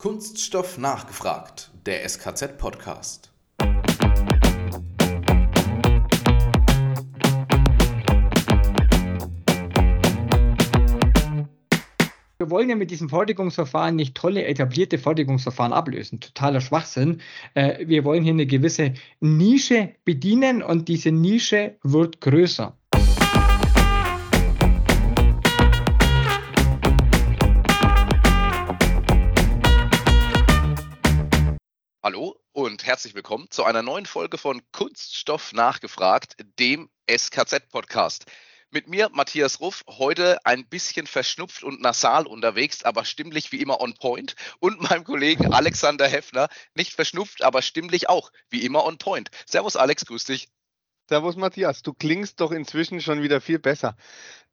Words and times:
Kunststoff 0.00 0.78
nachgefragt, 0.78 1.72
der 1.84 2.08
SKZ-Podcast. 2.08 3.32
Wir 12.38 12.48
wollen 12.48 12.68
ja 12.68 12.76
mit 12.76 12.92
diesem 12.92 13.08
Fertigungsverfahren 13.08 13.96
nicht 13.96 14.14
tolle 14.14 14.44
etablierte 14.44 14.98
Fertigungsverfahren 14.98 15.72
ablösen. 15.72 16.20
Totaler 16.20 16.60
Schwachsinn. 16.60 17.20
Äh, 17.54 17.84
wir 17.88 18.04
wollen 18.04 18.22
hier 18.22 18.34
eine 18.34 18.46
gewisse 18.46 18.94
Nische 19.18 19.96
bedienen 20.04 20.62
und 20.62 20.86
diese 20.86 21.10
Nische 21.10 21.76
wird 21.82 22.20
größer. 22.20 22.77
Hallo 32.08 32.40
und 32.52 32.86
herzlich 32.86 33.14
willkommen 33.14 33.50
zu 33.50 33.64
einer 33.64 33.82
neuen 33.82 34.06
Folge 34.06 34.38
von 34.38 34.62
Kunststoff 34.72 35.52
nachgefragt, 35.52 36.36
dem 36.58 36.88
SKZ-Podcast. 37.06 38.24
Mit 38.70 38.88
mir, 38.88 39.10
Matthias 39.12 39.60
Ruff, 39.60 39.84
heute 39.86 40.38
ein 40.46 40.66
bisschen 40.66 41.06
verschnupft 41.06 41.62
und 41.64 41.82
nasal 41.82 42.26
unterwegs, 42.26 42.82
aber 42.82 43.04
stimmlich 43.04 43.52
wie 43.52 43.60
immer 43.60 43.82
on 43.82 43.92
point. 43.92 44.36
Und 44.58 44.80
meinem 44.80 45.04
Kollegen 45.04 45.52
Alexander 45.52 46.08
Heffner, 46.08 46.48
nicht 46.74 46.94
verschnupft, 46.94 47.42
aber 47.42 47.60
stimmlich 47.60 48.08
auch 48.08 48.32
wie 48.48 48.64
immer 48.64 48.86
on 48.86 48.96
point. 48.96 49.30
Servus 49.44 49.76
Alex, 49.76 50.06
grüß 50.06 50.24
dich. 50.24 50.48
Servus 51.10 51.36
Matthias, 51.36 51.82
du 51.82 51.92
klingst 51.92 52.40
doch 52.40 52.52
inzwischen 52.52 53.02
schon 53.02 53.20
wieder 53.20 53.42
viel 53.42 53.58
besser. 53.58 53.98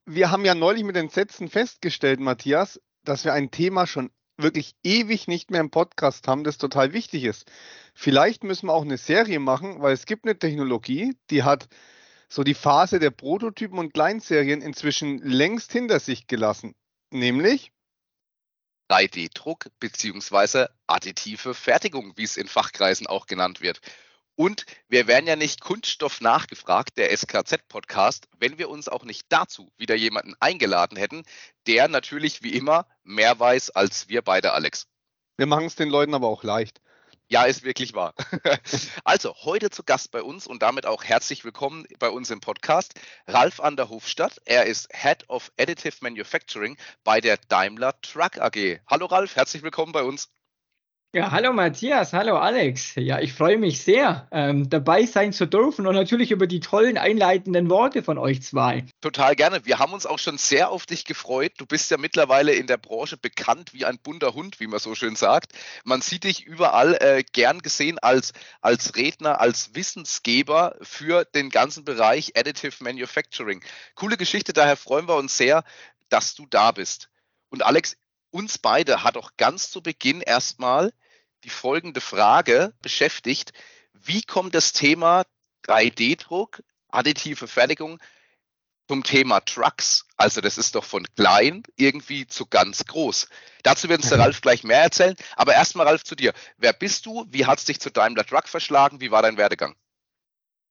Wir 0.05 0.30
haben 0.30 0.44
ja 0.44 0.55
neulich 0.55 0.84
mit 0.84 0.98
den 0.98 1.08
Sätzen 1.08 1.48
festgestellt, 1.48 2.20
Matthias, 2.20 2.82
dass 3.05 3.24
wir 3.24 3.32
ein 3.32 3.49
Thema 3.49 3.88
schon 3.88 4.12
wirklich 4.38 4.76
ewig 4.84 5.28
nicht 5.28 5.52
mehr 5.52 5.62
im 5.62 5.72
Podcast 5.72 6.28
haben, 6.28 6.44
das 6.44 6.58
total 6.58 6.94
wichtig 6.94 7.24
ist. 7.24 7.50
Vielleicht 7.94 8.44
müssen 8.44 8.68
wir 8.68 8.74
auch 8.74 8.84
eine 8.84 8.98
Serie 8.98 9.40
machen, 9.40 9.82
weil 9.82 9.94
es 9.94 10.05
gibt 10.05 10.26
eine 10.26 10.38
Technologie, 10.38 11.16
die 11.30 11.44
hat 11.44 11.68
so 12.27 12.44
die 12.44 12.54
Phase 12.54 13.00
der 13.00 13.12
Prototypen 13.12 13.77
und 13.77 13.94
Kleinserien 13.94 14.62
inzwischen 14.62 15.20
längst 15.20 15.72
hinter 15.72 16.00
sich 16.00 16.27
gelassen. 16.27 16.76
Nämlich 17.12 17.72
3D-Druck 18.90 19.68
bzw. 19.80 20.68
additive 20.88 21.54
Fertigung, 21.54 22.14
wie 22.18 22.24
es 22.24 22.38
in 22.38 22.48
Fachkreisen 22.48 23.08
auch 23.08 23.26
genannt 23.26 23.62
wird. 23.62 23.80
Und 24.36 24.66
wir 24.90 25.08
wären 25.08 25.28
ja 25.28 25.38
nicht 25.38 25.62
Kunststoff 25.62 26.20
nachgefragt, 26.20 26.98
der 26.98 27.16
SKZ-Podcast, 27.16 28.28
wenn 28.38 28.58
wir 28.58 28.70
uns 28.70 28.90
auch 28.90 29.05
nicht 29.05 29.27
dazu 29.30 29.72
wieder 29.77 29.96
jemanden 29.96 30.36
eingeladen 30.42 30.98
hätten, 30.98 31.24
der 31.68 31.88
natürlich 31.88 32.44
wie 32.44 32.54
immer 32.54 32.86
mehr 33.04 33.40
weiß 33.40 33.70
als 33.72 34.10
wir 34.10 34.22
beide, 34.22 34.52
Alex. 34.52 34.88
Wir 35.38 35.46
machen 35.46 35.66
es 35.66 35.76
den 35.76 35.90
Leuten 35.90 36.14
aber 36.14 36.27
auch 36.27 36.44
leicht. 36.44 36.82
Ja, 37.27 37.46
ist 37.46 37.64
wirklich 37.64 37.94
wahr. 37.94 38.14
Also, 39.04 39.34
heute 39.44 39.70
zu 39.70 39.84
Gast 39.84 40.12
bei 40.12 40.22
uns 40.22 40.46
und 40.48 40.62
damit 40.62 40.86
auch 40.86 41.04
herzlich 41.04 41.44
willkommen 41.44 41.88
bei 41.98 42.10
uns 42.10 42.30
im 42.30 42.40
Podcast, 42.40 42.94
Ralf 43.27 43.60
an 43.60 43.77
der 43.77 43.90
Hofstadt. 43.90 44.42
Er 44.46 44.66
ist 44.66 44.90
Head 44.94 45.30
of 45.30 45.52
Additive 45.58 45.96
Manufacturing 46.02 46.77
bei 47.04 47.22
der 47.22 47.38
Daimler 47.48 47.99
Truck 48.02 48.38
AG. 48.38 48.80
Hallo 48.88 49.05
Ralf, 49.08 49.36
herzlich 49.36 49.64
willkommen 49.64 49.92
bei 49.92 50.04
uns. 50.04 50.35
Ja, 51.16 51.32
hallo 51.32 51.54
Matthias, 51.54 52.12
hallo 52.12 52.35
Alex. 52.35 52.96
Ja, 52.96 53.21
ich 53.21 53.32
freue 53.32 53.58
mich 53.58 53.82
sehr, 53.82 54.27
ähm, 54.34 54.70
dabei 54.70 55.05
sein 55.05 55.32
zu 55.32 55.46
dürfen 55.46 55.88
und 55.88 55.96
natürlich 55.96 56.30
über 56.30 56.46
die 56.46 56.60
tollen 56.60 56.98
einleitenden 56.98 57.70
Worte 57.70 58.04
von 58.04 58.18
euch 58.18 58.44
zwei. 58.44 58.84
Total 58.99 59.34
gerne. 59.38 59.66
Wir 59.66 59.80
haben 59.80 59.93
uns 59.93 60.05
auch 60.05 60.20
schon 60.20 60.38
sehr 60.38 60.71
auf 60.71 60.86
dich 60.86 61.05
gefreut. 61.05 61.54
Du 61.58 61.66
bist 61.66 61.90
ja 61.90 61.98
mittlerweile 61.98 62.52
in 62.52 62.68
der 62.68 62.76
Branche 62.76 63.16
bekannt 63.16 63.71
wie 63.71 63.86
ein 63.86 63.98
bunter 63.98 64.34
Hund, 64.34 64.59
wie 64.59 64.68
man 64.68 64.80
so 64.80 64.94
schön 64.94 65.16
sagt. 65.16 65.53
Man 65.86 66.02
sieht 66.02 66.25
dich 66.25 66.44
überall 66.44 66.96
äh, 66.96 67.24
gern 67.31 67.62
gesehen 67.62 67.97
als, 67.97 68.34
als 68.59 68.97
Redner, 68.97 69.40
als 69.40 69.74
Wissensgeber 69.74 70.75
für 70.81 71.24
den 71.24 71.50
ganzen 71.50 71.86
Bereich 71.86 72.34
Additive 72.38 72.84
Manufacturing. 72.84 73.64
Coole 73.94 74.18
Geschichte, 74.18 74.52
daher 74.52 74.76
freuen 74.76 75.08
wir 75.08 75.16
uns 75.16 75.38
sehr, 75.38 75.64
dass 76.09 76.36
du 76.36 76.46
da 76.50 76.72
bist. 76.72 77.08
Und 77.47 77.64
Alex, 77.64 77.96
uns 78.32 78.58
beide 78.58 79.06
hat 79.06 79.16
auch 79.16 79.32
ganz 79.38 79.72
zu 79.72 79.82
Beginn 79.82 80.20
erstmal 80.20 80.92
die 81.46 81.50
folgende 81.50 82.02
Frage 82.02 82.74
beschäftigt. 82.82 83.54
Wie 83.94 84.24
kommt 84.24 84.56
das 84.56 84.74
Thema 84.74 85.24
3D-Druck, 85.68 86.64
additive 86.90 87.48
Fertigung 87.48 88.00
zum 88.88 89.04
Thema 89.04 89.42
Trucks? 89.42 90.08
Also 90.18 90.42
das 90.42 90.58
ist 90.58 90.74
doch 90.74 90.84
von 90.84 91.06
klein 91.16 91.64
irgendwie 91.76 92.26
zu 92.26 92.48
ganz 92.48 92.86
groß. 92.86 93.30
Dazu 93.62 93.90
wird 93.90 94.02
uns 94.02 94.10
der 94.10 94.20
Ralf 94.20 94.42
gleich 94.42 94.64
mehr 94.64 94.82
erzählen. 94.82 95.16
Aber 95.36 95.54
erstmal, 95.54 95.88
Ralf, 95.88 96.04
zu 96.04 96.16
dir. 96.16 96.34
Wer 96.58 96.74
bist 96.74 97.06
du? 97.06 97.26
Wie 97.30 97.46
hat 97.46 97.60
es 97.60 97.66
dich 97.66 97.80
zu 97.80 97.92
Daimler 97.92 98.26
Truck 98.26 98.48
verschlagen? 98.48 99.00
Wie 99.00 99.12
war 99.12 99.22
dein 99.22 99.38
Werdegang? 99.38 99.76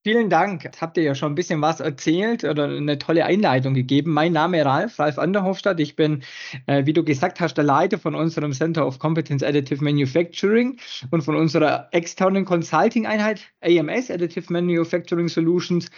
Vielen 0.07 0.29
Dank. 0.29 0.71
Habt 0.83 0.99
ihr 0.99 1.03
ja 1.03 1.15
schon 1.15 1.33
ein 1.33 1.35
bisschen 1.35 1.63
was 1.63 1.81
erzählt 1.81 2.45
oder 2.45 2.65
eine 2.65 2.99
tolle 2.99 3.25
Einleitung 3.25 3.73
gegeben. 3.73 4.13
Mein 4.13 4.35
Name 4.35 4.59
ist 4.59 4.67
Ralf, 4.67 4.99
Ralf 4.99 5.19
Anderhofstadt. 5.19 5.81
Ich 5.81 5.97
bin, 5.97 6.23
äh, 6.67 6.85
wie 6.85 6.93
du 6.93 7.03
gesagt 7.03 7.41
hast, 7.41 7.55
der 7.55 7.65
Leiter 7.65 7.99
von 7.99 8.15
unserem 8.15 8.53
Center 8.53 8.87
of 8.87 8.99
Competence 8.99 9.43
Additive 9.43 9.83
Manufacturing 9.83 10.79
und 11.11 11.23
von 11.23 11.37
unserer 11.37 11.89
externen 11.93 12.45
Consulting-Einheit 12.45 13.47
AMS, 13.63 14.11
Additive 14.11 14.53
Manufacturing 14.53 15.29
Solutions. 15.29 15.91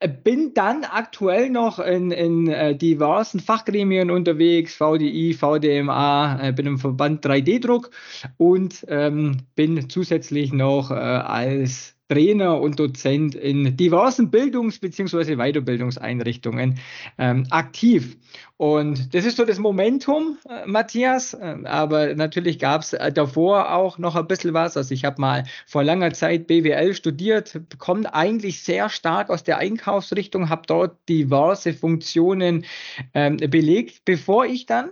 Äh, 0.00 0.08
bin 0.08 0.52
dann 0.54 0.82
aktuell 0.82 1.48
noch 1.48 1.78
in, 1.78 2.10
in 2.10 2.48
äh, 2.48 2.74
diversen 2.74 3.38
Fachgremien 3.38 4.10
unterwegs, 4.10 4.74
VDI, 4.74 5.32
VDMA, 5.32 6.48
äh, 6.48 6.52
bin 6.52 6.66
im 6.66 6.78
Verband 6.78 7.24
3D-Druck 7.24 7.90
und 8.36 8.84
ähm, 8.88 9.36
bin 9.54 9.88
zusätzlich 9.88 10.52
noch 10.52 10.90
äh, 10.90 10.94
als 10.94 11.93
Trainer 12.08 12.60
und 12.60 12.78
Dozent 12.78 13.34
in 13.34 13.76
diversen 13.76 14.30
Bildungs- 14.30 14.78
bzw. 14.78 15.36
Weiterbildungseinrichtungen 15.36 16.78
ähm, 17.18 17.46
aktiv. 17.50 18.16
Und 18.56 19.14
das 19.14 19.24
ist 19.24 19.36
so 19.36 19.44
das 19.44 19.58
Momentum, 19.58 20.38
äh, 20.48 20.66
Matthias. 20.66 21.34
Äh, 21.34 21.56
aber 21.64 22.14
natürlich 22.14 22.58
gab 22.58 22.82
es 22.82 22.92
äh, 22.92 23.12
davor 23.12 23.72
auch 23.72 23.98
noch 23.98 24.16
ein 24.16 24.26
bisschen 24.26 24.54
was. 24.54 24.76
Also 24.76 24.92
ich 24.92 25.04
habe 25.04 25.20
mal 25.20 25.44
vor 25.66 25.82
langer 25.82 26.12
Zeit 26.12 26.46
BWL 26.46 26.94
studiert, 26.94 27.60
komme 27.78 28.12
eigentlich 28.12 28.62
sehr 28.62 28.88
stark 28.90 29.30
aus 29.30 29.42
der 29.42 29.58
Einkaufsrichtung, 29.58 30.50
habe 30.50 30.62
dort 30.66 30.98
diverse 31.08 31.72
Funktionen 31.72 32.64
ähm, 33.14 33.38
belegt, 33.38 34.04
bevor 34.04 34.46
ich 34.46 34.66
dann 34.66 34.90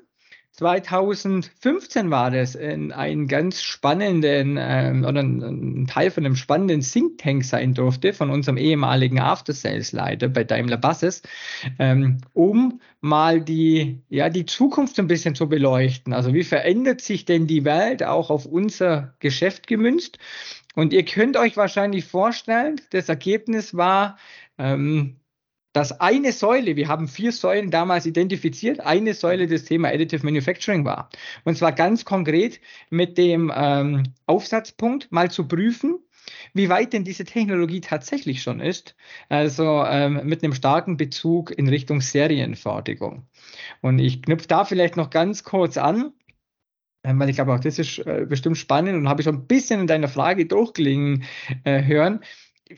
2015 0.62 2.12
war 2.12 2.30
das 2.30 2.54
in 2.54 2.92
einen 2.92 3.26
ganz 3.26 3.62
spannenden 3.62 4.56
ähm, 4.60 5.04
oder 5.04 5.20
ein, 5.20 5.88
Teil 5.88 6.12
von 6.12 6.24
einem 6.24 6.36
spannenden 6.36 6.82
Think 6.82 7.18
Tank 7.18 7.44
sein 7.44 7.74
durfte 7.74 8.12
von 8.12 8.30
unserem 8.30 8.56
ehemaligen 8.56 9.18
After 9.18 9.52
Sales 9.52 9.90
Leiter 9.90 10.28
bei 10.28 10.44
Daimler 10.44 10.76
Buses, 10.76 11.22
ähm, 11.80 12.18
um 12.32 12.80
mal 13.00 13.40
die 13.40 14.02
ja 14.08 14.28
die 14.28 14.46
Zukunft 14.46 15.00
ein 15.00 15.08
bisschen 15.08 15.34
zu 15.34 15.48
beleuchten. 15.48 16.12
Also 16.12 16.32
wie 16.32 16.44
verändert 16.44 17.00
sich 17.00 17.24
denn 17.24 17.48
die 17.48 17.64
Welt 17.64 18.04
auch 18.04 18.30
auf 18.30 18.46
unser 18.46 19.14
Geschäft 19.18 19.66
gemünzt? 19.66 20.18
Und 20.76 20.92
ihr 20.92 21.04
könnt 21.04 21.36
euch 21.36 21.56
wahrscheinlich 21.56 22.04
vorstellen, 22.04 22.80
das 22.90 23.08
Ergebnis 23.08 23.76
war 23.76 24.16
ähm, 24.58 25.16
dass 25.72 26.00
eine 26.00 26.32
Säule, 26.32 26.76
wir 26.76 26.88
haben 26.88 27.08
vier 27.08 27.32
Säulen 27.32 27.70
damals 27.70 28.06
identifiziert, 28.06 28.80
eine 28.80 29.14
Säule 29.14 29.46
des 29.46 29.64
Thema 29.64 29.88
Additive 29.88 30.24
Manufacturing 30.24 30.84
war. 30.84 31.08
Und 31.44 31.56
zwar 31.56 31.72
ganz 31.72 32.04
konkret 32.04 32.60
mit 32.90 33.16
dem 33.18 33.52
ähm, 33.54 34.02
Aufsatzpunkt 34.26 35.10
mal 35.10 35.30
zu 35.30 35.48
prüfen, 35.48 35.98
wie 36.54 36.68
weit 36.68 36.92
denn 36.92 37.04
diese 37.04 37.24
Technologie 37.24 37.80
tatsächlich 37.80 38.42
schon 38.42 38.60
ist, 38.60 38.94
also 39.28 39.84
ähm, 39.84 40.20
mit 40.24 40.44
einem 40.44 40.54
starken 40.54 40.96
Bezug 40.96 41.50
in 41.50 41.68
Richtung 41.68 42.00
Serienfertigung. 42.00 43.26
Und 43.80 43.98
ich 43.98 44.22
knüpfe 44.22 44.46
da 44.48 44.64
vielleicht 44.64 44.96
noch 44.96 45.10
ganz 45.10 45.42
kurz 45.42 45.76
an, 45.78 46.12
ähm, 47.04 47.18
weil 47.18 47.30
ich 47.30 47.36
glaube 47.36 47.54
auch 47.54 47.60
das 47.60 47.78
ist 47.78 47.98
äh, 47.98 48.26
bestimmt 48.28 48.58
spannend 48.58 48.96
und 48.96 49.08
habe 49.08 49.22
ich 49.22 49.25
schon 49.25 49.36
ein 49.36 49.46
bisschen 49.46 49.80
in 49.80 49.86
deiner 49.86 50.08
Frage 50.08 50.46
durchgelegen 50.46 51.25
äh, 51.64 51.82
hören 51.82 52.20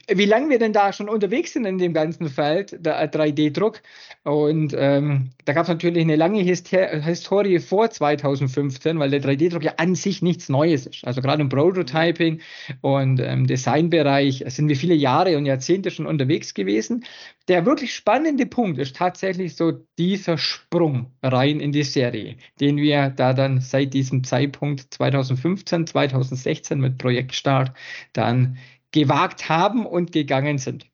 wie 0.07 0.25
lange 0.25 0.49
wir 0.49 0.59
denn 0.59 0.73
da 0.73 0.91
schon 0.93 1.09
unterwegs 1.09 1.53
sind 1.53 1.65
in 1.65 1.77
dem 1.77 1.93
ganzen 1.93 2.29
Feld, 2.29 2.85
der 2.85 3.11
3D-Druck. 3.11 3.81
Und 4.23 4.75
ähm, 4.77 5.29
da 5.45 5.53
gab 5.53 5.63
es 5.63 5.69
natürlich 5.69 6.03
eine 6.03 6.15
lange 6.15 6.43
Hyster 6.43 7.01
Historie 7.01 7.59
vor 7.59 7.89
2015, 7.89 8.99
weil 8.99 9.09
der 9.09 9.21
3D-Druck 9.21 9.63
ja 9.63 9.73
an 9.77 9.95
sich 9.95 10.21
nichts 10.21 10.49
Neues 10.49 10.87
ist. 10.87 11.05
Also 11.05 11.21
gerade 11.21 11.41
im 11.41 11.49
Prototyping 11.49 12.41
und 12.81 13.19
ähm, 13.19 13.47
Designbereich 13.47 14.43
sind 14.47 14.67
wir 14.67 14.75
viele 14.75 14.95
Jahre 14.95 15.37
und 15.37 15.45
Jahrzehnte 15.45 15.91
schon 15.91 16.07
unterwegs 16.07 16.53
gewesen. 16.53 17.05
Der 17.47 17.65
wirklich 17.65 17.93
spannende 17.93 18.47
Punkt 18.47 18.79
ist 18.79 18.95
tatsächlich 18.95 19.55
so 19.55 19.71
dieser 19.99 20.37
Sprung 20.37 21.11
rein 21.21 21.59
in 21.59 21.71
die 21.71 21.83
Serie, 21.83 22.37
den 22.59 22.77
wir 22.77 23.09
da 23.09 23.33
dann 23.33 23.61
seit 23.61 23.93
diesem 23.93 24.23
Zeitpunkt 24.23 24.93
2015, 24.93 25.85
2016 25.85 26.79
mit 26.79 26.97
Projektstart 26.97 27.71
dann 28.13 28.57
gewagt 28.95 29.49
haben 29.49 29.85
und 29.85 30.13
gegangen 30.13 30.57
sind. 30.57 30.89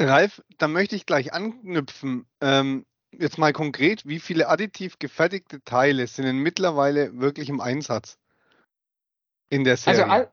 Ralf, 0.00 0.42
da 0.56 0.66
möchte 0.66 0.96
ich 0.96 1.04
gleich 1.04 1.34
anknüpfen. 1.34 2.26
Ähm, 2.40 2.86
jetzt 3.12 3.36
mal 3.36 3.52
konkret, 3.52 4.06
wie 4.06 4.18
viele 4.18 4.48
additiv 4.48 4.98
gefertigte 4.98 5.62
Teile 5.62 6.06
sind 6.06 6.24
denn 6.24 6.38
mittlerweile 6.38 7.18
wirklich 7.20 7.50
im 7.50 7.60
Einsatz 7.60 8.18
in 9.50 9.64
der 9.64 9.74
also 9.74 9.84
Serie? 9.84 10.10
Also, 10.10 10.30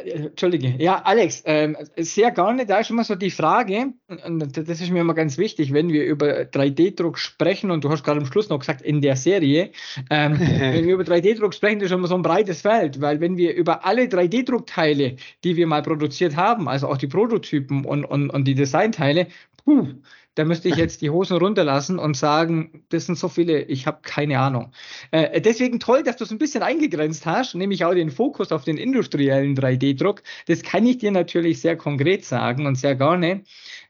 Entschuldige. 0.00 0.74
Ja, 0.78 1.02
Alex, 1.04 1.42
ähm, 1.46 1.76
sehr 1.96 2.30
gerne. 2.30 2.66
Da 2.66 2.78
ist 2.78 2.90
immer 2.90 3.04
so 3.04 3.14
die 3.14 3.30
Frage, 3.30 3.92
und 4.24 4.56
das 4.56 4.80
ist 4.80 4.90
mir 4.90 5.00
immer 5.00 5.14
ganz 5.14 5.38
wichtig, 5.38 5.72
wenn 5.72 5.90
wir 5.90 6.04
über 6.04 6.42
3D-Druck 6.42 7.18
sprechen, 7.18 7.70
und 7.70 7.84
du 7.84 7.90
hast 7.90 8.04
gerade 8.04 8.20
am 8.20 8.26
Schluss 8.26 8.48
noch 8.48 8.58
gesagt, 8.58 8.82
in 8.82 9.00
der 9.00 9.16
Serie, 9.16 9.70
ähm, 10.10 10.38
wenn 10.38 10.86
wir 10.86 10.94
über 10.94 11.04
3D-Druck 11.04 11.54
sprechen, 11.54 11.78
das 11.80 11.86
ist 11.86 11.94
immer 11.94 12.08
so 12.08 12.14
ein 12.14 12.22
breites 12.22 12.62
Feld, 12.62 13.00
weil 13.00 13.20
wenn 13.20 13.36
wir 13.36 13.54
über 13.54 13.84
alle 13.84 14.04
3D-Druckteile, 14.04 15.16
die 15.44 15.56
wir 15.56 15.66
mal 15.66 15.82
produziert 15.82 16.36
haben, 16.36 16.68
also 16.68 16.88
auch 16.88 16.96
die 16.96 17.06
Prototypen 17.06 17.84
und, 17.84 18.04
und, 18.04 18.30
und 18.30 18.44
die 18.44 18.54
Designteile, 18.54 19.26
puh, 19.66 19.88
da 20.36 20.44
müsste 20.44 20.68
ich 20.68 20.76
jetzt 20.76 21.02
die 21.02 21.10
Hosen 21.10 21.38
runterlassen 21.38 21.98
und 21.98 22.16
sagen, 22.16 22.84
das 22.90 23.06
sind 23.06 23.18
so 23.18 23.28
viele, 23.28 23.62
ich 23.62 23.86
habe 23.86 23.98
keine 24.02 24.38
Ahnung. 24.38 24.70
Äh, 25.10 25.40
deswegen 25.40 25.80
toll, 25.80 26.02
dass 26.02 26.16
du 26.16 26.24
es 26.24 26.30
ein 26.30 26.38
bisschen 26.38 26.62
eingegrenzt 26.62 27.26
hast, 27.26 27.54
nämlich 27.54 27.84
auch 27.84 27.94
den 27.94 28.10
Fokus 28.10 28.52
auf 28.52 28.62
den 28.62 28.76
industriellen 28.76 29.56
3D-Druck. 29.56 30.22
Das 30.46 30.62
kann 30.62 30.86
ich 30.86 30.98
dir 30.98 31.10
natürlich 31.10 31.60
sehr 31.60 31.76
konkret 31.76 32.24
sagen 32.24 32.66
und 32.66 32.76
sehr 32.76 32.94
gerne. 32.94 33.42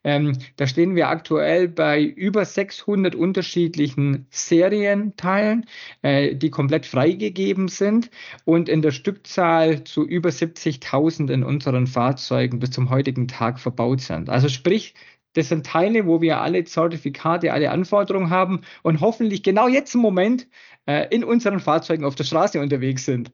Ähm, 0.04 0.38
da 0.56 0.68
stehen 0.68 0.94
wir 0.94 1.08
aktuell 1.08 1.66
bei 1.66 2.00
über 2.00 2.44
600 2.44 3.16
unterschiedlichen 3.16 4.26
Serienteilen, 4.30 5.66
äh, 6.02 6.36
die 6.36 6.50
komplett 6.50 6.86
freigegeben 6.86 7.66
sind 7.66 8.10
und 8.44 8.68
in 8.68 8.82
der 8.82 8.92
Stückzahl 8.92 9.82
zu 9.82 10.06
über 10.06 10.30
70.000 10.30 11.28
in 11.32 11.42
unseren 11.42 11.88
Fahrzeugen 11.88 12.60
bis 12.60 12.70
zum 12.70 12.88
heutigen 12.88 13.26
Tag 13.26 13.58
verbaut 13.58 14.00
sind. 14.00 14.30
Also 14.30 14.48
sprich, 14.48 14.94
das 15.36 15.50
sind 15.50 15.66
Teile, 15.66 16.06
wo 16.06 16.20
wir 16.22 16.40
alle 16.40 16.64
Zertifikate, 16.64 17.52
alle 17.52 17.70
Anforderungen 17.70 18.30
haben 18.30 18.62
und 18.82 19.00
hoffentlich 19.00 19.42
genau 19.42 19.68
jetzt 19.68 19.94
im 19.94 20.00
Moment 20.00 20.48
äh, 20.86 21.14
in 21.14 21.24
unseren 21.24 21.60
Fahrzeugen 21.60 22.04
auf 22.04 22.14
der 22.14 22.24
Straße 22.24 22.58
unterwegs 22.58 23.04
sind. 23.04 23.32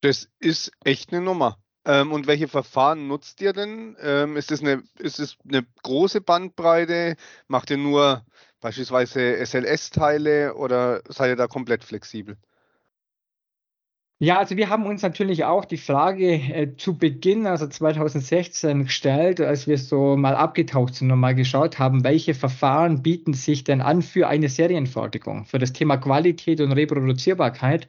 Das 0.00 0.28
ist 0.40 0.72
echt 0.84 1.12
eine 1.12 1.22
Nummer. 1.22 1.58
Ähm, 1.86 2.10
und 2.10 2.26
welche 2.26 2.48
Verfahren 2.48 3.06
nutzt 3.06 3.40
ihr 3.40 3.52
denn? 3.52 3.96
Ähm, 4.00 4.36
ist, 4.36 4.50
das 4.50 4.62
eine, 4.62 4.82
ist 4.98 5.20
es 5.20 5.36
eine 5.48 5.64
große 5.82 6.20
Bandbreite? 6.20 7.14
Macht 7.46 7.70
ihr 7.70 7.76
nur 7.76 8.24
beispielsweise 8.60 9.36
SLS-Teile 9.46 10.54
oder 10.54 11.02
seid 11.08 11.28
ihr 11.28 11.36
da 11.36 11.46
komplett 11.46 11.84
flexibel? 11.84 12.36
Ja, 14.24 14.38
also 14.38 14.56
wir 14.56 14.70
haben 14.70 14.86
uns 14.86 15.02
natürlich 15.02 15.44
auch 15.44 15.66
die 15.66 15.76
Frage 15.76 16.32
äh, 16.32 16.74
zu 16.78 16.96
Beginn, 16.96 17.46
also 17.46 17.66
2016, 17.66 18.84
gestellt, 18.84 19.38
als 19.38 19.66
wir 19.66 19.76
so 19.76 20.16
mal 20.16 20.34
abgetaucht 20.34 20.94
sind 20.94 21.10
und 21.12 21.20
mal 21.20 21.34
geschaut 21.34 21.78
haben, 21.78 22.04
welche 22.04 22.32
Verfahren 22.32 23.02
bieten 23.02 23.34
sich 23.34 23.64
denn 23.64 23.82
an 23.82 24.00
für 24.00 24.26
eine 24.26 24.48
Serienfertigung, 24.48 25.44
für 25.44 25.58
das 25.58 25.74
Thema 25.74 25.98
Qualität 25.98 26.62
und 26.62 26.72
Reproduzierbarkeit. 26.72 27.86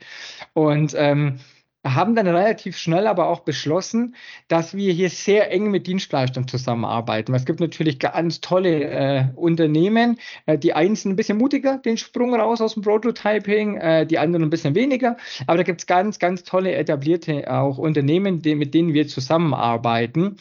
Und 0.51 0.93
ähm, 0.97 1.39
haben 1.85 2.15
dann 2.15 2.27
relativ 2.27 2.77
schnell 2.77 3.07
aber 3.07 3.29
auch 3.29 3.41
beschlossen, 3.41 4.15
dass 4.47 4.75
wir 4.75 4.91
hier 4.91 5.09
sehr 5.09 5.51
eng 5.51 5.69
mit 5.71 5.87
Dienstleistern 5.87 6.47
zusammenarbeiten. 6.47 7.33
Es 7.33 7.45
gibt 7.45 7.59
natürlich 7.59 7.99
ganz 7.99 8.41
tolle 8.41 8.83
äh, 8.83 9.25
Unternehmen. 9.35 10.19
Äh, 10.45 10.57
die 10.57 10.73
einen 10.73 10.95
sind 10.95 11.11
ein 11.11 11.15
bisschen 11.15 11.37
mutiger, 11.37 11.77
den 11.77 11.97
Sprung 11.97 12.35
raus 12.35 12.61
aus 12.61 12.73
dem 12.73 12.83
Prototyping, 12.83 13.77
äh, 13.77 14.05
die 14.05 14.17
anderen 14.17 14.43
ein 14.43 14.49
bisschen 14.49 14.75
weniger. 14.75 15.17
Aber 15.47 15.57
da 15.57 15.63
gibt 15.63 15.81
es 15.81 15.87
ganz, 15.87 16.19
ganz 16.19 16.43
tolle 16.43 16.73
etablierte 16.73 17.51
auch 17.51 17.77
Unternehmen, 17.77 18.41
die, 18.41 18.55
mit 18.55 18.73
denen 18.73 18.93
wir 18.93 19.07
zusammenarbeiten. 19.07 20.37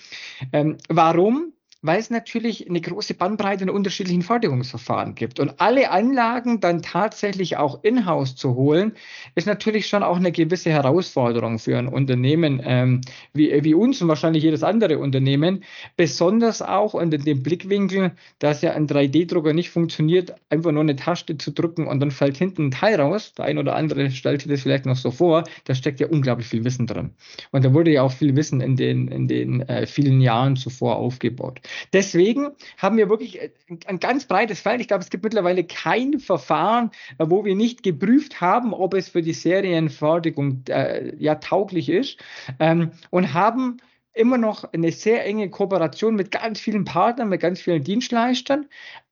Ähm, 0.52 0.78
warum? 0.88 1.53
Weil 1.84 2.00
es 2.00 2.08
natürlich 2.08 2.66
eine 2.66 2.80
große 2.80 3.12
Bandbreite 3.12 3.64
in 3.64 3.70
unterschiedlichen 3.70 4.22
Fertigungsverfahren 4.22 5.14
gibt. 5.14 5.38
Und 5.38 5.60
alle 5.60 5.90
Anlagen 5.90 6.58
dann 6.58 6.80
tatsächlich 6.80 7.58
auch 7.58 7.84
in-house 7.84 8.36
zu 8.36 8.54
holen, 8.54 8.94
ist 9.34 9.46
natürlich 9.46 9.86
schon 9.86 10.02
auch 10.02 10.16
eine 10.16 10.32
gewisse 10.32 10.70
Herausforderung 10.70 11.58
für 11.58 11.76
ein 11.76 11.86
Unternehmen 11.86 12.62
ähm, 12.64 13.02
wie, 13.34 13.52
wie 13.62 13.74
uns 13.74 14.00
und 14.00 14.08
wahrscheinlich 14.08 14.42
jedes 14.42 14.62
andere 14.62 14.98
Unternehmen. 14.98 15.62
Besonders 15.98 16.62
auch 16.62 16.94
unter 16.94 17.18
dem 17.18 17.42
Blickwinkel, 17.42 18.12
dass 18.38 18.62
ja 18.62 18.72
ein 18.72 18.86
3D-Drucker 18.86 19.52
nicht 19.52 19.68
funktioniert, 19.68 20.34
einfach 20.48 20.72
nur 20.72 20.82
eine 20.82 20.96
Taste 20.96 21.36
zu 21.36 21.50
drücken 21.50 21.86
und 21.86 22.00
dann 22.00 22.10
fällt 22.10 22.38
hinten 22.38 22.68
ein 22.68 22.70
Teil 22.70 22.98
raus. 22.98 23.34
Der 23.34 23.44
ein 23.44 23.58
oder 23.58 23.76
andere 23.76 24.10
stellt 24.10 24.40
sich 24.40 24.50
das 24.50 24.62
vielleicht 24.62 24.86
noch 24.86 24.96
so 24.96 25.10
vor. 25.10 25.44
Da 25.64 25.74
steckt 25.74 26.00
ja 26.00 26.06
unglaublich 26.06 26.48
viel 26.48 26.64
Wissen 26.64 26.86
drin. 26.86 27.10
Und 27.50 27.62
da 27.62 27.74
wurde 27.74 27.90
ja 27.90 28.02
auch 28.02 28.12
viel 28.12 28.34
Wissen 28.36 28.62
in 28.62 28.76
den, 28.76 29.08
in 29.08 29.28
den 29.28 29.60
äh, 29.68 29.86
vielen 29.86 30.22
Jahren 30.22 30.56
zuvor 30.56 30.96
aufgebaut. 30.96 31.60
Deswegen 31.92 32.50
haben 32.78 32.96
wir 32.96 33.08
wirklich 33.08 33.40
äh, 33.40 33.50
ein 33.86 34.00
ganz 34.00 34.26
breites 34.26 34.60
Feld. 34.60 34.80
Ich 34.80 34.88
glaube, 34.88 35.02
es 35.02 35.10
gibt 35.10 35.24
mittlerweile 35.24 35.64
kein 35.64 36.18
Verfahren, 36.18 36.90
äh, 37.18 37.26
wo 37.28 37.44
wir 37.44 37.54
nicht 37.54 37.82
geprüft 37.82 38.40
haben, 38.40 38.72
ob 38.72 38.94
es 38.94 39.08
für 39.08 39.22
die 39.22 39.32
Serienfertigung 39.32 40.62
äh, 40.68 41.14
ja 41.16 41.36
tauglich 41.36 41.88
ist 41.88 42.18
ähm, 42.58 42.92
und 43.10 43.34
haben 43.34 43.78
immer 44.12 44.38
noch 44.38 44.72
eine 44.72 44.92
sehr 44.92 45.24
enge 45.26 45.50
Kooperation 45.50 46.14
mit 46.14 46.30
ganz 46.30 46.60
vielen 46.60 46.84
Partnern, 46.84 47.28
mit 47.28 47.40
ganz 47.40 47.60
vielen 47.60 47.82
Dienstleistern, 47.82 48.66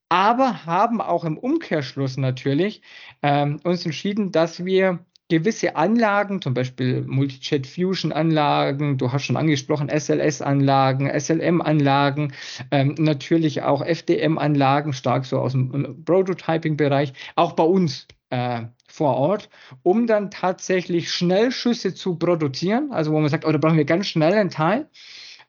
aber 0.08 0.66
haben 0.66 1.00
auch 1.00 1.24
im 1.24 1.38
Umkehrschluss 1.38 2.16
natürlich 2.16 2.82
ähm, 3.22 3.60
uns 3.64 3.84
entschieden, 3.84 4.30
dass 4.30 4.64
wir 4.64 5.04
gewisse 5.32 5.76
Anlagen, 5.76 6.42
zum 6.42 6.52
Beispiel 6.52 7.04
Multijet 7.06 7.66
Fusion 7.66 8.12
Anlagen, 8.12 8.98
du 8.98 9.12
hast 9.12 9.24
schon 9.24 9.38
angesprochen, 9.38 9.88
SLS 9.88 10.42
Anlagen, 10.42 11.10
SLM 11.18 11.62
Anlagen, 11.62 12.34
ähm, 12.70 12.96
natürlich 12.98 13.62
auch 13.62 13.80
FDM 13.80 14.36
Anlagen, 14.36 14.92
stark 14.92 15.24
so 15.24 15.38
aus 15.38 15.52
dem 15.52 16.04
Prototyping 16.04 16.76
Bereich, 16.76 17.14
auch 17.34 17.52
bei 17.52 17.62
uns 17.62 18.06
äh, 18.28 18.64
vor 18.86 19.16
Ort, 19.16 19.48
um 19.82 20.06
dann 20.06 20.30
tatsächlich 20.30 21.10
Schnellschüsse 21.10 21.94
zu 21.94 22.16
produzieren, 22.16 22.92
also 22.92 23.12
wo 23.12 23.18
man 23.18 23.30
sagt, 23.30 23.46
oh, 23.46 23.52
da 23.52 23.56
brauchen 23.56 23.78
wir 23.78 23.86
ganz 23.86 24.08
schnell 24.08 24.34
einen 24.34 24.50
Teil. 24.50 24.90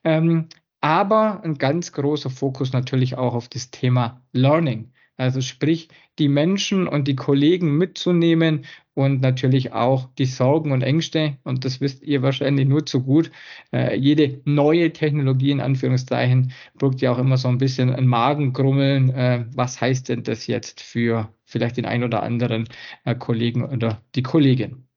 Ähm, 0.02 0.48
aber 0.80 1.42
ein 1.44 1.58
ganz 1.58 1.92
großer 1.92 2.30
Fokus 2.30 2.72
natürlich 2.72 3.18
auch 3.18 3.34
auf 3.34 3.48
das 3.48 3.70
Thema 3.70 4.22
Learning. 4.32 4.94
Also 5.18 5.42
sprich, 5.42 5.88
die 6.18 6.28
Menschen 6.28 6.88
und 6.88 7.06
die 7.06 7.16
Kollegen 7.16 7.76
mitzunehmen 7.76 8.64
und 8.94 9.20
natürlich 9.20 9.72
auch 9.72 10.08
die 10.18 10.24
Sorgen 10.24 10.72
und 10.72 10.82
Ängste. 10.82 11.36
Und 11.44 11.64
das 11.64 11.80
wisst 11.80 12.02
ihr 12.02 12.22
wahrscheinlich 12.22 12.66
nur 12.66 12.86
zu 12.86 13.02
gut. 13.02 13.30
Äh, 13.72 13.96
jede 13.96 14.40
neue 14.44 14.92
Technologie 14.92 15.50
in 15.50 15.60
Anführungszeichen 15.60 16.52
birgt 16.74 17.00
ja 17.00 17.12
auch 17.12 17.18
immer 17.18 17.36
so 17.36 17.48
ein 17.48 17.58
bisschen 17.58 17.92
ein 17.92 18.06
Magengrummeln. 18.06 19.10
Äh, 19.10 19.46
was 19.52 19.80
heißt 19.80 20.08
denn 20.08 20.22
das 20.22 20.46
jetzt 20.46 20.80
für 20.80 21.32
vielleicht 21.44 21.76
den 21.76 21.86
einen 21.86 22.04
oder 22.04 22.22
anderen 22.22 22.68
äh, 23.04 23.14
Kollegen 23.14 23.64
oder 23.64 24.02
die 24.14 24.22
Kollegin? 24.22 24.88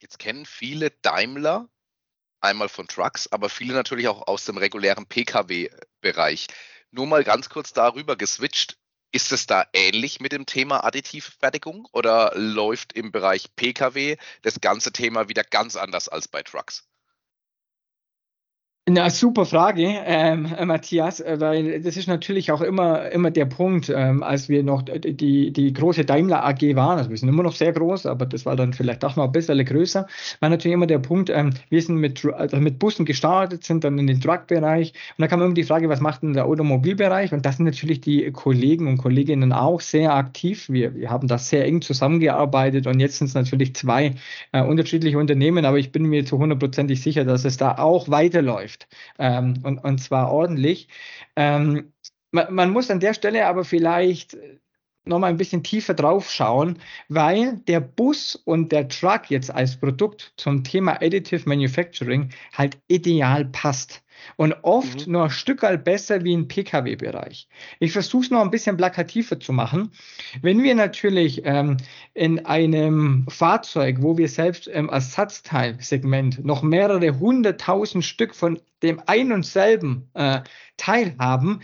Jetzt 0.00 0.18
kennen 0.18 0.46
viele 0.46 0.90
Daimler 1.02 1.68
einmal 2.40 2.68
von 2.68 2.88
Trucks, 2.88 3.30
aber 3.30 3.48
viele 3.48 3.74
natürlich 3.74 4.08
auch 4.08 4.26
aus 4.26 4.44
dem 4.44 4.56
regulären 4.56 5.06
Pkw-Bereich. 5.06 6.48
Nur 6.90 7.06
mal 7.06 7.22
ganz 7.22 7.48
kurz 7.48 7.72
darüber 7.72 8.16
geswitcht. 8.16 8.78
Ist 9.14 9.30
es 9.30 9.46
da 9.46 9.66
ähnlich 9.74 10.20
mit 10.20 10.32
dem 10.32 10.46
Thema 10.46 10.84
Additivfertigung 10.84 11.86
oder 11.92 12.32
läuft 12.34 12.94
im 12.94 13.12
Bereich 13.12 13.54
Pkw 13.54 14.16
das 14.40 14.60
ganze 14.62 14.90
Thema 14.90 15.28
wieder 15.28 15.44
ganz 15.44 15.76
anders 15.76 16.08
als 16.08 16.28
bei 16.28 16.42
Trucks? 16.42 16.88
Na, 18.88 19.10
super 19.10 19.46
Frage, 19.46 19.84
ähm, 20.06 20.48
Matthias, 20.64 21.20
äh, 21.20 21.36
weil 21.38 21.80
das 21.82 21.96
ist 21.96 22.08
natürlich 22.08 22.50
auch 22.50 22.62
immer, 22.62 23.12
immer 23.12 23.30
der 23.30 23.44
Punkt, 23.44 23.88
ähm, 23.94 24.24
als 24.24 24.48
wir 24.48 24.64
noch 24.64 24.82
die, 24.82 25.52
die 25.52 25.72
große 25.72 26.04
Daimler 26.04 26.44
AG 26.44 26.74
waren, 26.74 26.98
also 26.98 27.08
wir 27.08 27.16
sind 27.16 27.28
immer 27.28 27.44
noch 27.44 27.52
sehr 27.52 27.70
groß, 27.72 28.06
aber 28.06 28.26
das 28.26 28.44
war 28.44 28.56
dann 28.56 28.72
vielleicht 28.72 29.04
auch 29.04 29.14
noch 29.14 29.26
ein 29.26 29.30
bisschen 29.30 29.64
größer, 29.64 30.08
war 30.40 30.48
natürlich 30.48 30.74
immer 30.74 30.88
der 30.88 30.98
Punkt, 30.98 31.30
ähm, 31.30 31.54
wir 31.70 31.80
sind 31.80 31.98
mit, 31.98 32.24
also 32.24 32.56
mit 32.56 32.80
Bussen 32.80 33.04
gestartet, 33.04 33.62
sind 33.62 33.84
dann 33.84 34.00
in 34.00 34.08
den 34.08 34.20
Truck-Bereich. 34.20 34.92
Und 35.16 35.22
da 35.22 35.28
kam 35.28 35.40
immer 35.42 35.54
die 35.54 35.62
Frage, 35.62 35.88
was 35.88 36.00
macht 36.00 36.24
denn 36.24 36.32
der 36.32 36.46
Automobilbereich? 36.46 37.32
Und 37.32 37.46
das 37.46 37.58
sind 37.58 37.66
natürlich 37.66 38.00
die 38.00 38.32
Kollegen 38.32 38.88
und 38.88 38.98
Kolleginnen 38.98 39.52
auch 39.52 39.80
sehr 39.80 40.12
aktiv. 40.12 40.68
Wir, 40.68 40.92
wir 40.96 41.08
haben 41.08 41.28
da 41.28 41.38
sehr 41.38 41.66
eng 41.66 41.82
zusammengearbeitet 41.82 42.88
und 42.88 42.98
jetzt 42.98 43.18
sind 43.18 43.28
es 43.28 43.34
natürlich 43.34 43.76
zwei 43.76 44.16
äh, 44.50 44.60
unterschiedliche 44.60 45.18
Unternehmen, 45.18 45.66
aber 45.66 45.78
ich 45.78 45.92
bin 45.92 46.02
mir 46.06 46.26
zu 46.26 46.36
hundertprozentig 46.38 47.00
sicher, 47.00 47.24
dass 47.24 47.44
es 47.44 47.56
da 47.56 47.78
auch 47.78 48.08
weiterläuft 48.08 48.71
läuft. 48.72 48.88
Ähm, 49.18 49.60
und, 49.64 49.78
und 49.78 49.98
zwar 49.98 50.30
ordentlich. 50.32 50.88
Ähm, 51.36 51.92
man, 52.30 52.54
man 52.54 52.70
muss 52.70 52.90
an 52.90 53.00
der 53.00 53.14
Stelle 53.14 53.46
aber 53.46 53.64
vielleicht 53.64 54.36
noch 55.04 55.18
mal 55.18 55.28
ein 55.28 55.36
bisschen 55.36 55.62
tiefer 55.62 55.94
drauf 55.94 56.30
schauen, 56.30 56.78
weil 57.08 57.58
der 57.68 57.80
Bus 57.80 58.36
und 58.44 58.72
der 58.72 58.88
Truck 58.88 59.30
jetzt 59.30 59.50
als 59.50 59.78
Produkt 59.78 60.32
zum 60.36 60.64
Thema 60.64 61.02
Additive 61.02 61.48
Manufacturing 61.48 62.30
halt 62.52 62.78
ideal 62.88 63.44
passt 63.46 64.02
und 64.36 64.54
oft 64.62 65.06
mhm. 65.06 65.12
nur 65.12 65.24
ein 65.24 65.30
Stück 65.30 65.62
besser 65.84 66.24
wie 66.24 66.32
im 66.32 66.48
Pkw-Bereich. 66.48 67.48
Ich 67.80 67.92
versuche 67.92 68.24
es 68.24 68.30
noch 68.30 68.40
ein 68.40 68.50
bisschen 68.50 68.76
plakativer 68.76 69.38
zu 69.38 69.52
machen. 69.52 69.92
Wenn 70.40 70.62
wir 70.62 70.74
natürlich 70.74 71.42
ähm, 71.44 71.76
in 72.14 72.44
einem 72.46 73.26
Fahrzeug, 73.28 73.98
wo 74.00 74.18
wir 74.18 74.28
selbst 74.28 74.66
im 74.68 74.88
Ersatzteilsegment 74.88 76.44
noch 76.44 76.62
mehrere 76.62 77.18
hunderttausend 77.18 78.04
Stück 78.04 78.34
von 78.34 78.60
dem 78.82 79.00
ein 79.06 79.32
und 79.32 79.46
selben 79.46 80.10
äh, 80.14 80.40
Teil 80.76 81.14
haben, 81.18 81.60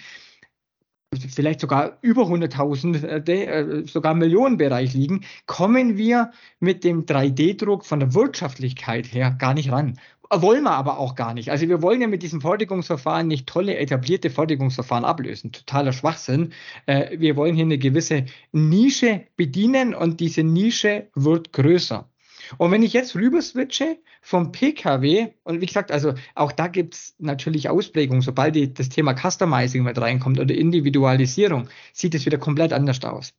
vielleicht 1.18 1.60
sogar 1.60 1.98
über 2.02 2.22
100.000, 2.22 3.28
äh, 3.28 3.86
sogar 3.86 4.14
Millionenbereich 4.14 4.94
liegen, 4.94 5.24
kommen 5.46 5.96
wir 5.96 6.30
mit 6.60 6.84
dem 6.84 7.06
3D-Druck 7.06 7.84
von 7.84 8.00
der 8.00 8.14
Wirtschaftlichkeit 8.14 9.12
her 9.12 9.30
gar 9.30 9.54
nicht 9.54 9.70
ran. 9.70 9.98
Wollen 10.30 10.64
wir 10.64 10.72
aber 10.72 10.98
auch 10.98 11.14
gar 11.14 11.32
nicht. 11.32 11.50
Also 11.50 11.68
wir 11.68 11.80
wollen 11.80 12.02
ja 12.02 12.06
mit 12.06 12.22
diesem 12.22 12.42
Fertigungsverfahren 12.42 13.26
nicht 13.26 13.46
tolle 13.46 13.78
etablierte 13.78 14.28
Fertigungsverfahren 14.28 15.06
ablösen. 15.06 15.52
Totaler 15.52 15.94
Schwachsinn. 15.94 16.52
Äh, 16.84 17.18
wir 17.18 17.36
wollen 17.36 17.54
hier 17.54 17.64
eine 17.64 17.78
gewisse 17.78 18.26
Nische 18.52 19.24
bedienen 19.36 19.94
und 19.94 20.20
diese 20.20 20.42
Nische 20.42 21.08
wird 21.14 21.52
größer. 21.54 22.08
Und 22.56 22.70
wenn 22.70 22.82
ich 22.82 22.92
jetzt 22.92 23.14
rüber 23.14 23.42
switche 23.42 23.98
vom 24.22 24.52
PKW, 24.52 25.28
und 25.44 25.60
wie 25.60 25.66
gesagt, 25.66 25.92
also 25.92 26.14
auch 26.34 26.52
da 26.52 26.68
gibt 26.68 26.94
es 26.94 27.14
natürlich 27.18 27.68
Ausprägungen, 27.68 28.22
sobald 28.22 28.54
die, 28.54 28.72
das 28.72 28.88
Thema 28.88 29.14
Customizing 29.14 29.82
mit 29.82 30.00
reinkommt 30.00 30.38
oder 30.38 30.54
Individualisierung, 30.54 31.68
sieht 31.92 32.14
es 32.14 32.24
wieder 32.24 32.38
komplett 32.38 32.72
anders 32.72 33.04
aus. 33.04 33.34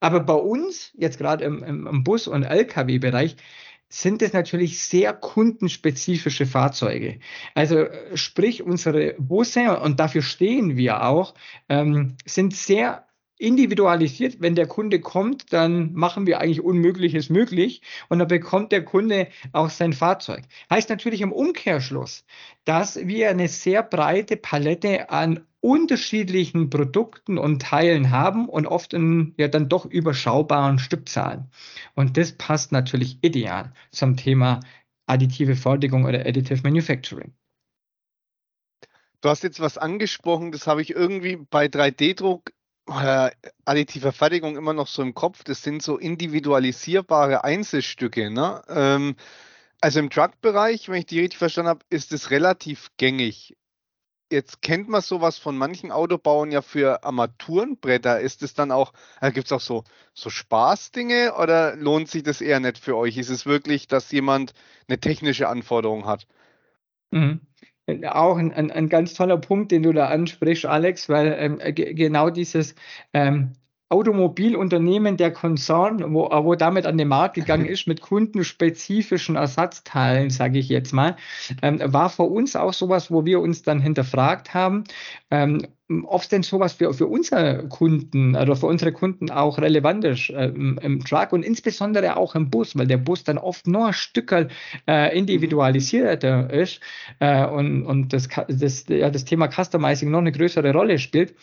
Aber 0.00 0.20
bei 0.20 0.34
uns, 0.34 0.92
jetzt 0.96 1.18
gerade 1.18 1.44
im, 1.44 1.62
im, 1.62 1.86
im 1.86 2.04
Bus- 2.04 2.28
und 2.28 2.44
Lkw-Bereich, 2.44 3.36
sind 3.88 4.20
es 4.22 4.32
natürlich 4.32 4.80
sehr 4.80 5.12
kundenspezifische 5.12 6.46
Fahrzeuge. 6.46 7.20
Also 7.54 7.78
äh, 7.78 8.16
sprich, 8.16 8.62
unsere 8.62 9.14
Busse, 9.18 9.80
und 9.80 10.00
dafür 10.00 10.22
stehen 10.22 10.76
wir 10.76 11.04
auch, 11.04 11.34
ähm, 11.68 12.16
sind 12.24 12.54
sehr 12.54 13.05
individualisiert. 13.38 14.40
Wenn 14.40 14.54
der 14.54 14.66
Kunde 14.66 15.00
kommt, 15.00 15.52
dann 15.52 15.92
machen 15.92 16.26
wir 16.26 16.40
eigentlich 16.40 16.62
Unmögliches 16.62 17.30
möglich 17.30 17.82
und 18.08 18.18
dann 18.18 18.28
bekommt 18.28 18.72
der 18.72 18.84
Kunde 18.84 19.28
auch 19.52 19.70
sein 19.70 19.92
Fahrzeug. 19.92 20.44
Heißt 20.70 20.88
natürlich 20.90 21.20
im 21.20 21.32
Umkehrschluss, 21.32 22.24
dass 22.64 22.96
wir 23.06 23.30
eine 23.30 23.48
sehr 23.48 23.82
breite 23.82 24.36
Palette 24.36 25.10
an 25.10 25.46
unterschiedlichen 25.60 26.70
Produkten 26.70 27.38
und 27.38 27.60
Teilen 27.60 28.10
haben 28.10 28.48
und 28.48 28.66
oft 28.66 28.94
in 28.94 29.34
ja 29.36 29.48
dann 29.48 29.68
doch 29.68 29.84
überschaubaren 29.84 30.78
Stückzahlen. 30.78 31.50
Und 31.94 32.16
das 32.16 32.32
passt 32.32 32.72
natürlich 32.72 33.18
ideal 33.22 33.72
zum 33.90 34.16
Thema 34.16 34.60
additive 35.06 35.56
Fertigung 35.56 36.04
oder 36.04 36.26
Additive 36.26 36.60
Manufacturing. 36.62 37.32
Du 39.22 39.28
hast 39.28 39.42
jetzt 39.42 39.60
was 39.60 39.78
angesprochen, 39.78 40.52
das 40.52 40.66
habe 40.66 40.82
ich 40.82 40.90
irgendwie 40.90 41.36
bei 41.36 41.66
3D-Druck 41.66 42.52
additiver 42.86 44.12
Fertigung 44.12 44.56
immer 44.56 44.72
noch 44.72 44.86
so 44.86 45.02
im 45.02 45.14
Kopf. 45.14 45.44
Das 45.44 45.62
sind 45.62 45.82
so 45.82 45.98
individualisierbare 45.98 47.44
Einzelstücke. 47.44 48.30
Ne? 48.30 48.62
Ähm, 48.68 49.16
also 49.80 49.98
im 49.98 50.10
Truck-Bereich, 50.10 50.88
wenn 50.88 51.00
ich 51.00 51.06
die 51.06 51.20
richtig 51.20 51.38
verstanden 51.38 51.70
habe, 51.70 51.84
ist 51.90 52.12
es 52.12 52.30
relativ 52.30 52.90
gängig. 52.96 53.56
Jetzt 54.30 54.60
kennt 54.60 54.88
man 54.88 55.02
sowas 55.02 55.38
von 55.38 55.56
manchen 55.56 55.92
Autobauern 55.92 56.50
ja 56.50 56.62
für 56.62 57.04
Armaturenbretter. 57.04 58.20
Ist 58.20 58.42
es 58.42 58.54
dann 58.54 58.72
auch, 58.72 58.92
äh, 59.20 59.30
gibt 59.30 59.46
es 59.46 59.52
auch 59.52 59.60
so, 59.60 59.84
so 60.14 60.30
Spaßdinge 60.30 61.34
oder 61.34 61.76
lohnt 61.76 62.08
sich 62.08 62.24
das 62.24 62.40
eher 62.40 62.58
nicht 62.58 62.78
für 62.78 62.96
euch? 62.96 63.18
Ist 63.18 63.30
es 63.30 63.46
wirklich, 63.46 63.86
dass 63.86 64.10
jemand 64.10 64.52
eine 64.88 64.98
technische 64.98 65.48
Anforderung 65.48 66.06
hat? 66.06 66.26
Mhm 67.12 67.40
auch 68.08 68.36
ein, 68.36 68.52
ein, 68.52 68.70
ein, 68.70 68.88
ganz 68.88 69.14
toller 69.14 69.38
Punkt, 69.38 69.72
den 69.72 69.82
du 69.82 69.92
da 69.92 70.08
ansprichst, 70.08 70.66
Alex, 70.66 71.08
weil 71.08 71.36
ähm, 71.38 71.60
genau 71.74 72.30
dieses 72.30 72.74
ähm, 73.12 73.52
Automobilunternehmen, 73.88 75.16
der 75.16 75.32
Konzern, 75.32 76.12
wo, 76.12 76.28
wo 76.28 76.54
damit 76.56 76.86
an 76.86 76.98
den 76.98 77.08
Markt 77.08 77.34
gegangen 77.34 77.66
ist 77.66 77.86
mit 77.86 78.00
kundenspezifischen 78.00 79.36
Ersatzteilen, 79.36 80.30
sage 80.30 80.58
ich 80.58 80.68
jetzt 80.68 80.92
mal, 80.92 81.16
ähm, 81.62 81.80
war 81.84 82.10
für 82.10 82.24
uns 82.24 82.56
auch 82.56 82.72
sowas, 82.72 83.10
wo 83.10 83.24
wir 83.24 83.40
uns 83.40 83.62
dann 83.62 83.80
hinterfragt 83.80 84.54
haben, 84.54 84.84
ähm, 85.30 85.66
ob 85.88 86.22
es 86.22 86.28
denn 86.28 86.42
sowas 86.42 86.72
für, 86.72 86.92
für 86.94 87.06
unsere 87.06 87.68
Kunden 87.68 88.34
oder 88.34 88.56
für 88.56 88.66
unsere 88.66 88.90
Kunden 88.90 89.30
auch 89.30 89.58
relevant 89.58 90.04
ist 90.04 90.30
äh, 90.30 90.46
im, 90.46 90.78
im, 90.78 91.04
Truck 91.04 91.32
und 91.32 91.44
insbesondere 91.44 92.16
auch 92.16 92.34
im 92.34 92.50
Bus, 92.50 92.76
weil 92.76 92.88
der 92.88 92.96
Bus 92.96 93.22
dann 93.22 93.38
oft 93.38 93.68
nur 93.68 93.86
ein 93.86 93.92
Stück 93.92 94.32
äh, 94.88 95.16
individualisierter 95.16 96.52
ist 96.52 96.80
äh, 97.20 97.46
und, 97.46 97.84
und 97.84 98.12
das, 98.12 98.28
das, 98.48 98.86
ja, 98.88 99.10
das 99.10 99.24
Thema 99.24 99.48
Customizing 99.48 100.10
noch 100.10 100.18
eine 100.18 100.32
größere 100.32 100.72
Rolle 100.72 100.98
spielt 100.98 101.36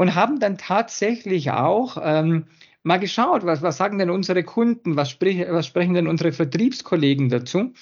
und 0.00 0.14
haben 0.14 0.40
dann 0.40 0.56
tatsächlich 0.56 1.50
auch 1.50 1.98
ähm, 2.02 2.46
mal 2.82 2.96
geschaut, 2.96 3.44
was, 3.44 3.60
was 3.60 3.76
sagen 3.76 3.98
denn 3.98 4.08
unsere 4.08 4.42
Kunden, 4.42 4.96
was, 4.96 5.10
sprich, 5.10 5.44
was 5.46 5.66
sprechen 5.66 5.92
denn 5.92 6.06
unsere 6.06 6.32
Vertriebskollegen 6.32 7.28
dazu. 7.28 7.74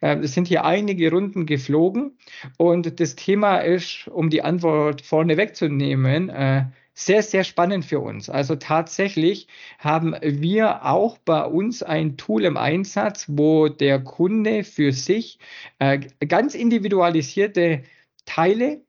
Äh, 0.00 0.16
es 0.20 0.32
sind 0.32 0.48
hier 0.48 0.64
einige 0.64 1.10
Runden 1.10 1.44
geflogen 1.44 2.16
und 2.56 2.98
das 2.98 3.14
Thema 3.14 3.58
ist, 3.58 4.08
um 4.08 4.30
die 4.30 4.40
Antwort 4.40 5.02
vorne 5.02 5.36
wegzunehmen, 5.36 6.30
äh, 6.30 6.64
sehr, 6.94 7.22
sehr 7.22 7.44
spannend 7.44 7.84
für 7.84 8.00
uns. 8.00 8.30
Also 8.30 8.56
tatsächlich 8.56 9.46
haben 9.78 10.16
wir 10.22 10.86
auch 10.86 11.18
bei 11.18 11.44
uns 11.44 11.82
ein 11.82 12.16
Tool 12.16 12.46
im 12.46 12.56
Einsatz, 12.56 13.26
wo 13.28 13.68
der 13.68 14.02
Kunde 14.02 14.64
für 14.64 14.92
sich 14.92 15.38
äh, 15.78 15.98
ganz 16.26 16.54
individualisierte 16.54 17.82
Teile 18.24 18.80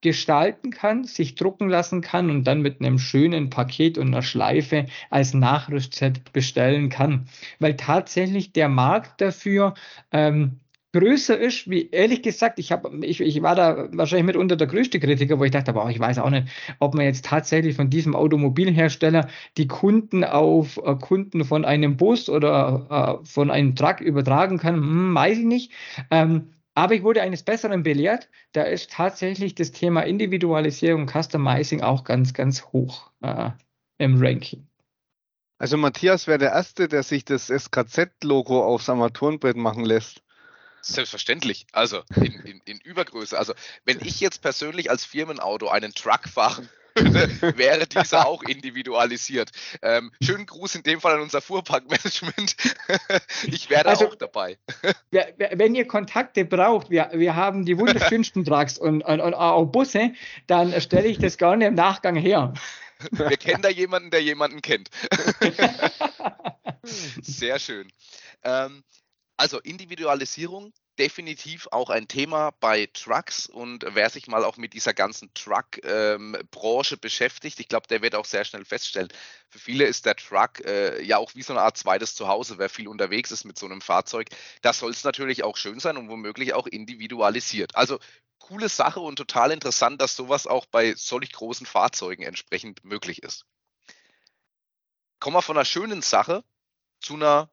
gestalten 0.00 0.70
kann, 0.70 1.04
sich 1.04 1.34
drucken 1.34 1.68
lassen 1.68 2.00
kann 2.00 2.30
und 2.30 2.44
dann 2.44 2.62
mit 2.62 2.80
einem 2.80 2.98
schönen 2.98 3.50
Paket 3.50 3.98
und 3.98 4.08
einer 4.08 4.22
Schleife 4.22 4.86
als 5.10 5.34
Nachrüstset 5.34 6.32
bestellen 6.32 6.88
kann. 6.88 7.28
Weil 7.58 7.76
tatsächlich 7.76 8.52
der 8.52 8.68
Markt 8.68 9.20
dafür 9.20 9.74
ähm, 10.12 10.60
größer 10.92 11.38
ist, 11.38 11.68
wie 11.68 11.90
ehrlich 11.90 12.22
gesagt, 12.22 12.58
ich, 12.58 12.72
hab, 12.72 12.90
ich, 13.02 13.20
ich 13.20 13.42
war 13.42 13.54
da 13.54 13.88
wahrscheinlich 13.92 14.26
mitunter 14.26 14.56
der 14.56 14.66
größte 14.66 15.00
Kritiker, 15.00 15.38
wo 15.38 15.44
ich 15.44 15.50
dachte, 15.50 15.70
aber 15.70 15.90
ich 15.90 16.00
weiß 16.00 16.18
auch 16.18 16.30
nicht, 16.30 16.48
ob 16.78 16.94
man 16.94 17.04
jetzt 17.04 17.26
tatsächlich 17.26 17.76
von 17.76 17.90
diesem 17.90 18.16
Automobilhersteller 18.16 19.28
die 19.56 19.66
Kunden 19.66 20.24
auf 20.24 20.78
äh, 20.78 20.94
Kunden 20.94 21.44
von 21.44 21.64
einem 21.64 21.96
Bus 21.96 22.28
oder 22.30 23.20
äh, 23.22 23.26
von 23.26 23.50
einem 23.50 23.74
Truck 23.74 24.00
übertragen 24.00 24.58
kann, 24.58 24.76
hm, 24.76 25.14
weiß 25.14 25.38
ich 25.38 25.44
nicht. 25.44 25.72
Ähm, 26.10 26.48
aber 26.78 26.94
ich 26.94 27.02
wurde 27.02 27.22
eines 27.22 27.42
Besseren 27.42 27.82
belehrt. 27.82 28.28
Da 28.52 28.62
ist 28.62 28.92
tatsächlich 28.92 29.56
das 29.56 29.72
Thema 29.72 30.02
Individualisierung, 30.02 31.08
Customizing 31.08 31.80
auch 31.80 32.04
ganz, 32.04 32.34
ganz 32.34 32.66
hoch 32.66 33.10
äh, 33.20 33.50
im 33.98 34.22
Ranking. 34.22 34.68
Also 35.58 35.76
Matthias 35.76 36.28
wäre 36.28 36.38
der 36.38 36.52
Erste, 36.52 36.86
der 36.86 37.02
sich 37.02 37.24
das 37.24 37.48
SKZ-Logo 37.48 38.64
aufs 38.64 38.88
Armaturenbrett 38.88 39.56
machen 39.56 39.84
lässt. 39.84 40.22
Selbstverständlich, 40.80 41.66
also 41.72 42.02
in, 42.14 42.34
in, 42.44 42.60
in, 42.64 42.78
Übergröße. 42.78 43.36
Also 43.36 43.54
wenn 43.84 43.98
ich 44.00 44.20
jetzt 44.20 44.40
persönlich 44.40 44.88
als 44.88 45.04
Firmenauto 45.04 45.66
einen 45.66 45.94
Truck 45.94 46.28
fahren 46.98 47.12
wäre 47.56 47.86
dieser 47.86 48.26
auch 48.26 48.42
individualisiert. 48.42 49.50
Ähm, 49.82 50.12
schönen 50.22 50.46
Gruß 50.46 50.76
in 50.76 50.82
dem 50.82 51.00
Fall 51.00 51.14
an 51.14 51.20
unser 51.20 51.40
Fuhrparkmanagement. 51.40 52.56
ich 53.44 53.70
wäre 53.70 53.86
also, 53.86 54.08
auch 54.08 54.14
dabei. 54.14 54.58
wenn 55.10 55.74
ihr 55.74 55.86
Kontakte 55.86 56.44
braucht, 56.44 56.90
wir, 56.90 57.10
wir 57.12 57.36
haben 57.36 57.64
die 57.64 57.78
wunderschönsten 57.78 58.44
Trucks 58.44 58.78
und, 58.78 59.02
und, 59.02 59.20
und 59.20 59.34
auch 59.34 59.66
Busse, 59.66 60.12
dann 60.46 60.78
stelle 60.80 61.08
ich 61.08 61.18
das 61.18 61.38
gerne 61.38 61.66
im 61.66 61.74
Nachgang 61.74 62.16
her. 62.16 62.52
Wir 63.10 63.36
kennen 63.36 63.62
da 63.62 63.68
jemanden, 63.68 64.10
der 64.10 64.22
jemanden 64.22 64.60
kennt. 64.60 64.90
Sehr 66.82 67.60
schön. 67.60 67.92
Ähm, 68.42 68.82
also 69.38 69.60
Individualisierung 69.60 70.72
definitiv 70.98 71.68
auch 71.70 71.90
ein 71.90 72.08
Thema 72.08 72.50
bei 72.58 72.88
Trucks 72.92 73.46
und 73.46 73.86
wer 73.88 74.10
sich 74.10 74.26
mal 74.26 74.44
auch 74.44 74.56
mit 74.56 74.72
dieser 74.72 74.94
ganzen 74.94 75.32
Truck-Branche 75.32 76.94
ähm, 76.94 77.00
beschäftigt, 77.00 77.60
ich 77.60 77.68
glaube, 77.68 77.86
der 77.86 78.02
wird 78.02 78.16
auch 78.16 78.24
sehr 78.24 78.44
schnell 78.44 78.64
feststellen, 78.64 79.08
für 79.48 79.60
viele 79.60 79.84
ist 79.84 80.06
der 80.06 80.16
Truck 80.16 80.64
äh, 80.66 81.00
ja 81.02 81.18
auch 81.18 81.36
wie 81.36 81.42
so 81.42 81.52
eine 81.52 81.62
Art 81.62 81.76
zweites 81.76 82.16
Zuhause, 82.16 82.58
wer 82.58 82.68
viel 82.68 82.88
unterwegs 82.88 83.30
ist 83.30 83.44
mit 83.44 83.56
so 83.58 83.66
einem 83.66 83.80
Fahrzeug. 83.80 84.28
Da 84.62 84.72
soll 84.72 84.90
es 84.90 85.04
natürlich 85.04 85.44
auch 85.44 85.56
schön 85.56 85.78
sein 85.78 85.96
und 85.96 86.08
womöglich 86.08 86.52
auch 86.52 86.66
individualisiert. 86.66 87.76
Also 87.76 88.00
coole 88.40 88.68
Sache 88.68 88.98
und 88.98 89.16
total 89.16 89.52
interessant, 89.52 90.02
dass 90.02 90.16
sowas 90.16 90.48
auch 90.48 90.66
bei 90.66 90.94
solch 90.96 91.30
großen 91.30 91.66
Fahrzeugen 91.66 92.24
entsprechend 92.24 92.84
möglich 92.84 93.22
ist. 93.22 93.46
Kommen 95.20 95.36
wir 95.36 95.42
von 95.42 95.56
einer 95.56 95.64
schönen 95.64 96.02
Sache 96.02 96.42
zu 97.00 97.14
einer 97.14 97.50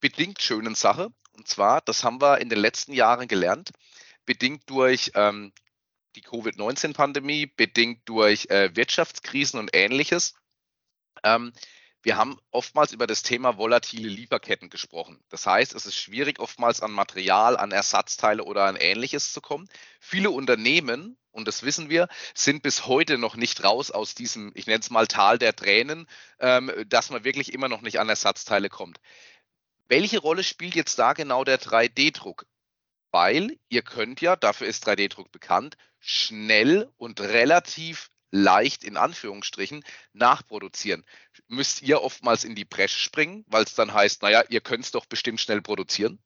bedingt 0.00 0.42
schönen 0.42 0.74
Sache. 0.74 1.12
Und 1.36 1.48
zwar, 1.48 1.80
das 1.80 2.04
haben 2.04 2.20
wir 2.20 2.38
in 2.38 2.48
den 2.48 2.58
letzten 2.58 2.92
Jahren 2.92 3.28
gelernt, 3.28 3.70
bedingt 4.26 4.68
durch 4.68 5.12
ähm, 5.14 5.52
die 6.16 6.22
Covid-19-Pandemie, 6.22 7.46
bedingt 7.46 8.08
durch 8.08 8.46
äh, 8.50 8.74
Wirtschaftskrisen 8.74 9.58
und 9.58 9.70
ähnliches. 9.72 10.34
Ähm, 11.22 11.52
wir 12.02 12.16
haben 12.16 12.38
oftmals 12.50 12.92
über 12.92 13.06
das 13.06 13.22
Thema 13.22 13.58
volatile 13.58 14.08
Lieferketten 14.08 14.70
gesprochen. 14.70 15.22
Das 15.28 15.46
heißt, 15.46 15.74
es 15.74 15.84
ist 15.84 15.96
schwierig, 15.96 16.38
oftmals 16.38 16.80
an 16.80 16.92
Material, 16.92 17.58
an 17.58 17.72
Ersatzteile 17.72 18.44
oder 18.44 18.64
an 18.64 18.76
ähnliches 18.76 19.34
zu 19.34 19.42
kommen. 19.42 19.68
Viele 20.00 20.30
Unternehmen, 20.30 21.18
und 21.30 21.46
das 21.46 21.62
wissen 21.62 21.90
wir, 21.90 22.08
sind 22.34 22.62
bis 22.62 22.86
heute 22.86 23.18
noch 23.18 23.36
nicht 23.36 23.62
raus 23.64 23.90
aus 23.90 24.14
diesem, 24.14 24.50
ich 24.54 24.66
nenne 24.66 24.80
es 24.80 24.88
mal 24.88 25.06
Tal 25.06 25.38
der 25.38 25.54
Tränen, 25.54 26.08
ähm, 26.38 26.72
dass 26.86 27.10
man 27.10 27.24
wirklich 27.24 27.52
immer 27.52 27.68
noch 27.68 27.82
nicht 27.82 28.00
an 28.00 28.08
Ersatzteile 28.08 28.70
kommt. 28.70 28.98
Welche 29.90 30.20
Rolle 30.20 30.44
spielt 30.44 30.76
jetzt 30.76 31.00
da 31.00 31.14
genau 31.14 31.42
der 31.42 31.58
3D-Druck? 31.58 32.46
Weil 33.10 33.58
ihr 33.68 33.82
könnt 33.82 34.20
ja, 34.20 34.36
dafür 34.36 34.68
ist 34.68 34.86
3D-Druck 34.86 35.32
bekannt, 35.32 35.76
schnell 35.98 36.88
und 36.96 37.20
relativ 37.20 38.08
leicht 38.30 38.84
in 38.84 38.96
Anführungsstrichen 38.96 39.82
nachproduzieren. 40.12 41.04
Müsst 41.48 41.82
ihr 41.82 42.02
oftmals 42.02 42.44
in 42.44 42.54
die 42.54 42.64
Bresche 42.64 43.00
springen, 43.00 43.44
weil 43.48 43.64
es 43.64 43.74
dann 43.74 43.92
heißt, 43.92 44.22
naja, 44.22 44.44
ihr 44.48 44.60
könnt 44.60 44.84
es 44.84 44.92
doch 44.92 45.06
bestimmt 45.06 45.40
schnell 45.40 45.60
produzieren? 45.60 46.20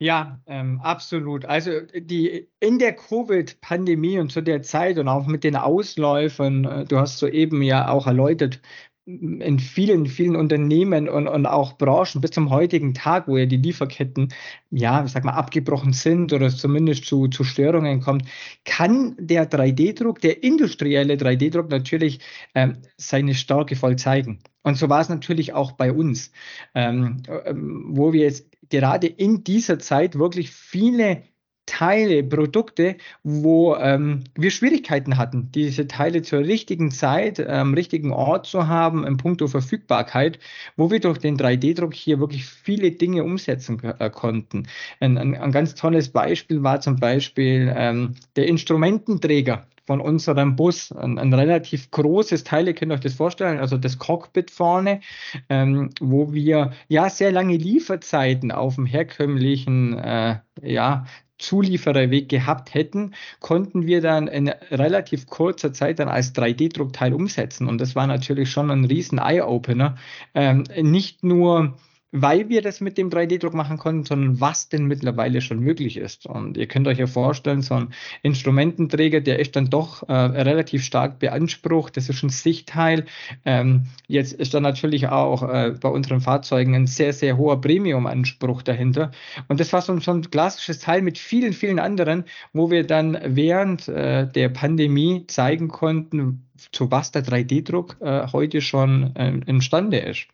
Ja, 0.00 0.40
ähm, 0.46 0.80
absolut. 0.80 1.44
Also 1.44 1.82
die 1.82 2.50
in 2.58 2.80
der 2.80 2.96
Covid-Pandemie 2.96 4.18
und 4.18 4.32
zu 4.32 4.42
der 4.42 4.60
Zeit 4.62 4.98
und 4.98 5.06
auch 5.06 5.28
mit 5.28 5.44
den 5.44 5.54
Ausläufern, 5.54 6.64
äh, 6.64 6.84
du 6.84 6.98
hast 6.98 7.18
soeben 7.18 7.62
ja 7.62 7.88
auch 7.88 8.08
erläutert, 8.08 8.60
in 9.06 9.58
vielen, 9.58 10.06
vielen 10.06 10.34
Unternehmen 10.34 11.10
und, 11.10 11.28
und 11.28 11.44
auch 11.44 11.76
Branchen 11.76 12.22
bis 12.22 12.30
zum 12.30 12.48
heutigen 12.48 12.94
Tag, 12.94 13.28
wo 13.28 13.36
ja 13.36 13.44
die 13.44 13.58
Lieferketten, 13.58 14.32
ja, 14.70 15.04
ich 15.04 15.12
sag 15.12 15.24
mal, 15.24 15.32
abgebrochen 15.32 15.92
sind 15.92 16.32
oder 16.32 16.46
es 16.46 16.56
zumindest 16.56 17.04
zu, 17.04 17.28
zu 17.28 17.44
Störungen 17.44 18.00
kommt, 18.00 18.24
kann 18.64 19.14
der 19.18 19.50
3D-Druck, 19.50 20.20
der 20.20 20.42
industrielle 20.42 21.14
3D-Druck 21.16 21.70
natürlich 21.70 22.20
ähm, 22.54 22.78
seine 22.96 23.34
Stärke 23.34 23.76
voll 23.76 23.96
zeigen. 23.96 24.38
Und 24.62 24.78
so 24.78 24.88
war 24.88 25.02
es 25.02 25.10
natürlich 25.10 25.52
auch 25.52 25.72
bei 25.72 25.92
uns, 25.92 26.32
ähm, 26.74 27.22
ähm 27.44 27.84
wo 27.90 28.14
wir 28.14 28.22
jetzt 28.22 28.46
gerade 28.70 29.06
in 29.06 29.44
dieser 29.44 29.78
Zeit 29.78 30.18
wirklich 30.18 30.50
viele 30.50 31.24
Teile, 31.66 32.22
Produkte, 32.22 32.96
wo 33.22 33.74
ähm, 33.76 34.24
wir 34.34 34.50
Schwierigkeiten 34.50 35.16
hatten, 35.16 35.50
diese 35.52 35.86
Teile 35.88 36.22
zur 36.22 36.40
richtigen 36.40 36.90
Zeit, 36.90 37.40
am 37.40 37.68
ähm, 37.68 37.74
richtigen 37.74 38.12
Ort 38.12 38.46
zu 38.46 38.68
haben, 38.68 39.06
im 39.06 39.16
Punkto 39.16 39.48
Verfügbarkeit, 39.48 40.38
wo 40.76 40.90
wir 40.90 41.00
durch 41.00 41.18
den 41.18 41.38
3D-Druck 41.38 41.94
hier 41.94 42.20
wirklich 42.20 42.44
viele 42.44 42.90
Dinge 42.90 43.24
umsetzen 43.24 43.82
äh, 43.82 44.10
konnten. 44.10 44.68
Ein, 45.00 45.16
ein, 45.16 45.36
ein, 45.36 45.52
ganz 45.52 45.74
tolles 45.74 46.10
Beispiel 46.10 46.62
war 46.62 46.80
zum 46.80 46.96
Beispiel 46.96 47.72
ähm, 47.74 48.14
der 48.36 48.46
Instrumententräger 48.46 49.66
von 49.86 50.00
unserem 50.00 50.56
Bus. 50.56 50.92
Ein, 50.92 51.18
ein, 51.18 51.32
relativ 51.32 51.90
großes 51.90 52.44
Teil, 52.44 52.66
ihr 52.66 52.74
könnt 52.74 52.92
euch 52.92 53.00
das 53.00 53.14
vorstellen, 53.14 53.58
also 53.58 53.76
das 53.76 53.98
Cockpit 53.98 54.50
vorne, 54.50 55.00
ähm, 55.48 55.90
wo 56.00 56.32
wir 56.32 56.72
ja 56.88 57.08
sehr 57.10 57.32
lange 57.32 57.56
Lieferzeiten 57.56 58.50
auf 58.50 58.76
dem 58.76 58.86
herkömmlichen 58.86 59.98
äh, 59.98 60.38
ja, 60.62 61.06
Zuliefererweg 61.38 62.28
gehabt 62.28 62.74
hätten, 62.74 63.14
konnten 63.40 63.86
wir 63.86 64.00
dann 64.00 64.28
in 64.28 64.48
relativ 64.70 65.26
kurzer 65.26 65.72
Zeit 65.72 65.98
dann 65.98 66.08
als 66.08 66.34
3D-Druckteil 66.34 67.12
umsetzen. 67.12 67.68
Und 67.68 67.80
das 67.80 67.96
war 67.96 68.06
natürlich 68.06 68.50
schon 68.50 68.70
ein 68.70 68.84
riesen 68.84 69.18
Eye-Opener. 69.18 69.96
Ähm, 70.34 70.64
nicht 70.80 71.24
nur 71.24 71.76
weil 72.16 72.48
wir 72.48 72.62
das 72.62 72.80
mit 72.80 72.96
dem 72.96 73.10
3D-Druck 73.10 73.54
machen 73.54 73.76
konnten, 73.76 74.04
sondern 74.04 74.40
was 74.40 74.68
denn 74.68 74.86
mittlerweile 74.86 75.40
schon 75.40 75.58
möglich 75.58 75.96
ist. 75.96 76.26
Und 76.26 76.56
ihr 76.56 76.68
könnt 76.68 76.86
euch 76.86 76.98
ja 76.98 77.08
vorstellen, 77.08 77.60
so 77.60 77.74
ein 77.74 77.88
Instrumententräger, 78.22 79.20
der 79.20 79.40
ist 79.40 79.56
dann 79.56 79.68
doch 79.68 80.08
äh, 80.08 80.12
relativ 80.12 80.84
stark 80.84 81.18
beansprucht. 81.18 81.96
Das 81.96 82.08
ist 82.08 82.22
ein 82.22 82.28
Sichtteil. 82.28 83.06
Ähm, 83.44 83.86
jetzt 84.06 84.32
ist 84.32 84.54
da 84.54 84.60
natürlich 84.60 85.08
auch 85.08 85.42
äh, 85.42 85.74
bei 85.80 85.88
unseren 85.88 86.20
Fahrzeugen 86.20 86.76
ein 86.76 86.86
sehr, 86.86 87.12
sehr 87.12 87.36
hoher 87.36 87.60
Premium-Anspruch 87.60 88.62
dahinter. 88.62 89.10
Und 89.48 89.58
das 89.58 89.72
war 89.72 89.82
so, 89.82 89.98
so, 89.98 90.12
ein 90.12 90.30
klassisches 90.30 90.78
Teil 90.78 91.02
mit 91.02 91.18
vielen, 91.18 91.52
vielen 91.52 91.80
anderen, 91.80 92.26
wo 92.52 92.70
wir 92.70 92.86
dann 92.86 93.18
während 93.24 93.88
äh, 93.88 94.28
der 94.28 94.50
Pandemie 94.50 95.24
zeigen 95.26 95.66
konnten, 95.66 96.44
zu 96.70 96.92
was 96.92 97.10
der 97.10 97.24
3D-Druck 97.24 97.96
äh, 98.00 98.28
heute 98.32 98.60
schon 98.60 99.16
äh, 99.16 99.32
imstande 99.46 99.98
ist. 99.98 100.28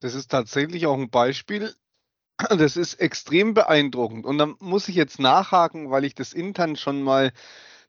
Das 0.00 0.14
ist 0.14 0.30
tatsächlich 0.30 0.86
auch 0.86 0.96
ein 0.96 1.10
Beispiel. 1.10 1.74
Das 2.50 2.76
ist 2.76 2.94
extrem 2.94 3.52
beeindruckend. 3.52 4.24
Und 4.24 4.38
dann 4.38 4.54
muss 4.60 4.88
ich 4.88 4.94
jetzt 4.94 5.18
nachhaken, 5.18 5.90
weil 5.90 6.04
ich 6.04 6.14
das 6.14 6.32
intern 6.32 6.76
schon 6.76 7.02
mal 7.02 7.32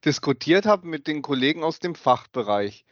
diskutiert 0.04 0.66
habe 0.66 0.88
mit 0.88 1.06
den 1.06 1.22
Kollegen 1.22 1.62
aus 1.62 1.78
dem 1.78 1.94
Fachbereich. 1.94 2.84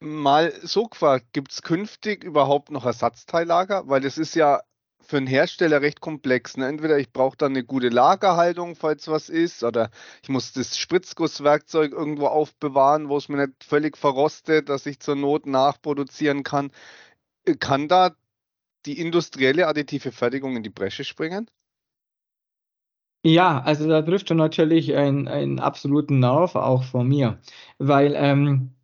Mal 0.00 0.52
so 0.62 0.86
gefragt, 0.86 1.26
gibt 1.32 1.52
es 1.52 1.62
künftig 1.62 2.22
überhaupt 2.22 2.70
noch 2.70 2.84
Ersatzteillager? 2.84 3.88
Weil 3.88 4.00
das 4.00 4.18
ist 4.18 4.36
ja 4.36 4.60
für 5.00 5.16
einen 5.16 5.26
Hersteller 5.26 5.80
recht 5.80 6.00
komplex. 6.00 6.56
Ne? 6.56 6.68
Entweder 6.68 6.98
ich 6.98 7.12
brauche 7.12 7.36
dann 7.36 7.52
eine 7.52 7.64
gute 7.64 7.88
Lagerhaltung, 7.88 8.76
falls 8.76 9.08
was 9.08 9.28
ist, 9.28 9.64
oder 9.64 9.90
ich 10.22 10.28
muss 10.28 10.52
das 10.52 10.78
Spritzgusswerkzeug 10.78 11.92
irgendwo 11.92 12.26
aufbewahren, 12.26 13.08
wo 13.08 13.16
es 13.16 13.28
mir 13.28 13.46
nicht 13.46 13.64
völlig 13.64 13.96
verrostet, 13.96 14.68
dass 14.68 14.86
ich 14.86 15.00
zur 15.00 15.16
Not 15.16 15.46
nachproduzieren 15.46 16.42
kann. 16.42 16.70
Kann 17.60 17.88
da 17.88 18.14
die 18.86 18.98
industrielle 19.00 19.66
additive 19.66 20.12
Fertigung 20.12 20.56
in 20.56 20.62
die 20.62 20.70
Bresche 20.70 21.04
springen? 21.04 21.50
Ja, 23.24 23.60
also 23.60 23.88
da 23.88 24.02
trifft 24.02 24.28
schon 24.28 24.36
natürlich 24.36 24.94
einen, 24.94 25.58
absoluten 25.58 26.20
Nerv 26.20 26.54
auch 26.54 26.84
von 26.84 27.08
mir, 27.08 27.40
weil 27.78 28.14
ähm, 28.14 28.76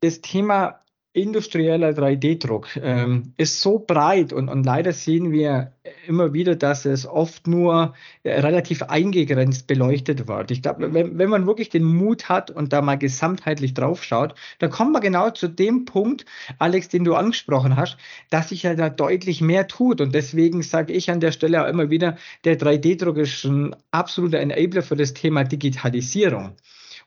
das 0.00 0.20
Thema 0.20 0.84
industrieller 1.16 1.90
3D-Druck 1.90 2.76
ähm, 2.82 3.32
ist 3.38 3.62
so 3.62 3.78
breit 3.78 4.34
und, 4.34 4.50
und 4.50 4.64
leider 4.64 4.92
sehen 4.92 5.32
wir 5.32 5.72
immer 6.06 6.34
wieder, 6.34 6.56
dass 6.56 6.84
es 6.84 7.06
oft 7.06 7.46
nur 7.46 7.94
äh, 8.22 8.38
relativ 8.40 8.82
eingegrenzt 8.82 9.66
beleuchtet 9.66 10.28
wird. 10.28 10.50
Ich 10.50 10.60
glaube, 10.60 10.92
wenn, 10.92 11.16
wenn 11.16 11.30
man 11.30 11.46
wirklich 11.46 11.70
den 11.70 11.84
Mut 11.84 12.28
hat 12.28 12.50
und 12.50 12.74
da 12.74 12.82
mal 12.82 12.98
gesamtheitlich 12.98 13.72
drauf 13.72 14.04
schaut, 14.04 14.34
dann 14.58 14.70
kommt 14.70 14.92
man 14.92 15.00
genau 15.00 15.30
zu 15.30 15.48
dem 15.48 15.86
Punkt, 15.86 16.26
Alex, 16.58 16.90
den 16.90 17.04
du 17.04 17.14
angesprochen 17.14 17.76
hast, 17.76 17.96
dass 18.28 18.50
sich 18.50 18.64
ja 18.64 18.74
da 18.74 18.90
deutlich 18.90 19.40
mehr 19.40 19.68
tut. 19.68 20.02
Und 20.02 20.14
deswegen 20.14 20.62
sage 20.62 20.92
ich 20.92 21.10
an 21.10 21.20
der 21.20 21.32
Stelle 21.32 21.64
auch 21.64 21.68
immer 21.68 21.88
wieder, 21.88 22.16
der 22.44 22.58
3D-Druck 22.58 23.16
ist 23.16 23.44
ein 23.44 23.74
absoluter 23.90 24.40
Enabler 24.40 24.82
für 24.82 24.96
das 24.96 25.14
Thema 25.14 25.44
Digitalisierung. 25.44 26.52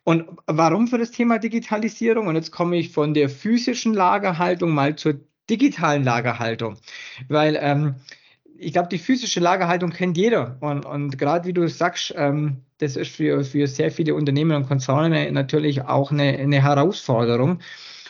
Und 0.09 0.25
warum 0.47 0.87
für 0.87 0.97
das 0.97 1.11
Thema 1.11 1.37
Digitalisierung? 1.37 2.25
Und 2.25 2.35
jetzt 2.35 2.49
komme 2.49 2.77
ich 2.77 2.89
von 2.89 3.13
der 3.13 3.29
physischen 3.29 3.93
Lagerhaltung 3.93 4.71
mal 4.71 4.95
zur 4.95 5.19
digitalen 5.51 6.03
Lagerhaltung, 6.03 6.77
weil 7.27 7.55
ähm, 7.61 7.93
ich 8.57 8.73
glaube, 8.73 8.89
die 8.89 8.97
physische 8.97 9.39
Lagerhaltung 9.39 9.91
kennt 9.91 10.17
jeder. 10.17 10.57
Und, 10.61 10.83
und 10.83 11.19
gerade 11.19 11.47
wie 11.47 11.53
du 11.53 11.69
sagst, 11.69 12.11
ähm, 12.17 12.63
das 12.79 12.95
ist 12.95 13.15
für, 13.15 13.43
für 13.43 13.67
sehr 13.67 13.91
viele 13.91 14.15
Unternehmen 14.15 14.55
und 14.55 14.67
Konzerne 14.67 15.31
natürlich 15.31 15.83
auch 15.83 16.11
eine, 16.11 16.39
eine 16.39 16.63
Herausforderung. 16.63 17.59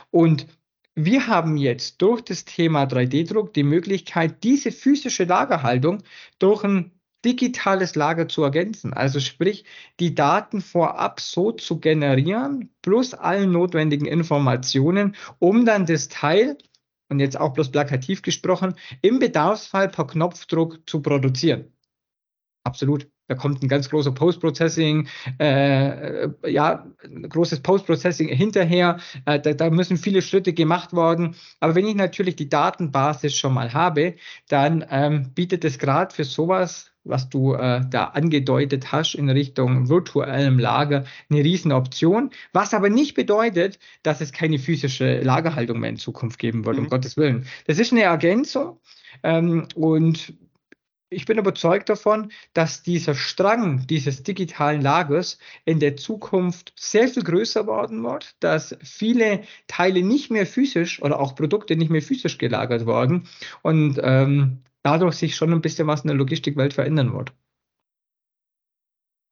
Und 0.10 0.48
wir 0.96 1.28
haben 1.28 1.58
jetzt 1.58 2.02
durch 2.02 2.22
das 2.22 2.46
Thema 2.46 2.86
3D-Druck 2.86 3.54
die 3.54 3.64
Möglichkeit, 3.64 4.42
diese 4.46 4.72
physische 4.72 5.26
Lagerhaltung 5.26 6.02
durch 6.40 6.64
ein 6.64 6.92
digitales 7.26 7.96
Lager 7.96 8.28
zu 8.28 8.44
ergänzen. 8.44 8.94
Also 8.94 9.20
sprich, 9.20 9.66
die 10.00 10.16
Daten 10.16 10.62
vorab 10.62 11.20
so 11.20 11.52
zu 11.52 11.80
generieren, 11.80 12.70
plus 12.82 13.14
allen 13.14 13.52
notwendigen 13.52 14.06
Informationen, 14.06 15.16
um 15.40 15.66
dann 15.66 15.86
das 15.86 16.08
Teil, 16.08 16.58
und 17.10 17.20
jetzt 17.20 17.40
auch 17.40 17.54
bloß 17.54 17.72
plakativ 17.72 18.22
gesprochen, 18.22 18.76
im 19.02 19.20
Bedarfsfall 19.20 19.90
per 19.90 20.08
Knopfdruck 20.08 20.88
zu 20.88 21.02
produzieren. 21.02 21.74
Absolut. 22.64 23.08
Da 23.30 23.36
kommt 23.36 23.62
ein 23.62 23.68
ganz 23.68 23.90
großer 23.90 24.12
Post-Processing, 24.12 25.08
äh, 25.38 26.30
ja, 26.50 26.88
großes 27.30 27.62
Post-Processing 27.62 28.28
hinterher. 28.28 29.00
Äh, 29.26 29.40
da, 29.40 29.54
da, 29.54 29.70
müssen 29.70 29.98
viele 29.98 30.24
Schritte 30.24 30.52
gemacht 30.52 30.94
werden. 30.94 31.36
Aber 31.60 31.76
wenn 31.76 31.86
ich 31.86 31.94
natürlich 31.94 32.36
die 32.36 32.50
Datenbasis 32.50 33.36
schon 33.36 33.54
mal 33.54 33.72
habe, 33.72 34.16
dann 34.48 34.84
ähm, 34.90 35.32
bietet 35.36 35.64
es 35.64 35.78
gerade 35.78 36.14
für 36.14 36.24
sowas 36.24 36.92
was 37.10 37.30
du 37.30 37.54
äh, 37.54 37.82
da 37.90 38.06
angedeutet 38.06 38.92
hast 38.92 39.16
in 39.16 39.30
Richtung 39.30 39.90
virtuellem 39.90 40.60
Lager, 40.60 41.06
eine 41.30 41.44
Riesenoption. 41.44 42.32
Was 42.54 42.74
aber 42.74 42.90
nicht 42.90 43.16
bedeutet, 43.16 43.80
dass 44.04 44.22
es 44.22 44.32
keine 44.32 44.60
physische 44.60 45.22
Lagerhaltung 45.22 45.80
mehr 45.80 45.90
in 45.90 45.98
Zukunft 45.98 46.40
geben 46.40 46.66
wird, 46.66 46.78
mhm. 46.78 46.84
um 46.84 46.90
Gottes 46.90 47.18
Willen. 47.18 47.46
Das 47.68 47.80
ist 47.80 47.92
eine 47.92 48.04
Ergänzung 48.04 48.80
ähm, 49.24 49.68
und 49.76 50.34
ich 51.12 51.26
bin 51.26 51.40
überzeugt 51.40 51.90
davon, 51.90 52.32
dass 52.54 52.84
dieser 52.84 53.16
Strang 53.16 53.88
dieses 53.88 54.22
digitalen 54.22 54.82
Lagers 54.82 55.40
in 55.66 55.80
der 55.80 55.98
Zukunft 55.98 56.72
sehr 56.76 57.08
viel 57.08 57.24
größer 57.24 57.66
werden 57.66 58.04
wird, 58.04 58.36
dass 58.42 58.78
viele 58.84 59.42
Teile 59.68 60.04
nicht 60.04 60.30
mehr 60.30 60.46
physisch 60.46 61.02
oder 61.02 61.20
auch 61.20 61.36
Produkte 61.36 61.76
nicht 61.76 61.90
mehr 61.90 62.04
physisch 62.04 62.38
gelagert 62.38 62.86
werden 62.86 63.28
und 63.64 64.00
ähm, 64.04 64.60
dadurch 64.84 65.16
sich 65.16 65.36
schon 65.36 65.52
ein 65.52 65.62
bisschen 65.62 65.88
was 65.88 66.02
in 66.02 66.08
der 66.08 66.18
Logistikwelt 66.18 66.74
verändern 66.74 67.14
wird. 67.14 67.34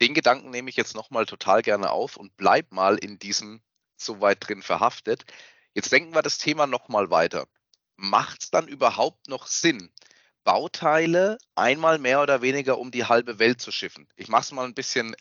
Den 0.02 0.14
Gedanken 0.14 0.52
nehme 0.52 0.70
ich 0.70 0.76
jetzt 0.76 0.96
nochmal 0.96 1.26
total 1.26 1.62
gerne 1.62 1.90
auf 1.90 2.18
und 2.18 2.38
bleib 2.38 2.72
mal 2.72 2.98
in 2.98 3.18
diesem 3.18 3.62
so 3.96 4.22
weit 4.22 4.48
drin 4.48 4.62
verhaftet. 4.62 5.26
Jetzt 5.74 5.92
denken 5.92 6.14
wir 6.14 6.22
das 6.22 6.38
Thema 6.38 6.68
nochmal 6.68 7.10
weiter. 7.10 7.48
Macht 7.96 8.44
es 8.44 8.52
dann 8.52 8.68
überhaupt 8.68 9.28
noch 9.28 9.48
Sinn, 9.48 9.92
Bauteile 10.44 11.40
einmal 11.56 11.98
mehr 11.98 12.22
oder 12.22 12.42
weniger 12.42 12.78
um 12.78 12.92
die 12.92 13.06
halbe 13.06 13.40
Welt 13.40 13.60
zu 13.60 13.72
schiffen? 13.72 14.08
Ich 14.16 14.28
mache 14.28 14.44
es 14.44 14.52
mal 14.52 14.66
ein 14.66 14.76
bisschen 14.76 15.16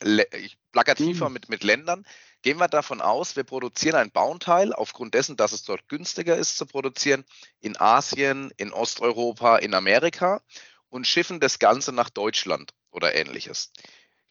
plakativer 0.71 1.29
mhm. 1.29 1.33
mit, 1.33 1.49
mit 1.49 1.63
Ländern. 1.63 2.05
Gehen 2.43 2.59
wir 2.59 2.67
davon 2.67 3.01
aus, 3.01 3.35
wir 3.35 3.43
produzieren 3.43 3.95
ein 3.95 4.11
Bauteil 4.11 4.71
aufgrund 4.71 5.13
dessen, 5.13 5.35
dass 5.37 5.51
es 5.51 5.63
dort 5.63 5.87
günstiger 5.89 6.37
ist 6.37 6.57
zu 6.57 6.65
produzieren, 6.65 7.25
in 7.59 7.77
Asien, 7.77 8.51
in 8.57 8.71
Osteuropa, 8.71 9.57
in 9.57 9.73
Amerika 9.73 10.41
und 10.89 11.07
schiffen 11.07 11.39
das 11.39 11.59
Ganze 11.59 11.91
nach 11.91 12.09
Deutschland 12.09 12.73
oder 12.91 13.15
ähnliches. 13.15 13.71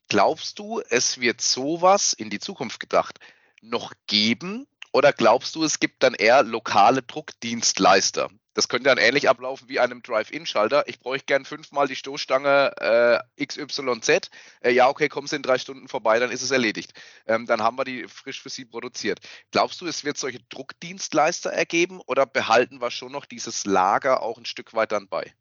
Glaubst 0.09 0.59
du, 0.59 0.81
es 0.88 1.21
wird 1.21 1.40
sowas 1.40 2.12
in 2.12 2.31
die 2.31 2.38
Zukunft 2.38 2.79
gedacht, 2.79 3.19
noch 3.61 3.92
geben? 4.07 4.66
Oder 4.92 5.12
glaubst 5.12 5.57
du, 5.57 5.64
es 5.64 5.81
gibt 5.81 6.03
dann 6.03 6.14
eher 6.14 6.42
lokale 6.45 7.03
Druckdienstleister? 7.03 8.31
Das 8.57 8.69
könnte 8.69 8.88
dann 8.88 8.97
ähnlich 8.97 9.29
ablaufen 9.29 9.69
wie 9.69 9.81
einem 9.81 10.01
Drive-In-Schalter. 10.01 10.85
Ich 10.88 10.99
bräuchte 10.99 11.27
gern 11.27 11.45
fünfmal 11.45 11.88
die 11.88 11.95
Stoßstange 11.95 13.23
äh, 13.38 13.45
XYZ. 13.45 14.31
Äh, 14.62 14.71
ja, 14.71 14.88
okay, 14.88 15.11
kommen 15.11 15.27
Sie 15.27 15.37
in 15.37 15.42
drei 15.42 15.59
Stunden 15.59 15.88
vorbei, 15.88 16.19
dann 16.19 16.31
ist 16.31 16.40
es 16.40 16.51
erledigt. 16.51 16.95
Ähm, 17.27 17.45
dann 17.45 17.61
haben 17.61 17.77
wir 17.77 17.85
die 17.85 18.09
frisch 18.09 18.40
für 18.40 18.49
Sie 18.49 18.64
produziert. 18.64 19.21
Glaubst 19.51 19.83
du, 19.83 19.87
es 19.87 20.05
wird 20.05 20.16
solche 20.16 20.40
Druckdienstleister 20.49 21.53
ergeben 21.53 22.01
oder 22.07 22.25
behalten 22.25 22.81
wir 22.81 22.90
schon 22.90 23.12
noch 23.12 23.27
dieses 23.27 23.66
Lager 23.66 24.23
auch 24.23 24.38
ein 24.38 24.47
Stück 24.47 24.73
weit 24.73 24.90
dann 24.90 25.07
bei? 25.07 25.35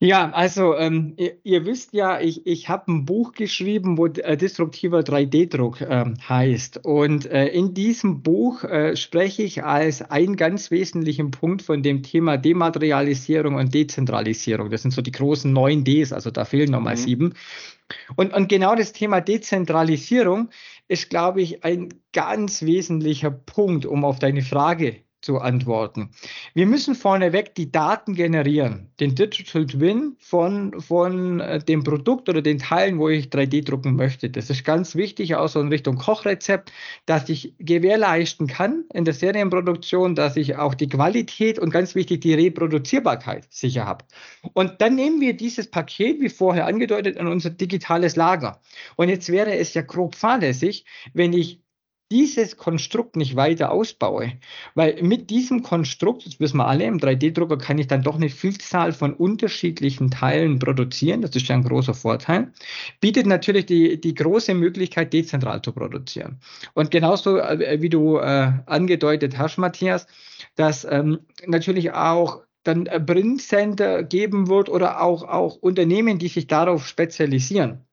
Ja, 0.00 0.30
also 0.30 0.76
ähm, 0.76 1.14
ihr, 1.16 1.38
ihr, 1.42 1.66
wisst 1.66 1.92
ja, 1.92 2.20
ich, 2.20 2.46
ich 2.46 2.68
habe 2.68 2.92
ein 2.92 3.04
Buch 3.04 3.32
geschrieben, 3.32 3.98
wo 3.98 4.06
äh, 4.06 4.36
disruptiver 4.36 5.00
3D-Druck 5.00 5.80
äh, 5.80 6.04
heißt. 6.28 6.84
Und 6.84 7.26
äh, 7.26 7.48
in 7.48 7.74
diesem 7.74 8.22
Buch 8.22 8.62
äh, 8.62 8.94
spreche 8.94 9.42
ich 9.42 9.64
als 9.64 10.02
einen 10.08 10.36
ganz 10.36 10.70
wesentlichen 10.70 11.32
Punkt 11.32 11.62
von 11.62 11.82
dem 11.82 12.04
Thema 12.04 12.36
Dematerialisierung 12.36 13.56
und 13.56 13.74
Dezentralisierung. 13.74 14.70
Das 14.70 14.82
sind 14.82 14.92
so 14.92 15.02
die 15.02 15.10
großen 15.10 15.52
neun 15.52 15.82
Ds, 15.82 16.12
also 16.12 16.30
da 16.30 16.44
fehlen 16.44 16.70
nochmal 16.70 16.94
mhm. 16.94 17.00
sieben. 17.00 17.34
Und, 18.14 18.32
und 18.32 18.48
genau 18.48 18.76
das 18.76 18.92
Thema 18.92 19.20
Dezentralisierung 19.20 20.50
ist, 20.86 21.10
glaube 21.10 21.42
ich, 21.42 21.64
ein 21.64 21.88
ganz 22.12 22.62
wesentlicher 22.62 23.32
Punkt, 23.32 23.84
um 23.84 24.04
auf 24.04 24.20
deine 24.20 24.42
Frage 24.42 24.98
zu 25.20 25.38
antworten. 25.38 26.10
Wir 26.54 26.66
müssen 26.66 26.94
vorneweg 26.94 27.54
die 27.54 27.72
Daten 27.72 28.14
generieren, 28.14 28.90
den 29.00 29.14
Digital 29.14 29.66
Twin 29.66 30.16
von, 30.20 30.80
von 30.80 31.40
äh, 31.40 31.58
dem 31.58 31.82
Produkt 31.82 32.28
oder 32.28 32.40
den 32.40 32.58
Teilen, 32.58 32.98
wo 32.98 33.08
ich 33.08 33.26
3D 33.26 33.64
drucken 33.64 33.96
möchte. 33.96 34.30
Das 34.30 34.48
ist 34.48 34.64
ganz 34.64 34.94
wichtig, 34.94 35.34
auch 35.34 35.48
so 35.48 35.60
in 35.60 35.68
Richtung 35.68 35.96
Kochrezept, 35.96 36.72
dass 37.06 37.28
ich 37.28 37.54
gewährleisten 37.58 38.46
kann 38.46 38.84
in 38.94 39.04
der 39.04 39.14
Serienproduktion, 39.14 40.14
dass 40.14 40.36
ich 40.36 40.56
auch 40.56 40.74
die 40.74 40.88
Qualität 40.88 41.58
und 41.58 41.70
ganz 41.70 41.94
wichtig 41.94 42.20
die 42.20 42.34
Reproduzierbarkeit 42.34 43.46
sicher 43.50 43.86
habe. 43.86 44.04
Und 44.52 44.80
dann 44.80 44.94
nehmen 44.94 45.20
wir 45.20 45.36
dieses 45.36 45.68
Paket, 45.68 46.20
wie 46.20 46.28
vorher 46.28 46.66
angedeutet, 46.66 47.16
in 47.16 47.26
unser 47.26 47.50
digitales 47.50 48.14
Lager. 48.14 48.60
Und 48.96 49.08
jetzt 49.08 49.30
wäre 49.30 49.56
es 49.56 49.74
ja 49.74 49.82
grob 49.82 50.14
fahrlässig, 50.14 50.84
wenn 51.12 51.32
ich 51.32 51.60
dieses 52.10 52.56
Konstrukt 52.56 53.16
nicht 53.16 53.36
weiter 53.36 53.70
ausbaue. 53.70 54.32
Weil 54.74 55.02
mit 55.02 55.30
diesem 55.30 55.62
Konstrukt, 55.62 56.26
das 56.26 56.40
wissen 56.40 56.56
wir 56.56 56.66
alle, 56.66 56.84
im 56.84 56.98
3D-Drucker 56.98 57.58
kann 57.58 57.78
ich 57.78 57.86
dann 57.86 58.02
doch 58.02 58.16
eine 58.16 58.28
Vielzahl 58.28 58.92
von 58.92 59.12
unterschiedlichen 59.12 60.10
Teilen 60.10 60.58
produzieren. 60.58 61.22
Das 61.22 61.36
ist 61.36 61.48
ja 61.48 61.54
ein 61.54 61.64
großer 61.64 61.94
Vorteil. 61.94 62.52
Bietet 63.00 63.26
natürlich 63.26 63.66
die, 63.66 64.00
die 64.00 64.14
große 64.14 64.54
Möglichkeit, 64.54 65.12
dezentral 65.12 65.60
zu 65.62 65.72
produzieren. 65.72 66.40
Und 66.74 66.90
genauso, 66.90 67.38
äh, 67.38 67.82
wie 67.82 67.90
du 67.90 68.16
äh, 68.18 68.52
angedeutet 68.66 69.36
hast, 69.36 69.58
Matthias, 69.58 70.06
dass 70.56 70.86
ähm, 70.88 71.20
natürlich 71.46 71.92
auch 71.92 72.42
dann 72.64 72.84
Print 72.84 73.40
Center 73.40 74.02
geben 74.02 74.48
wird 74.48 74.68
oder 74.68 75.02
auch, 75.02 75.22
auch 75.22 75.56
Unternehmen, 75.56 76.18
die 76.18 76.28
sich 76.28 76.46
darauf 76.46 76.86
spezialisieren. 76.86 77.87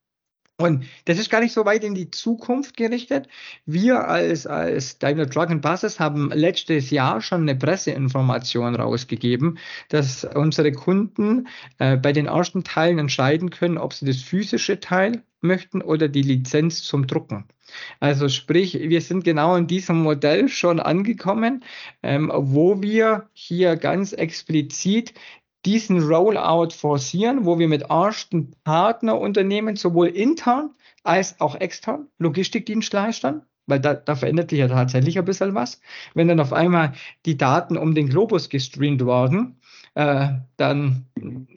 Und 0.57 0.85
das 1.03 1.19
ist 1.19 1.29
gar 1.29 1.41
nicht 1.41 1.51
so 1.53 1.65
weit 1.65 1.83
in 1.83 1.95
die 1.95 2.11
Zukunft 2.11 2.77
gerichtet. 2.77 3.27
Wir 3.65 4.07
als, 4.07 4.47
als 4.47 4.97
Daimler 4.99 5.29
Truck 5.29 5.49
and 5.49 5.61
Buses 5.61 5.99
haben 5.99 6.31
letztes 6.31 6.91
Jahr 6.91 7.19
schon 7.21 7.41
eine 7.41 7.55
Presseinformation 7.55 8.75
rausgegeben, 8.75 9.57
dass 9.89 10.23
unsere 10.23 10.71
Kunden 10.71 11.49
äh, 11.77 11.97
bei 11.97 12.13
den 12.13 12.27
ersten 12.27 12.63
Teilen 12.63 12.99
entscheiden 12.99 13.49
können, 13.49 13.77
ob 13.77 13.93
sie 13.93 14.05
das 14.05 14.21
physische 14.21 14.79
Teil 14.79 15.23
möchten 15.41 15.81
oder 15.81 16.07
die 16.07 16.21
Lizenz 16.21 16.83
zum 16.83 17.05
Drucken. 17.05 17.45
Also 17.99 18.29
sprich, 18.29 18.79
wir 18.79 19.01
sind 19.01 19.25
genau 19.25 19.57
in 19.57 19.67
diesem 19.67 20.01
Modell 20.03 20.47
schon 20.47 20.79
angekommen, 20.79 21.65
ähm, 22.01 22.31
wo 22.33 22.81
wir 22.81 23.29
hier 23.33 23.75
ganz 23.75 24.13
explizit 24.13 25.13
diesen 25.65 26.01
Rollout 26.01 26.71
forcieren, 26.71 27.45
wo 27.45 27.59
wir 27.59 27.67
mit 27.67 27.83
ersten 27.83 28.51
Partnerunternehmen 28.63 29.75
sowohl 29.75 30.07
intern 30.07 30.71
als 31.03 31.39
auch 31.39 31.55
extern, 31.55 32.07
Logistikdienstleistern, 32.19 33.43
weil 33.67 33.79
da, 33.79 33.93
da 33.93 34.15
verändert 34.15 34.49
sich 34.49 34.59
ja 34.59 34.67
tatsächlich 34.67 35.17
ein 35.17 35.25
bisschen 35.25 35.55
was. 35.55 35.81
Wenn 36.13 36.27
dann 36.27 36.39
auf 36.39 36.53
einmal 36.53 36.93
die 37.25 37.37
Daten 37.37 37.77
um 37.77 37.95
den 37.95 38.09
Globus 38.09 38.49
gestreamt 38.49 39.03
worden, 39.05 39.59
äh, 39.95 40.27
dann 40.57 41.05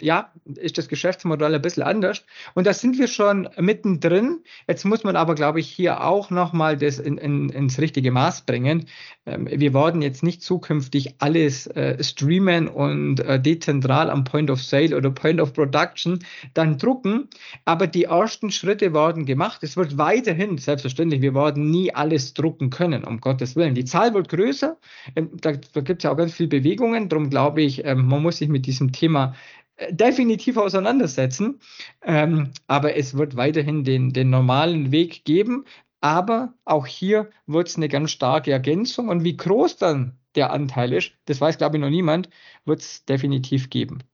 ja, 0.00 0.32
ist 0.44 0.78
das 0.78 0.88
Geschäftsmodell 0.88 1.54
ein 1.54 1.62
bisschen 1.62 1.82
anders. 1.82 2.24
Und 2.54 2.66
da 2.66 2.72
sind 2.72 2.96
wir 2.98 3.08
schon 3.08 3.48
mittendrin. 3.58 4.44
Jetzt 4.68 4.84
muss 4.84 5.02
man 5.02 5.16
aber, 5.16 5.34
glaube 5.34 5.60
ich, 5.60 5.68
hier 5.68 6.04
auch 6.04 6.30
nochmal 6.30 6.76
das 6.76 7.00
in, 7.00 7.18
in, 7.18 7.48
ins 7.48 7.80
richtige 7.80 8.12
Maß 8.12 8.42
bringen. 8.42 8.86
Ähm, 9.28 9.48
wir 9.50 9.74
werden 9.74 10.02
jetzt 10.02 10.22
nicht 10.22 10.42
zukünftig 10.42 11.14
alles 11.18 11.66
äh, 11.68 12.02
streamen 12.02 12.68
und 12.68 13.20
äh, 13.20 13.40
dezentral 13.40 14.10
am 14.10 14.24
Point 14.24 14.50
of 14.50 14.62
Sale 14.62 14.96
oder 14.96 15.10
Point 15.10 15.40
of 15.40 15.52
Production 15.52 16.20
dann 16.54 16.78
drucken. 16.78 17.28
Aber 17.64 17.86
die 17.86 18.04
ersten 18.04 18.50
Schritte 18.50 18.94
werden 18.94 19.26
gemacht. 19.26 19.62
Es 19.62 19.76
wird 19.76 19.98
weiterhin, 19.98 20.58
selbstverständlich, 20.58 21.20
wir 21.20 21.34
werden 21.34 21.70
nie 21.70 21.94
alles 21.94 22.34
drucken 22.34 22.70
können, 22.70 23.04
um 23.04 23.20
Gottes 23.20 23.54
Willen. 23.56 23.74
Die 23.74 23.84
Zahl 23.84 24.14
wird 24.14 24.28
größer. 24.28 24.76
Ähm, 25.14 25.30
da, 25.40 25.52
gibt 25.52 25.98
es 25.98 26.04
ja 26.04 26.12
auch 26.12 26.16
ganz 26.16 26.32
viele 26.32 26.48
Bewegungen. 26.48 27.08
Darum 27.08 27.30
glaube 27.30 27.62
ich, 27.62 27.84
ähm, 27.84 28.06
man 28.06 28.22
muss 28.22 28.38
sich 28.38 28.48
mit 28.48 28.66
diesem 28.66 28.92
Thema 28.92 29.34
äh, 29.76 29.92
definitiv 29.92 30.56
auseinandersetzen. 30.56 31.60
Ähm, 32.02 32.50
aber 32.66 32.96
es 32.96 33.16
wird 33.16 33.36
weiterhin 33.36 33.84
den, 33.84 34.12
den 34.12 34.30
normalen 34.30 34.90
Weg 34.90 35.24
geben. 35.24 35.64
Aber 36.00 36.54
auch 36.64 36.86
hier 36.86 37.30
wird 37.46 37.68
es 37.68 37.76
eine 37.76 37.88
ganz 37.88 38.10
starke 38.10 38.52
Ergänzung. 38.52 39.08
Und 39.08 39.24
wie 39.24 39.36
groß 39.36 39.76
dann 39.76 40.18
der 40.34 40.52
Anteil 40.52 40.92
ist, 40.92 41.12
das 41.24 41.40
weiß, 41.40 41.58
glaube 41.58 41.76
ich, 41.76 41.80
noch 41.80 41.90
niemand, 41.90 42.28
wird 42.64 42.80
es 42.80 43.04
definitiv 43.04 43.70
geben. 43.70 44.04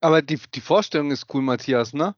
Aber 0.00 0.22
die, 0.22 0.38
die 0.54 0.60
Vorstellung 0.60 1.10
ist 1.10 1.32
cool, 1.34 1.42
Matthias, 1.42 1.92
ne? 1.92 2.14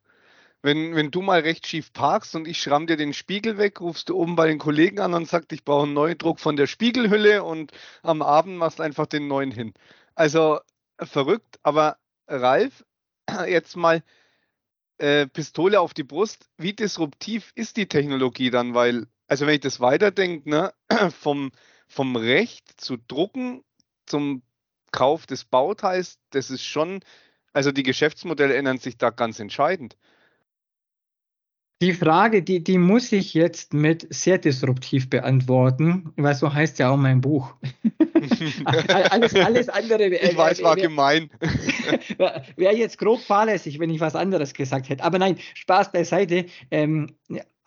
Wenn, 0.62 0.94
wenn 0.94 1.10
du 1.10 1.22
mal 1.22 1.40
recht 1.40 1.66
schief 1.66 1.92
parkst 1.94 2.36
und 2.36 2.46
ich 2.46 2.60
schramm 2.60 2.86
dir 2.86 2.98
den 2.98 3.14
Spiegel 3.14 3.56
weg, 3.56 3.80
rufst 3.80 4.10
du 4.10 4.16
oben 4.16 4.36
bei 4.36 4.46
den 4.46 4.58
Kollegen 4.58 5.00
an 5.00 5.14
und 5.14 5.26
sagst, 5.26 5.52
ich 5.52 5.64
brauche 5.64 5.84
einen 5.84 5.94
Neudruck 5.94 6.38
von 6.38 6.56
der 6.56 6.66
Spiegelhülle 6.66 7.42
und 7.44 7.72
am 8.02 8.20
Abend 8.20 8.58
machst 8.58 8.78
du 8.78 8.82
einfach 8.82 9.06
den 9.06 9.26
neuen 9.26 9.52
hin. 9.52 9.72
Also 10.14 10.60
verrückt, 10.98 11.58
aber 11.62 11.96
Ralf, 12.28 12.84
jetzt 13.48 13.76
mal 13.76 14.02
äh, 15.00 15.26
Pistole 15.26 15.80
auf 15.80 15.94
die 15.94 16.04
Brust. 16.04 16.48
Wie 16.56 16.72
disruptiv 16.72 17.52
ist 17.54 17.76
die 17.76 17.86
Technologie 17.88 18.50
dann? 18.50 18.74
Weil, 18.74 19.06
also 19.26 19.46
wenn 19.46 19.54
ich 19.54 19.60
das 19.60 19.80
weiterdenke, 19.80 20.48
ne, 20.48 20.74
vom, 21.20 21.52
vom 21.88 22.16
Recht 22.16 22.80
zu 22.80 22.96
drucken 22.96 23.64
zum 24.06 24.42
Kauf 24.92 25.26
des 25.26 25.44
Bauteils, 25.44 26.18
das 26.30 26.50
ist 26.50 26.64
schon, 26.64 27.00
also 27.52 27.72
die 27.72 27.82
Geschäftsmodelle 27.82 28.54
ändern 28.54 28.78
sich 28.78 28.98
da 28.98 29.10
ganz 29.10 29.40
entscheidend. 29.40 29.96
Die 31.82 31.94
Frage, 31.94 32.42
die, 32.42 32.62
die 32.62 32.76
muss 32.76 33.10
ich 33.10 33.32
jetzt 33.32 33.72
mit 33.72 34.06
sehr 34.10 34.36
disruptiv 34.36 35.08
beantworten, 35.08 36.12
weil 36.16 36.34
so 36.34 36.52
heißt 36.52 36.78
ja 36.78 36.90
auch 36.90 36.98
mein 36.98 37.22
Buch. 37.22 37.54
alles, 39.10 39.34
alles 39.34 39.68
andere. 39.70 40.08
Ich 40.08 40.36
weiß, 40.36 40.62
war 40.62 40.76
gemein. 40.76 41.30
Wäre 42.56 42.76
jetzt 42.76 42.98
grob 42.98 43.20
fahrlässig, 43.20 43.78
wenn 43.78 43.88
ich 43.88 44.00
was 44.00 44.14
anderes 44.14 44.52
gesagt 44.52 44.90
hätte. 44.90 45.02
Aber 45.02 45.18
nein, 45.18 45.38
Spaß 45.54 45.90
beiseite. 45.90 46.44
Ähm, 46.70 47.16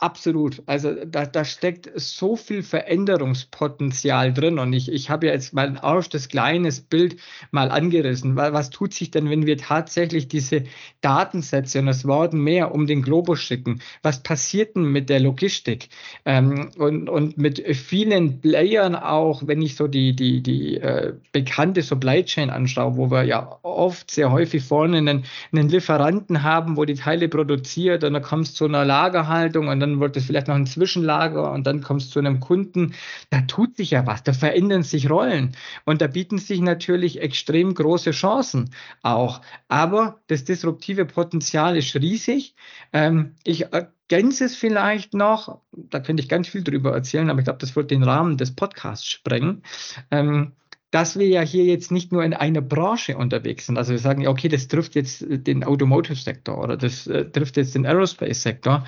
Absolut. 0.04 0.62
Also 0.66 0.94
da, 1.06 1.26
da 1.26 1.46
steckt 1.46 1.90
so 1.96 2.36
viel 2.36 2.62
Veränderungspotenzial 2.62 4.34
drin. 4.34 4.60
Und 4.60 4.74
ich, 4.74 4.92
ich 4.92 5.10
habe 5.10 5.28
ja 5.28 5.32
jetzt 5.32 5.54
mal 5.54 5.66
ein 5.66 5.80
erstes 5.82 6.28
kleines 6.28 6.82
Bild 6.82 7.16
mal 7.52 7.72
angerissen. 7.72 8.36
Was 8.36 8.70
tut 8.70 8.94
sich 8.94 9.12
denn, 9.12 9.30
wenn 9.30 9.46
wir 9.46 9.58
tatsächlich 9.58 10.28
diese 10.28 10.64
Datensätze 11.00 11.80
und 11.80 11.88
es 11.88 12.06
werden 12.06 12.42
mehr 12.42 12.76
um 12.76 12.86
den 12.86 13.02
Globus 13.02 13.40
schicken? 13.40 13.80
Was 14.02 14.22
passiert 14.22 14.76
denn 14.76 14.92
mit 14.92 15.08
der 15.08 15.22
Logistik? 15.22 15.88
Ähm, 16.26 16.72
und, 16.78 17.08
und 17.08 17.38
mit 17.38 17.66
vielen 17.74 18.42
Playern 18.42 18.96
auch, 18.96 19.48
wenn 19.48 19.62
ich 19.62 19.78
so 19.78 19.88
die, 19.88 20.18
die, 20.18 20.44
die 20.44 20.82
äh, 20.82 21.14
bekannte 21.32 21.82
Supply 21.82 22.26
Chain 22.26 22.50
anschaue, 22.50 22.98
wo 22.98 23.10
wir 23.10 23.24
ja 23.24 23.58
oft 23.62 24.12
sehr 24.12 24.34
häufig 24.34 24.64
vorne 24.64 24.98
einen, 24.98 25.24
einen 25.54 25.70
Lieferanten 25.70 26.44
haben, 26.44 26.76
wo 26.76 26.84
die 26.84 26.96
Teile 26.96 27.30
produziert 27.30 28.04
und 28.04 28.12
dann 28.12 28.22
kommt 28.22 28.48
es 28.48 28.54
zu 28.54 28.66
einer 28.66 28.84
Lagerhaltung 28.84 29.70
und 29.70 29.80
dann 29.80 29.93
dann 29.94 30.00
wird 30.00 30.18
vielleicht 30.18 30.48
noch 30.48 30.56
ein 30.56 30.66
Zwischenlager 30.66 31.52
und 31.52 31.66
dann 31.66 31.82
kommst 31.82 32.08
du 32.08 32.14
zu 32.14 32.20
einem 32.20 32.40
Kunden. 32.40 32.94
Da 33.30 33.42
tut 33.42 33.78
sich 33.78 33.92
ja 33.92 34.06
was, 34.08 34.24
da 34.24 34.34
verändern 34.34 34.84
sich 34.84 35.10
Rollen 35.10 35.56
und 35.86 36.02
da 36.02 36.08
bieten 36.08 36.38
sich 36.38 36.60
natürlich 36.62 37.22
extrem 37.22 37.74
große 37.74 38.12
Chancen 38.12 38.72
auch. 39.02 39.42
Aber 39.68 40.20
das 40.28 40.44
disruptive 40.44 41.06
Potenzial 41.06 41.78
ist 41.78 41.96
riesig. 41.96 42.56
Ähm, 42.92 43.36
ich 43.44 43.66
ergänze 43.72 44.46
es 44.46 44.56
vielleicht 44.56 45.14
noch, 45.14 45.62
da 45.72 46.00
könnte 46.00 46.24
ich 46.24 46.30
ganz 46.30 46.48
viel 46.48 46.64
drüber 46.64 46.94
erzählen, 46.94 47.30
aber 47.30 47.40
ich 47.40 47.46
glaube, 47.46 47.60
das 47.60 47.76
wird 47.76 47.92
den 47.92 48.04
Rahmen 48.04 48.38
des 48.38 48.56
Podcasts 48.56 49.08
sprengen. 49.08 49.64
Ähm, 50.12 50.54
dass 50.94 51.18
wir 51.18 51.28
ja 51.28 51.42
hier 51.42 51.66
jetzt 51.66 51.92
nicht 51.92 52.12
nur 52.12 52.24
in 52.24 52.36
einer 52.36 52.62
Branche 52.62 53.18
unterwegs 53.18 53.66
sind. 53.66 53.80
Also 53.80 53.94
wir 53.94 54.00
sagen 54.00 54.22
ja, 54.22 54.30
okay, 54.30 54.48
das 54.48 54.68
trifft 54.68 54.94
jetzt 54.94 55.26
den 55.28 55.64
Automotive-Sektor 55.64 56.56
oder 56.56 56.78
das 56.78 57.08
äh, 57.08 57.26
trifft 57.26 57.58
jetzt 57.58 57.74
den 57.74 57.88
Aerospace-Sektor, 57.88 58.86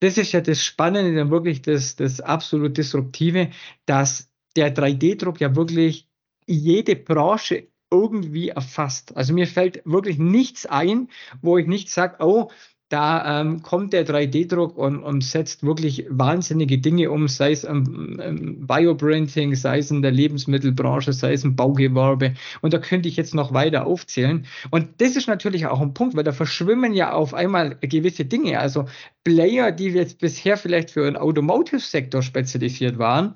das 0.00 0.18
ist 0.18 0.32
ja 0.32 0.40
das 0.40 0.62
Spannende, 0.62 1.14
dann 1.14 1.30
wirklich 1.30 1.62
das, 1.62 1.96
das 1.96 2.20
absolut 2.20 2.76
Disruptive, 2.76 3.50
dass 3.86 4.30
der 4.56 4.74
3D-Druck 4.74 5.40
ja 5.40 5.56
wirklich 5.56 6.08
jede 6.46 6.96
Branche 6.96 7.68
irgendwie 7.90 8.48
erfasst. 8.48 9.16
Also 9.16 9.32
mir 9.32 9.46
fällt 9.46 9.82
wirklich 9.84 10.18
nichts 10.18 10.66
ein, 10.66 11.08
wo 11.42 11.58
ich 11.58 11.66
nicht 11.66 11.90
sage, 11.90 12.16
oh, 12.18 12.50
da 12.90 13.40
ähm, 13.40 13.62
kommt 13.62 13.92
der 13.92 14.06
3D-Druck 14.06 14.76
und, 14.76 15.02
und, 15.02 15.24
setzt 15.24 15.62
wirklich 15.62 16.06
wahnsinnige 16.10 16.78
Dinge 16.78 17.10
um, 17.10 17.28
sei 17.28 17.52
es 17.52 17.64
im, 17.64 18.20
im 18.20 18.66
Bioprinting, 18.66 19.54
sei 19.54 19.78
es 19.78 19.90
in 19.90 20.02
der 20.02 20.10
Lebensmittelbranche, 20.10 21.12
sei 21.12 21.32
es 21.32 21.44
im 21.44 21.56
Baugewerbe. 21.56 22.34
Und 22.60 22.74
da 22.74 22.78
könnte 22.78 23.08
ich 23.08 23.16
jetzt 23.16 23.34
noch 23.34 23.54
weiter 23.54 23.86
aufzählen. 23.86 24.46
Und 24.70 25.00
das 25.00 25.16
ist 25.16 25.28
natürlich 25.28 25.66
auch 25.66 25.80
ein 25.80 25.94
Punkt, 25.94 26.14
weil 26.14 26.24
da 26.24 26.32
verschwimmen 26.32 26.92
ja 26.92 27.12
auf 27.12 27.32
einmal 27.32 27.76
gewisse 27.80 28.26
Dinge. 28.26 28.58
Also 28.60 28.84
Player, 29.24 29.72
die 29.72 29.88
jetzt 29.88 30.18
bisher 30.18 30.56
vielleicht 30.56 30.90
für 30.90 31.04
den 31.04 31.16
Automotive-Sektor 31.16 32.22
spezialisiert 32.22 32.98
waren, 32.98 33.34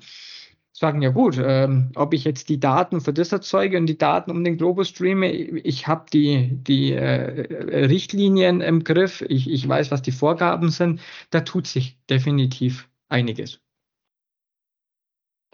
sagen, 0.79 1.01
ja 1.01 1.09
gut, 1.09 1.39
ähm, 1.43 1.91
ob 1.95 2.13
ich 2.13 2.23
jetzt 2.23 2.49
die 2.49 2.59
Daten 2.59 3.01
für 3.01 3.13
das 3.13 3.31
erzeuge 3.31 3.77
und 3.77 3.85
die 3.85 3.97
Daten 3.97 4.31
um 4.31 4.43
den 4.43 4.57
Globus 4.57 4.89
streame, 4.89 5.31
ich 5.31 5.87
habe 5.87 6.05
die, 6.11 6.49
die 6.63 6.93
äh, 6.93 7.85
Richtlinien 7.85 8.61
im 8.61 8.83
Griff, 8.83 9.21
ich, 9.27 9.49
ich 9.49 9.67
weiß, 9.67 9.91
was 9.91 10.01
die 10.01 10.11
Vorgaben 10.11 10.69
sind, 10.69 11.01
da 11.31 11.41
tut 11.41 11.67
sich 11.67 11.97
definitiv 12.09 12.89
einiges. 13.09 13.59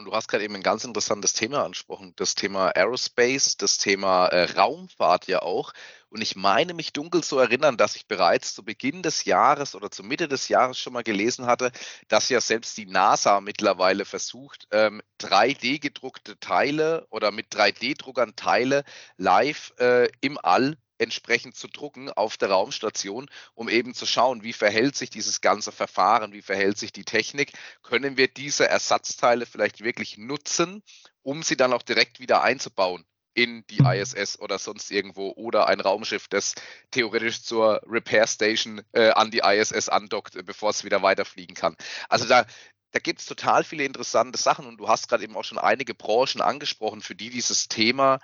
Du 0.05 0.13
hast 0.13 0.27
gerade 0.27 0.43
eben 0.43 0.55
ein 0.55 0.61
ganz 0.61 0.83
interessantes 0.83 1.33
Thema 1.33 1.63
angesprochen, 1.63 2.13
das 2.15 2.35
Thema 2.35 2.67
Aerospace, 2.75 3.57
das 3.57 3.79
Thema 3.79 4.27
äh, 4.27 4.43
Raumfahrt 4.51 5.25
ja 5.25 5.41
auch. 5.41 5.73
Und 6.09 6.21
ich 6.21 6.35
meine 6.35 6.75
mich 6.75 6.93
dunkel 6.93 7.23
zu 7.23 7.39
erinnern, 7.39 7.75
dass 7.75 7.95
ich 7.95 8.07
bereits 8.07 8.53
zu 8.53 8.63
Beginn 8.63 9.01
des 9.01 9.25
Jahres 9.25 9.73
oder 9.73 9.89
zu 9.89 10.03
Mitte 10.03 10.27
des 10.27 10.47
Jahres 10.47 10.77
schon 10.77 10.93
mal 10.93 11.01
gelesen 11.01 11.47
hatte, 11.47 11.71
dass 12.07 12.29
ja 12.29 12.39
selbst 12.39 12.77
die 12.77 12.85
NASA 12.85 13.41
mittlerweile 13.41 14.05
versucht, 14.05 14.67
ähm, 14.69 15.01
3D 15.19 15.79
gedruckte 15.79 16.39
Teile 16.39 17.07
oder 17.09 17.31
mit 17.31 17.47
3D-Druckern 17.51 18.35
Teile 18.35 18.83
live 19.17 19.73
äh, 19.79 20.07
im 20.21 20.37
All 20.37 20.77
entsprechend 20.97 21.55
zu 21.55 21.67
drucken 21.67 22.09
auf 22.09 22.37
der 22.37 22.49
Raumstation, 22.49 23.27
um 23.53 23.69
eben 23.69 23.93
zu 23.93 24.05
schauen, 24.05 24.43
wie 24.43 24.53
verhält 24.53 24.95
sich 24.95 25.09
dieses 25.09 25.41
ganze 25.41 25.71
Verfahren, 25.71 26.33
wie 26.33 26.41
verhält 26.41 26.77
sich 26.77 26.91
die 26.91 27.05
Technik, 27.05 27.53
können 27.83 28.17
wir 28.17 28.27
diese 28.27 28.67
Ersatzteile 28.67 29.45
vielleicht 29.45 29.83
wirklich 29.83 30.17
nutzen, 30.17 30.83
um 31.21 31.43
sie 31.43 31.57
dann 31.57 31.73
auch 31.73 31.81
direkt 31.81 32.19
wieder 32.19 32.41
einzubauen 32.41 33.05
in 33.35 33.67
die 33.67 33.81
mhm. 33.81 33.87
ISS 33.87 34.39
oder 34.39 34.57
sonst 34.57 34.89
irgendwo 34.89 35.31
oder 35.31 35.67
ein 35.67 35.81
Raumschiff, 35.81 36.27
das 36.29 36.55
theoretisch 36.91 37.43
zur 37.43 37.81
Repair 37.85 38.25
Station 38.27 38.81
äh, 38.93 39.09
an 39.09 39.29
die 39.29 39.39
ISS 39.39 39.89
andockt, 39.89 40.35
äh, 40.35 40.43
bevor 40.43 40.69
es 40.69 40.85
wieder 40.85 41.01
weiterfliegen 41.01 41.55
kann. 41.55 41.75
Also 42.07 42.25
da, 42.25 42.45
da 42.91 42.99
gibt 42.99 43.19
es 43.19 43.25
total 43.25 43.65
viele 43.65 43.83
interessante 43.83 44.39
Sachen 44.39 44.65
und 44.65 44.77
du 44.77 44.87
hast 44.87 45.09
gerade 45.09 45.23
eben 45.23 45.35
auch 45.35 45.43
schon 45.43 45.57
einige 45.57 45.93
Branchen 45.93 46.39
angesprochen, 46.39 47.01
für 47.01 47.13
die 47.13 47.29
dieses 47.29 47.67
Thema 47.67 48.19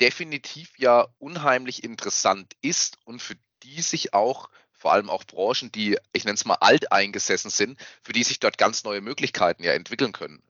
definitiv 0.00 0.78
ja 0.78 1.06
unheimlich 1.18 1.84
interessant 1.84 2.54
ist 2.62 2.98
und 3.04 3.20
für 3.20 3.36
die 3.62 3.82
sich 3.82 4.14
auch 4.14 4.48
vor 4.72 4.92
allem 4.92 5.10
auch 5.10 5.24
Branchen, 5.24 5.70
die, 5.70 5.98
ich 6.12 6.24
nenne 6.24 6.34
es 6.36 6.46
mal, 6.46 6.54
alt 6.54 6.90
eingesessen 6.90 7.50
sind, 7.50 7.78
für 8.02 8.14
die 8.14 8.24
sich 8.24 8.40
dort 8.40 8.56
ganz 8.56 8.82
neue 8.82 9.02
Möglichkeiten 9.02 9.62
ja 9.62 9.74
entwickeln 9.74 10.12
können. 10.12 10.42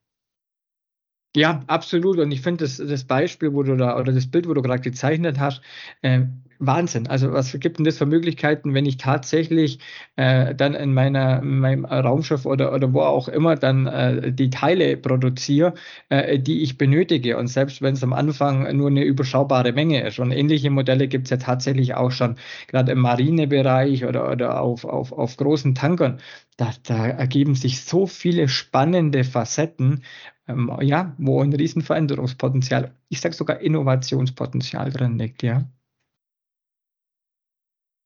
Ja, 1.37 1.63
absolut. 1.69 2.19
Und 2.19 2.33
ich 2.33 2.41
finde 2.41 2.65
das, 2.65 2.79
das 2.79 3.05
Beispiel, 3.05 3.53
wo 3.55 3.63
du 3.63 3.77
da, 3.77 3.97
oder 3.97 4.13
das 4.13 4.27
Bild, 4.29 4.49
wo 4.49 4.55
du 4.55 4.63
gerade 4.63 4.81
gezeichnet 4.83 5.39
hast, 5.39 5.63
äh, 6.03 6.23
Wahnsinn. 6.59 7.07
Also 7.07 7.33
was 7.33 7.53
gibt 7.61 7.79
denn 7.79 7.85
das 7.85 7.99
für 7.99 8.05
Möglichkeiten, 8.05 8.75
wenn 8.75 8.85
ich 8.85 8.97
tatsächlich 8.97 9.79
äh, 10.17 10.55
dann 10.57 10.75
in 10.75 10.93
meiner 10.93 11.41
in 11.41 11.61
meinem 11.61 11.85
Raumschiff 11.87 12.45
oder, 12.47 12.75
oder 12.75 12.93
wo 12.93 13.01
auch 13.01 13.29
immer 13.29 13.55
dann 13.55 13.87
äh, 13.87 14.33
die 14.33 14.51
Teile 14.51 14.97
produziere, 14.97 15.75
äh, 16.11 16.39
die 16.41 16.63
ich 16.63 16.77
benötige. 16.77 17.39
Und 17.39 17.47
selbst 17.47 17.81
wenn 17.81 17.95
es 17.95 18.03
am 18.03 18.13
Anfang 18.13 18.77
nur 18.77 18.89
eine 18.89 19.05
überschaubare 19.05 19.73
Menge 19.73 20.03
ist. 20.07 20.19
Und 20.19 20.33
ähnliche 20.33 20.69
Modelle 20.71 21.07
gibt 21.09 21.27
es 21.27 21.31
ja 21.31 21.37
tatsächlich 21.37 21.95
auch 21.95 22.11
schon, 22.11 22.37
gerade 22.67 22.91
im 22.93 22.99
Marinebereich 22.99 24.05
oder, 24.05 24.29
oder 24.31 24.61
auf, 24.61 24.85
auf, 24.85 25.13
auf 25.13 25.37
großen 25.37 25.75
Tankern. 25.77 26.19
Da, 26.61 26.75
da 26.83 27.07
ergeben 27.07 27.55
sich 27.55 27.87
so 27.87 28.07
viele 28.07 28.47
spannende 28.47 29.25
Facetten, 29.25 30.05
ähm, 30.47 30.77
ja, 30.83 31.17
wo 31.17 31.43
ein 31.43 31.55
riesen 31.55 31.81
Veränderungspotenzial, 31.81 32.95
ich 33.09 33.23
sage 33.23 33.35
sogar 33.35 33.61
Innovationspotenzial 33.61 34.93
drin 34.93 35.19
liegt, 35.19 35.43
ja. 35.43 35.65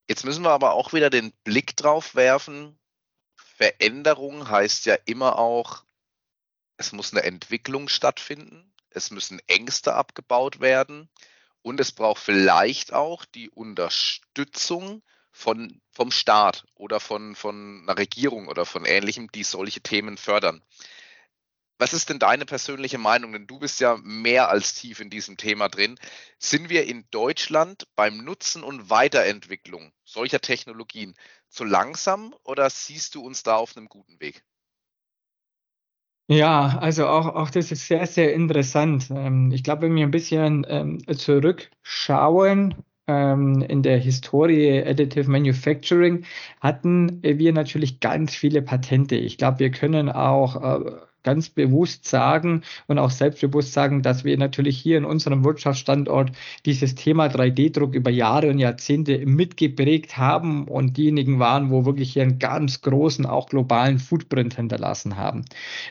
Jetzt 0.08 0.24
müssen 0.24 0.44
wir 0.44 0.50
aber 0.50 0.74
auch 0.74 0.92
wieder 0.92 1.10
den 1.10 1.32
Blick 1.42 1.76
drauf 1.76 2.14
werfen. 2.14 2.78
Veränderung 3.34 4.48
heißt 4.48 4.86
ja 4.86 4.94
immer 5.04 5.36
auch, 5.36 5.82
es 6.76 6.92
muss 6.92 7.12
eine 7.12 7.24
Entwicklung 7.24 7.88
stattfinden, 7.88 8.72
es 8.90 9.10
müssen 9.10 9.40
Ängste 9.48 9.94
abgebaut 9.94 10.60
werden 10.60 11.08
und 11.62 11.80
es 11.80 11.90
braucht 11.90 12.22
vielleicht 12.22 12.92
auch 12.92 13.24
die 13.24 13.50
Unterstützung 13.50 15.02
von, 15.34 15.80
vom 15.90 16.12
Staat 16.12 16.64
oder 16.76 17.00
von, 17.00 17.34
von 17.34 17.82
einer 17.82 17.98
Regierung 17.98 18.46
oder 18.46 18.64
von 18.64 18.84
ähnlichem, 18.84 19.30
die 19.32 19.42
solche 19.42 19.80
Themen 19.80 20.16
fördern. 20.16 20.62
Was 21.76 21.92
ist 21.92 22.08
denn 22.08 22.20
deine 22.20 22.46
persönliche 22.46 22.98
Meinung? 22.98 23.32
Denn 23.32 23.48
du 23.48 23.58
bist 23.58 23.80
ja 23.80 23.98
mehr 24.04 24.48
als 24.48 24.74
tief 24.74 25.00
in 25.00 25.10
diesem 25.10 25.36
Thema 25.36 25.68
drin. 25.68 25.98
Sind 26.38 26.68
wir 26.68 26.86
in 26.86 27.04
Deutschland 27.10 27.88
beim 27.96 28.18
Nutzen 28.18 28.62
und 28.62 28.90
Weiterentwicklung 28.90 29.92
solcher 30.04 30.40
Technologien 30.40 31.14
zu 31.48 31.64
langsam 31.64 32.32
oder 32.44 32.70
siehst 32.70 33.16
du 33.16 33.22
uns 33.22 33.42
da 33.42 33.56
auf 33.56 33.76
einem 33.76 33.88
guten 33.88 34.20
Weg? 34.20 34.44
Ja, 36.28 36.78
also 36.78 37.08
auch, 37.08 37.26
auch 37.26 37.50
das 37.50 37.72
ist 37.72 37.88
sehr, 37.88 38.06
sehr 38.06 38.32
interessant. 38.32 39.10
Ähm, 39.10 39.50
ich 39.52 39.64
glaube, 39.64 39.82
wenn 39.82 39.96
wir 39.96 40.06
ein 40.06 40.12
bisschen 40.12 40.64
ähm, 40.68 41.04
zurückschauen, 41.18 42.76
ähm, 43.06 43.62
in 43.62 43.82
der 43.82 43.98
Historie 43.98 44.82
Additive 44.84 45.30
Manufacturing 45.30 46.24
hatten 46.60 47.22
wir 47.22 47.52
natürlich 47.52 48.00
ganz 48.00 48.34
viele 48.34 48.62
Patente. 48.62 49.16
Ich 49.16 49.38
glaube, 49.38 49.60
wir 49.60 49.70
können 49.70 50.10
auch 50.10 50.80
äh, 50.80 50.90
ganz 51.24 51.48
bewusst 51.48 52.06
sagen 52.06 52.62
und 52.86 52.98
auch 52.98 53.10
selbstbewusst 53.10 53.72
sagen, 53.72 54.02
dass 54.02 54.24
wir 54.24 54.38
natürlich 54.38 54.78
hier 54.78 54.98
in 54.98 55.04
unserem 55.04 55.44
Wirtschaftsstandort 55.44 56.30
dieses 56.64 56.94
Thema 56.94 57.26
3D-Druck 57.26 57.94
über 57.94 58.10
Jahre 58.10 58.50
und 58.50 58.58
Jahrzehnte 58.58 59.26
mitgeprägt 59.26 60.16
haben 60.16 60.68
und 60.68 60.96
diejenigen 60.96 61.40
waren, 61.40 61.70
wo 61.70 61.84
wirklich 61.84 62.12
hier 62.12 62.22
einen 62.22 62.38
ganz 62.38 62.82
großen, 62.82 63.26
auch 63.26 63.48
globalen 63.48 63.98
Footprint 63.98 64.54
hinterlassen 64.54 65.16
haben. 65.16 65.44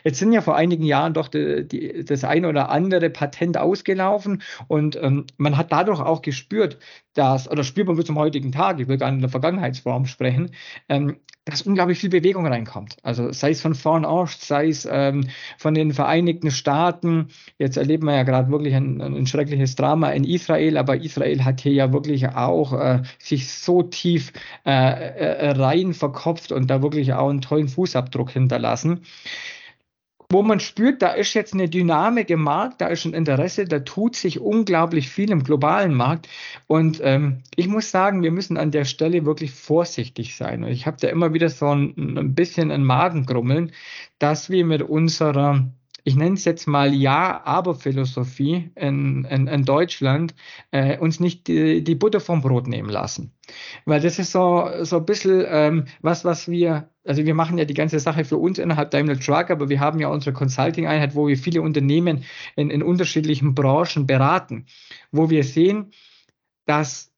Jetzt 0.04 0.18
sind 0.18 0.32
ja 0.32 0.40
vor 0.40 0.56
einigen 0.56 0.84
Jahren 0.84 1.12
doch 1.12 1.28
die, 1.28 1.66
die, 1.66 2.04
das 2.04 2.24
eine 2.24 2.48
oder 2.48 2.70
andere 2.70 3.10
Patent 3.10 3.58
ausgelaufen 3.58 4.42
und 4.68 4.96
ähm, 5.02 5.26
man 5.36 5.56
hat 5.56 5.72
dadurch 5.72 6.00
auch 6.00 6.22
gespürt, 6.22 6.78
dass, 7.14 7.50
oder 7.50 7.64
spürt 7.64 7.86
man 7.86 7.96
bis 7.96 8.06
zum 8.06 8.18
heutigen 8.18 8.52
Tag, 8.52 8.80
ich 8.80 8.88
will 8.88 8.98
gar 8.98 9.08
nicht 9.08 9.16
in 9.16 9.22
der 9.22 9.30
Vergangenheitsform 9.30 10.06
sprechen, 10.06 10.50
ähm, 10.88 11.16
dass 11.44 11.62
unglaublich 11.62 11.98
viel 11.98 12.08
Bewegung 12.08 12.46
reinkommt. 12.46 12.96
Also 13.02 13.30
sei 13.32 13.50
es 13.50 13.60
von 13.60 13.74
vorn 13.74 14.06
Ost, 14.06 14.46
sei 14.46 14.68
es 14.68 14.88
ähm, 14.90 15.28
von 15.58 15.74
den 15.74 15.92
Vereinigten 15.92 16.50
Staaten. 16.50 17.28
Jetzt 17.58 17.76
erleben 17.76 18.06
wir 18.06 18.14
ja 18.14 18.22
gerade 18.22 18.50
wirklich 18.50 18.74
ein, 18.74 19.00
ein, 19.02 19.26
schreckliches 19.26 19.76
Drama 19.76 20.10
in 20.10 20.24
Israel, 20.24 20.78
aber 20.78 20.96
Israel 20.96 21.44
hat 21.44 21.60
hier 21.60 21.72
ja 21.72 21.92
wirklich 21.92 22.28
auch 22.28 22.72
äh, 22.72 23.02
sich 23.18 23.50
so 23.52 23.82
tief 23.82 24.32
äh, 24.64 24.70
äh, 24.70 25.50
rein 25.50 25.92
verkopft 25.92 26.50
und 26.50 26.68
da 26.68 26.82
wirklich 26.82 27.12
auch 27.12 27.28
einen 27.28 27.42
tollen 27.42 27.68
Fußabdruck 27.68 28.30
hinterlassen 28.30 29.02
wo 30.34 30.42
man 30.42 30.58
spürt, 30.58 31.00
da 31.00 31.12
ist 31.12 31.32
jetzt 31.34 31.54
eine 31.54 31.68
Dynamik 31.68 32.28
im 32.28 32.42
Markt, 32.42 32.80
da 32.80 32.88
ist 32.88 33.04
ein 33.04 33.14
Interesse, 33.14 33.66
da 33.66 33.78
tut 33.78 34.16
sich 34.16 34.40
unglaublich 34.40 35.08
viel 35.08 35.30
im 35.30 35.44
globalen 35.44 35.94
Markt. 35.94 36.28
Und 36.66 37.00
ähm, 37.04 37.44
ich 37.54 37.68
muss 37.68 37.92
sagen, 37.92 38.24
wir 38.24 38.32
müssen 38.32 38.56
an 38.56 38.72
der 38.72 38.84
Stelle 38.84 39.24
wirklich 39.26 39.52
vorsichtig 39.52 40.36
sein. 40.36 40.64
Und 40.64 40.70
ich 40.70 40.86
habe 40.88 40.96
da 41.00 41.06
immer 41.06 41.34
wieder 41.34 41.48
so 41.48 41.68
ein, 41.68 42.18
ein 42.18 42.34
bisschen 42.34 42.72
ein 42.72 42.82
Magengrummeln, 42.82 43.70
dass 44.18 44.50
wir 44.50 44.64
mit 44.64 44.82
unserer 44.82 45.68
ich 46.06 46.16
nenne 46.16 46.34
es 46.34 46.44
jetzt 46.44 46.66
mal 46.66 46.92
Ja-Aber-Philosophie 46.92 48.70
in, 48.74 49.24
in, 49.24 49.46
in 49.46 49.64
Deutschland, 49.64 50.34
äh, 50.70 50.98
uns 50.98 51.18
nicht 51.18 51.48
die, 51.48 51.82
die 51.82 51.94
Butter 51.94 52.20
vom 52.20 52.42
Brot 52.42 52.66
nehmen 52.68 52.90
lassen. 52.90 53.32
Weil 53.86 54.02
das 54.02 54.18
ist 54.18 54.32
so, 54.32 54.68
so 54.82 54.98
ein 54.98 55.06
bisschen 55.06 55.44
ähm, 55.48 55.84
was, 56.02 56.26
was 56.26 56.48
wir, 56.48 56.90
also 57.04 57.24
wir 57.24 57.34
machen 57.34 57.58
ja 57.58 57.64
die 57.64 57.74
ganze 57.74 57.98
Sache 57.98 58.24
für 58.24 58.36
uns 58.36 58.58
innerhalb 58.58 58.90
Daimler 58.90 59.18
Truck, 59.18 59.50
aber 59.50 59.68
wir 59.68 59.80
haben 59.80 60.00
ja 60.00 60.08
unsere 60.08 60.32
Consulting-Einheit, 60.32 61.14
wo 61.14 61.28
wir 61.28 61.36
viele 61.36 61.62
Unternehmen 61.62 62.24
in, 62.56 62.70
in 62.70 62.82
unterschiedlichen 62.82 63.54
Branchen 63.54 64.06
beraten, 64.06 64.66
wo 65.12 65.30
wir 65.30 65.44
sehen, 65.44 65.92
dass 66.66 67.14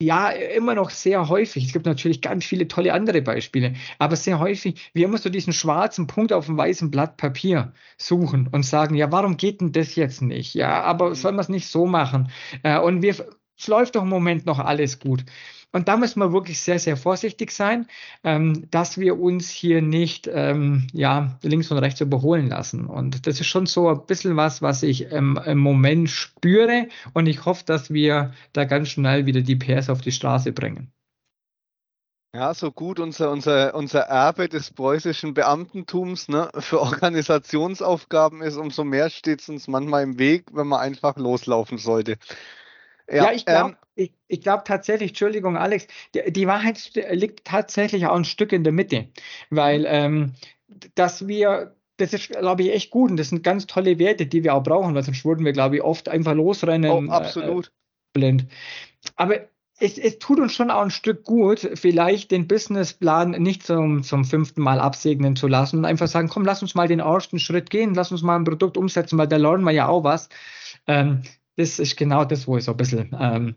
ja, 0.00 0.30
immer 0.30 0.76
noch 0.76 0.90
sehr 0.90 1.28
häufig. 1.28 1.66
Es 1.66 1.72
gibt 1.72 1.86
natürlich 1.86 2.20
ganz 2.20 2.44
viele 2.44 2.68
tolle 2.68 2.92
andere 2.92 3.20
Beispiele, 3.20 3.74
aber 3.98 4.14
sehr 4.14 4.38
häufig, 4.38 4.90
wir 4.94 5.06
immer 5.06 5.18
so 5.18 5.28
diesen 5.28 5.52
schwarzen 5.52 6.06
Punkt 6.06 6.32
auf 6.32 6.46
dem 6.46 6.56
weißen 6.56 6.90
Blatt 6.90 7.16
Papier 7.16 7.72
suchen 7.96 8.48
und 8.52 8.64
sagen, 8.64 8.94
ja, 8.94 9.10
warum 9.10 9.36
geht 9.36 9.60
denn 9.60 9.72
das 9.72 9.96
jetzt 9.96 10.22
nicht? 10.22 10.54
Ja, 10.54 10.82
aber 10.84 11.10
mhm. 11.10 11.14
soll 11.14 11.32
man 11.32 11.40
es 11.40 11.48
nicht 11.48 11.66
so 11.66 11.86
machen? 11.86 12.30
Äh, 12.62 12.78
und 12.78 13.02
wir, 13.02 13.16
es 13.58 13.66
läuft 13.66 13.96
doch 13.96 14.02
im 14.02 14.08
Moment 14.08 14.46
noch 14.46 14.60
alles 14.60 15.00
gut. 15.00 15.24
Und 15.72 15.88
da 15.88 15.96
müssen 15.96 16.20
wir 16.20 16.32
wirklich 16.32 16.60
sehr, 16.60 16.78
sehr 16.78 16.96
vorsichtig 16.96 17.50
sein, 17.50 17.86
ähm, 18.24 18.68
dass 18.70 18.98
wir 18.98 19.20
uns 19.20 19.50
hier 19.50 19.82
nicht 19.82 20.28
ähm, 20.32 20.86
ja, 20.92 21.38
links 21.42 21.70
und 21.70 21.78
rechts 21.78 22.00
überholen 22.00 22.48
lassen. 22.48 22.86
Und 22.86 23.26
das 23.26 23.40
ist 23.40 23.48
schon 23.48 23.66
so 23.66 23.88
ein 23.90 24.06
bisschen 24.06 24.36
was, 24.36 24.62
was 24.62 24.82
ich 24.82 25.12
ähm, 25.12 25.38
im 25.44 25.58
Moment 25.58 26.08
spüre. 26.08 26.88
Und 27.12 27.26
ich 27.26 27.44
hoffe, 27.44 27.64
dass 27.66 27.92
wir 27.92 28.32
da 28.54 28.64
ganz 28.64 28.88
schnell 28.88 29.26
wieder 29.26 29.42
die 29.42 29.56
PS 29.56 29.90
auf 29.90 30.00
die 30.00 30.12
Straße 30.12 30.52
bringen. 30.52 30.90
Ja, 32.34 32.52
so 32.52 32.70
gut 32.70 33.00
unser, 33.00 33.30
unser, 33.30 33.74
unser 33.74 34.00
Erbe 34.00 34.50
des 34.50 34.70
preußischen 34.70 35.32
Beamtentums 35.32 36.28
ne, 36.28 36.50
für 36.58 36.80
Organisationsaufgaben 36.80 38.42
ist, 38.42 38.56
umso 38.56 38.84
mehr 38.84 39.08
steht 39.08 39.40
es 39.40 39.48
uns 39.48 39.66
manchmal 39.66 40.02
im 40.02 40.18
Weg, 40.18 40.44
wenn 40.52 40.66
man 40.66 40.80
einfach 40.80 41.16
loslaufen 41.16 41.78
sollte. 41.78 42.18
Ja, 43.08 43.24
ja 43.24 43.32
ich 43.32 43.46
glaube 43.46 43.70
ähm, 43.70 43.76
ich, 43.94 44.12
ich 44.28 44.40
glaub 44.42 44.64
tatsächlich, 44.64 45.10
Entschuldigung, 45.10 45.56
Alex, 45.56 45.86
die, 46.14 46.30
die, 46.30 46.46
Wahrheit 46.46 46.92
liegt 47.10 47.44
tatsächlich 47.44 48.06
auch 48.06 48.14
ein 48.14 48.24
Stück 48.24 48.52
in 48.52 48.62
der 48.62 48.72
Mitte, 48.72 49.08
weil 49.50 49.84
ähm, 49.88 50.34
dass 50.94 51.26
wir 51.26 51.74
das 51.96 52.12
ist, 52.12 52.28
glaube 52.28 52.62
ich, 52.62 52.72
echt 52.72 52.90
gut 52.90 53.10
und 53.10 53.16
das 53.16 53.30
sind 53.30 53.42
ganz 53.42 53.66
tolle 53.66 53.98
Werte, 53.98 54.26
die 54.26 54.44
wir 54.44 54.54
auch 54.54 54.62
brauchen, 54.62 54.94
weil 54.94 55.02
sonst 55.02 55.24
würden 55.24 55.44
wir, 55.44 55.52
glaube 55.52 55.76
ich, 55.76 55.82
oft 55.82 56.08
einfach 56.08 56.34
losrennen. 56.34 57.08
Oh, 57.08 57.10
absolut. 57.10 57.66
Äh, 57.66 57.70
blind. 58.12 58.46
Aber 59.16 59.40
es, 59.80 59.98
es 59.98 60.18
tut 60.18 60.38
uns 60.40 60.54
schon 60.54 60.70
auch 60.70 60.82
ein 60.82 60.90
Stück 60.90 61.24
gut, 61.24 61.68
vielleicht 61.74 62.30
den 62.30 62.48
Businessplan 62.48 63.30
nicht 63.30 63.64
zum, 63.64 64.02
zum 64.02 64.24
fünften 64.24 64.62
Mal 64.62 64.80
absegnen 64.80 65.36
zu 65.36 65.46
lassen 65.46 65.78
und 65.78 65.84
einfach 65.84 66.08
sagen, 66.08 66.28
komm, 66.28 66.44
lass 66.44 66.62
uns 66.62 66.74
mal 66.74 66.88
den 66.88 67.00
ersten 67.00 67.38
Schritt 67.38 67.70
gehen, 67.70 67.94
lass 67.94 68.12
uns 68.12 68.22
mal 68.22 68.36
ein 68.36 68.44
Produkt 68.44 68.76
umsetzen, 68.76 69.18
weil 69.18 69.28
da 69.28 69.36
lernen 69.36 69.64
wir 69.64 69.72
ja 69.72 69.88
auch 69.88 70.04
was. 70.04 70.28
Ähm, 70.86 71.22
das 71.58 71.80
ist 71.80 71.96
genau 71.96 72.24
das, 72.24 72.46
wo 72.46 72.56
ich 72.56 72.64
so 72.64 72.70
ein 72.70 72.76
bisschen 72.76 73.16
ähm, 73.18 73.56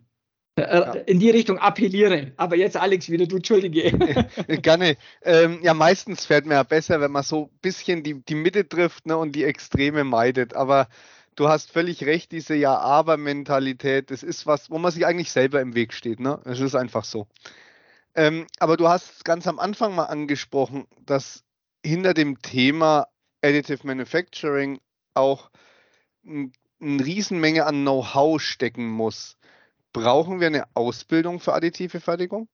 äh, 0.55 0.63
ja. 0.63 0.91
in 0.93 1.19
die 1.19 1.29
Richtung 1.29 1.59
appelliere. 1.59 2.33
Aber 2.35 2.55
jetzt, 2.55 2.75
Alex, 2.75 3.11
wieder 3.11 3.27
du, 3.27 3.35
Entschuldige. 3.35 3.91
Gerne. 4.47 4.97
Ähm, 5.21 5.59
ja, 5.61 5.75
meistens 5.75 6.25
fährt 6.25 6.45
man 6.45 6.55
ja 6.55 6.63
besser, 6.63 6.99
wenn 6.99 7.11
man 7.11 7.21
so 7.21 7.43
ein 7.43 7.59
bisschen 7.61 8.01
die, 8.01 8.19
die 8.25 8.33
Mitte 8.33 8.67
trifft 8.67 9.05
ne, 9.05 9.15
und 9.15 9.35
die 9.35 9.43
Extreme 9.43 10.03
meidet. 10.03 10.55
Aber 10.55 10.87
du 11.35 11.47
hast 11.47 11.71
völlig 11.71 12.03
recht, 12.03 12.31
diese 12.31 12.55
Ja-Aber-Mentalität, 12.55 14.09
das 14.09 14.23
ist 14.23 14.47
was, 14.47 14.71
wo 14.71 14.79
man 14.79 14.91
sich 14.91 15.05
eigentlich 15.05 15.31
selber 15.31 15.61
im 15.61 15.75
Weg 15.75 15.93
steht. 15.93 16.19
Ne? 16.19 16.41
Es 16.45 16.59
ist 16.59 16.73
einfach 16.73 17.03
so. 17.03 17.27
Ähm, 18.15 18.47
aber 18.57 18.77
du 18.77 18.87
hast 18.87 19.23
ganz 19.25 19.45
am 19.45 19.59
Anfang 19.59 19.93
mal 19.93 20.05
angesprochen, 20.05 20.85
dass 21.05 21.43
hinter 21.85 22.15
dem 22.15 22.41
Thema 22.41 23.07
Additive 23.43 23.85
Manufacturing 23.85 24.79
auch 25.13 25.51
eine 26.81 27.05
Riesenmenge 27.05 27.65
an 27.65 27.81
Know-how 27.81 28.41
stecken 28.41 28.89
muss. 28.89 29.37
Brauchen 29.93 30.39
wir 30.39 30.47
eine 30.47 30.65
Ausbildung 30.73 31.39
für 31.39 31.53
additive 31.53 31.99
Fertigung? 31.99 32.47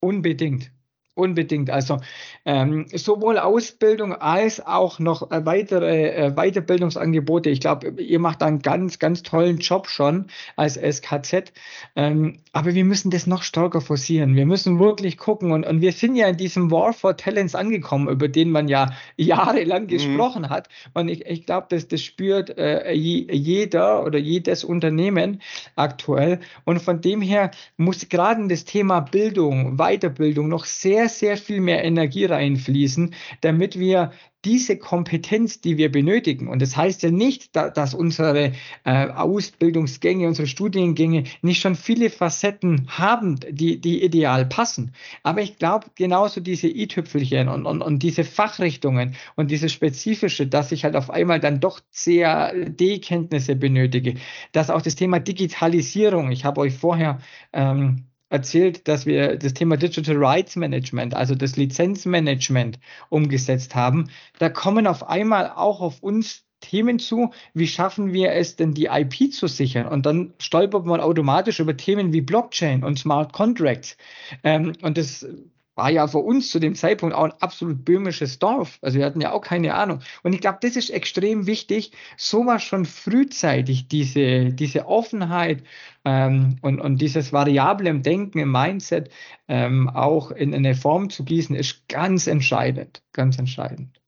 Unbedingt. 0.00 0.72
Unbedingt. 1.14 1.68
Also 1.68 1.98
ähm, 2.46 2.86
sowohl 2.90 3.38
Ausbildung 3.38 4.14
als 4.14 4.64
auch 4.64 4.98
noch 4.98 5.30
äh, 5.30 5.44
weitere 5.44 6.08
äh, 6.08 6.30
Weiterbildungsangebote. 6.30 7.50
Ich 7.50 7.60
glaube, 7.60 8.00
ihr 8.00 8.18
macht 8.18 8.42
einen 8.42 8.60
ganz, 8.60 8.98
ganz 8.98 9.22
tollen 9.22 9.58
Job 9.58 9.88
schon 9.88 10.28
als 10.56 10.76
SKZ. 10.76 11.52
Ähm, 11.96 12.38
aber 12.54 12.74
wir 12.74 12.86
müssen 12.86 13.10
das 13.10 13.26
noch 13.26 13.42
stärker 13.42 13.82
forcieren. 13.82 14.36
Wir 14.36 14.46
müssen 14.46 14.78
wirklich 14.78 15.18
gucken. 15.18 15.52
Und, 15.52 15.66
und 15.66 15.82
wir 15.82 15.92
sind 15.92 16.16
ja 16.16 16.28
in 16.28 16.38
diesem 16.38 16.70
War 16.70 16.94
for 16.94 17.14
Talents 17.14 17.54
angekommen, 17.54 18.08
über 18.08 18.28
den 18.28 18.50
man 18.50 18.68
ja 18.68 18.90
jahrelang 19.18 19.82
mhm. 19.82 19.88
gesprochen 19.88 20.48
hat. 20.48 20.70
Und 20.94 21.08
ich, 21.08 21.26
ich 21.26 21.44
glaube, 21.44 21.66
dass 21.68 21.88
das 21.88 22.00
spürt 22.00 22.56
äh, 22.56 22.90
jeder 22.92 24.06
oder 24.06 24.18
jedes 24.18 24.64
Unternehmen 24.64 25.42
aktuell. 25.76 26.40
Und 26.64 26.80
von 26.80 27.02
dem 27.02 27.20
her 27.20 27.50
muss 27.76 28.08
gerade 28.08 28.48
das 28.48 28.64
Thema 28.64 29.00
Bildung, 29.00 29.76
Weiterbildung 29.76 30.48
noch 30.48 30.64
sehr 30.64 31.01
sehr, 31.08 31.32
sehr 31.32 31.36
viel 31.36 31.60
mehr 31.60 31.84
Energie 31.84 32.24
reinfließen, 32.24 33.14
damit 33.40 33.78
wir 33.78 34.12
diese 34.44 34.76
Kompetenz, 34.76 35.60
die 35.60 35.76
wir 35.76 35.90
benötigen, 35.90 36.48
und 36.48 36.60
das 36.60 36.76
heißt 36.76 37.04
ja 37.04 37.12
nicht, 37.12 37.54
dass 37.54 37.94
unsere 37.94 38.52
äh, 38.84 39.06
Ausbildungsgänge, 39.06 40.26
unsere 40.26 40.48
Studiengänge 40.48 41.24
nicht 41.42 41.60
schon 41.60 41.76
viele 41.76 42.10
Facetten 42.10 42.88
haben, 42.88 43.38
die, 43.48 43.80
die 43.80 44.02
ideal 44.02 44.44
passen. 44.44 44.94
Aber 45.22 45.42
ich 45.42 45.58
glaube, 45.58 45.86
genauso 45.94 46.40
diese 46.40 46.66
i-Tüpfelchen 46.66 47.48
und, 47.48 47.66
und, 47.66 47.82
und 47.82 48.02
diese 48.02 48.24
Fachrichtungen 48.24 49.14
und 49.36 49.52
diese 49.52 49.68
spezifische, 49.68 50.48
dass 50.48 50.72
ich 50.72 50.82
halt 50.82 50.96
auf 50.96 51.10
einmal 51.10 51.38
dann 51.38 51.60
doch 51.60 51.80
CAD-Kenntnisse 51.94 53.54
benötige, 53.54 54.14
dass 54.50 54.70
auch 54.70 54.82
das 54.82 54.96
Thema 54.96 55.20
Digitalisierung, 55.20 56.32
ich 56.32 56.44
habe 56.44 56.62
euch 56.62 56.74
vorher 56.74 57.20
ähm, 57.52 58.06
erzählt, 58.32 58.88
dass 58.88 59.06
wir 59.06 59.36
das 59.36 59.54
Thema 59.54 59.76
Digital 59.76 60.16
Rights 60.16 60.56
Management, 60.56 61.14
also 61.14 61.34
das 61.34 61.56
Lizenzmanagement 61.56 62.78
umgesetzt 63.10 63.74
haben. 63.74 64.08
Da 64.38 64.48
kommen 64.48 64.86
auf 64.86 65.08
einmal 65.08 65.50
auch 65.50 65.80
auf 65.80 66.02
uns 66.02 66.44
Themen 66.60 66.98
zu, 66.98 67.32
wie 67.54 67.66
schaffen 67.66 68.12
wir 68.12 68.32
es 68.32 68.56
denn, 68.56 68.72
die 68.72 68.86
IP 68.86 69.32
zu 69.32 69.48
sichern? 69.48 69.86
Und 69.86 70.06
dann 70.06 70.32
stolpert 70.38 70.86
man 70.86 71.00
automatisch 71.00 71.60
über 71.60 71.76
Themen 71.76 72.12
wie 72.12 72.20
Blockchain 72.20 72.84
und 72.84 72.98
Smart 72.98 73.32
Contracts. 73.32 73.96
Ähm, 74.44 74.72
und 74.80 74.96
das 74.96 75.26
war 75.74 75.90
ja 75.90 76.06
für 76.06 76.18
uns 76.18 76.50
zu 76.50 76.58
dem 76.58 76.74
Zeitpunkt 76.74 77.14
auch 77.14 77.24
ein 77.24 77.34
absolut 77.40 77.84
böhmisches 77.84 78.38
Dorf. 78.38 78.78
Also 78.82 78.98
wir 78.98 79.06
hatten 79.06 79.20
ja 79.20 79.32
auch 79.32 79.40
keine 79.40 79.74
Ahnung. 79.74 80.00
Und 80.22 80.34
ich 80.34 80.40
glaube, 80.40 80.58
das 80.60 80.76
ist 80.76 80.90
extrem 80.90 81.46
wichtig, 81.46 81.92
sowas 82.16 82.62
schon 82.62 82.84
frühzeitig, 82.84 83.88
diese, 83.88 84.52
diese 84.52 84.86
Offenheit 84.86 85.62
ähm, 86.04 86.56
und, 86.62 86.80
und 86.80 86.98
dieses 86.98 87.32
variable 87.32 87.88
im 87.88 88.02
Denken, 88.02 88.38
im 88.38 88.50
Mindset 88.50 89.10
ähm, 89.48 89.88
auch 89.88 90.30
in, 90.30 90.52
in 90.52 90.66
eine 90.66 90.74
Form 90.74 91.10
zu 91.10 91.24
gießen, 91.24 91.54
ist 91.54 91.88
ganz 91.88 92.26
entscheidend. 92.26 93.02
Ganz 93.12 93.38
entscheidend. 93.38 94.00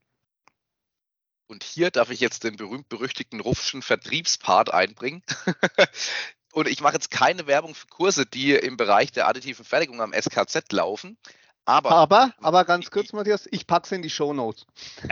Und 1.47 1.63
hier 1.63 1.91
darf 1.91 2.11
ich 2.11 2.21
jetzt 2.21 2.45
den 2.45 2.57
berühmt-berüchtigten 2.57 3.41
Ruffschen 3.41 3.83
Vertriebspart 3.83 4.73
einbringen. 4.73 5.23
Und 6.53 6.69
ich 6.69 6.81
mache 6.81 6.95
jetzt 6.95 7.11
keine 7.11 7.47
Werbung 7.47 7.75
für 7.75 7.89
Kurse, 7.89 8.27
die 8.27 8.53
im 8.53 8.77
Bereich 8.77 9.13
der 9.13 9.29
additiven 9.29 9.65
Fertigung 9.65 10.01
am 10.01 10.13
SKZ 10.13 10.73
laufen. 10.73 11.19
Aber, 11.67 11.91
aber, 11.93 12.35
aber 12.41 12.65
ganz 12.65 12.91
kurz, 12.91 13.13
Matthias, 13.13 13.49
ich 13.51 13.67
packe 13.67 13.87
es 13.87 13.93
in 13.93 14.03
die 14.03 14.11
Show 14.11 14.35
Notes. 14.35 14.67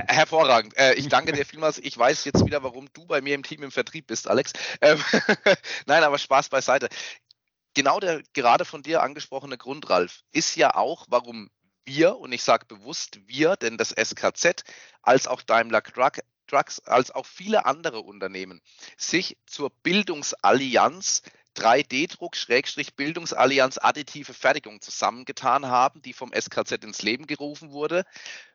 Hervorragend. 0.07 0.77
Äh, 0.77 0.95
ich 0.95 1.09
danke 1.09 1.33
dir 1.33 1.47
vielmals. 1.47 1.79
Ich 1.79 1.97
weiß 1.97 2.25
jetzt 2.27 2.45
wieder, 2.45 2.62
warum 2.62 2.93
du 2.93 3.07
bei 3.07 3.23
mir 3.23 3.35
im 3.35 3.43
Team 3.43 3.62
im 3.62 3.71
Vertrieb 3.71 4.07
bist, 4.07 4.29
Alex. 4.29 4.53
Ähm, 4.83 5.03
Nein, 5.87 6.05
aber 6.05 6.19
Spaß 6.19 6.51
beiseite. 6.51 6.88
Genau 7.75 8.01
der 8.01 8.23
gerade 8.35 8.67
von 8.67 8.83
dir 8.83 9.03
angesprochene 9.03 9.57
Grund, 9.57 9.88
Ralf, 9.88 10.25
ist 10.31 10.57
ja 10.57 10.75
auch, 10.75 11.07
warum 11.09 11.49
wir, 11.87 12.19
und 12.19 12.33
ich 12.33 12.43
sage 12.43 12.67
bewusst 12.67 13.21
wir, 13.27 13.57
denn 13.57 13.79
das 13.79 13.91
SKZ 13.91 14.62
als 15.01 15.27
auch 15.27 15.41
Daimler 15.41 15.83
Truck, 15.83 16.19
Trucks, 16.47 16.81
als 16.81 17.11
auch 17.11 17.25
viele 17.25 17.65
andere 17.65 18.01
Unternehmen 18.01 18.61
sich 18.99 19.38
zur 19.47 19.71
Bildungsallianz 19.83 21.23
3D-Druck 21.57 22.37
Bildungsallianz 22.97 23.79
additive 23.79 24.35
Fertigung 24.35 24.81
zusammengetan 24.81 25.67
haben, 25.67 26.03
die 26.03 26.12
vom 26.12 26.33
SKZ 26.33 26.85
ins 26.85 27.03
Leben 27.03 27.27
gerufen 27.27 27.73
wurde, 27.73 28.05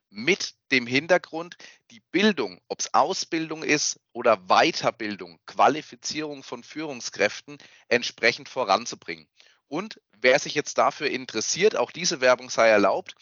mit 0.09 0.55
dem 0.71 0.87
Hintergrund, 0.87 1.57
die 1.91 2.01
Bildung, 2.11 2.61
ob 2.67 2.79
es 2.79 2.93
Ausbildung 2.93 3.63
ist 3.63 3.99
oder 4.13 4.37
Weiterbildung, 4.47 5.39
Qualifizierung 5.45 6.43
von 6.43 6.63
Führungskräften 6.63 7.57
entsprechend 7.89 8.49
voranzubringen. 8.49 9.27
Und 9.67 10.01
wer 10.13 10.39
sich 10.39 10.55
jetzt 10.55 10.77
dafür 10.77 11.09
interessiert, 11.09 11.75
auch 11.75 11.91
diese 11.91 12.21
Werbung 12.21 12.49
sei 12.49 12.69
erlaubt, 12.69 13.15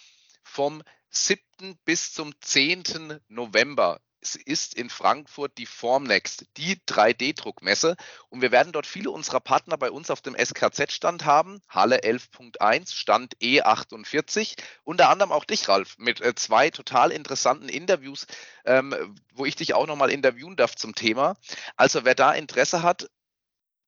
vom 0.43 0.83
7. 1.09 1.39
bis 1.85 2.13
zum 2.13 2.33
10. 2.41 3.19
November 3.29 3.99
ist 4.33 4.73
in 4.73 4.89
Frankfurt 4.89 5.59
die 5.59 5.67
Formnext, 5.67 6.47
die 6.57 6.77
3D-Druckmesse. 6.87 7.95
Und 8.29 8.41
wir 8.41 8.51
werden 8.51 8.73
dort 8.73 8.87
viele 8.87 9.11
unserer 9.11 9.39
Partner 9.39 9.77
bei 9.77 9.91
uns 9.91 10.09
auf 10.09 10.21
dem 10.21 10.35
SKZ-Stand 10.35 11.25
haben. 11.25 11.61
Halle 11.69 11.99
11.1, 11.99 12.95
Stand 12.95 13.37
E48. 13.37 14.55
Unter 14.83 15.09
anderem 15.09 15.31
auch 15.31 15.45
dich, 15.45 15.69
Ralf, 15.69 15.99
mit 15.99 16.21
äh, 16.21 16.33
zwei 16.33 16.71
total 16.71 17.11
interessanten 17.11 17.69
Interviews, 17.69 18.25
ähm, 18.65 19.15
wo 19.33 19.45
ich 19.45 19.55
dich 19.55 19.75
auch 19.75 19.85
nochmal 19.85 20.09
interviewen 20.09 20.55
darf 20.55 20.75
zum 20.75 20.95
Thema. 20.95 21.35
Also 21.75 22.05
wer 22.05 22.15
da 22.15 22.33
Interesse 22.33 22.81
hat, 22.81 23.07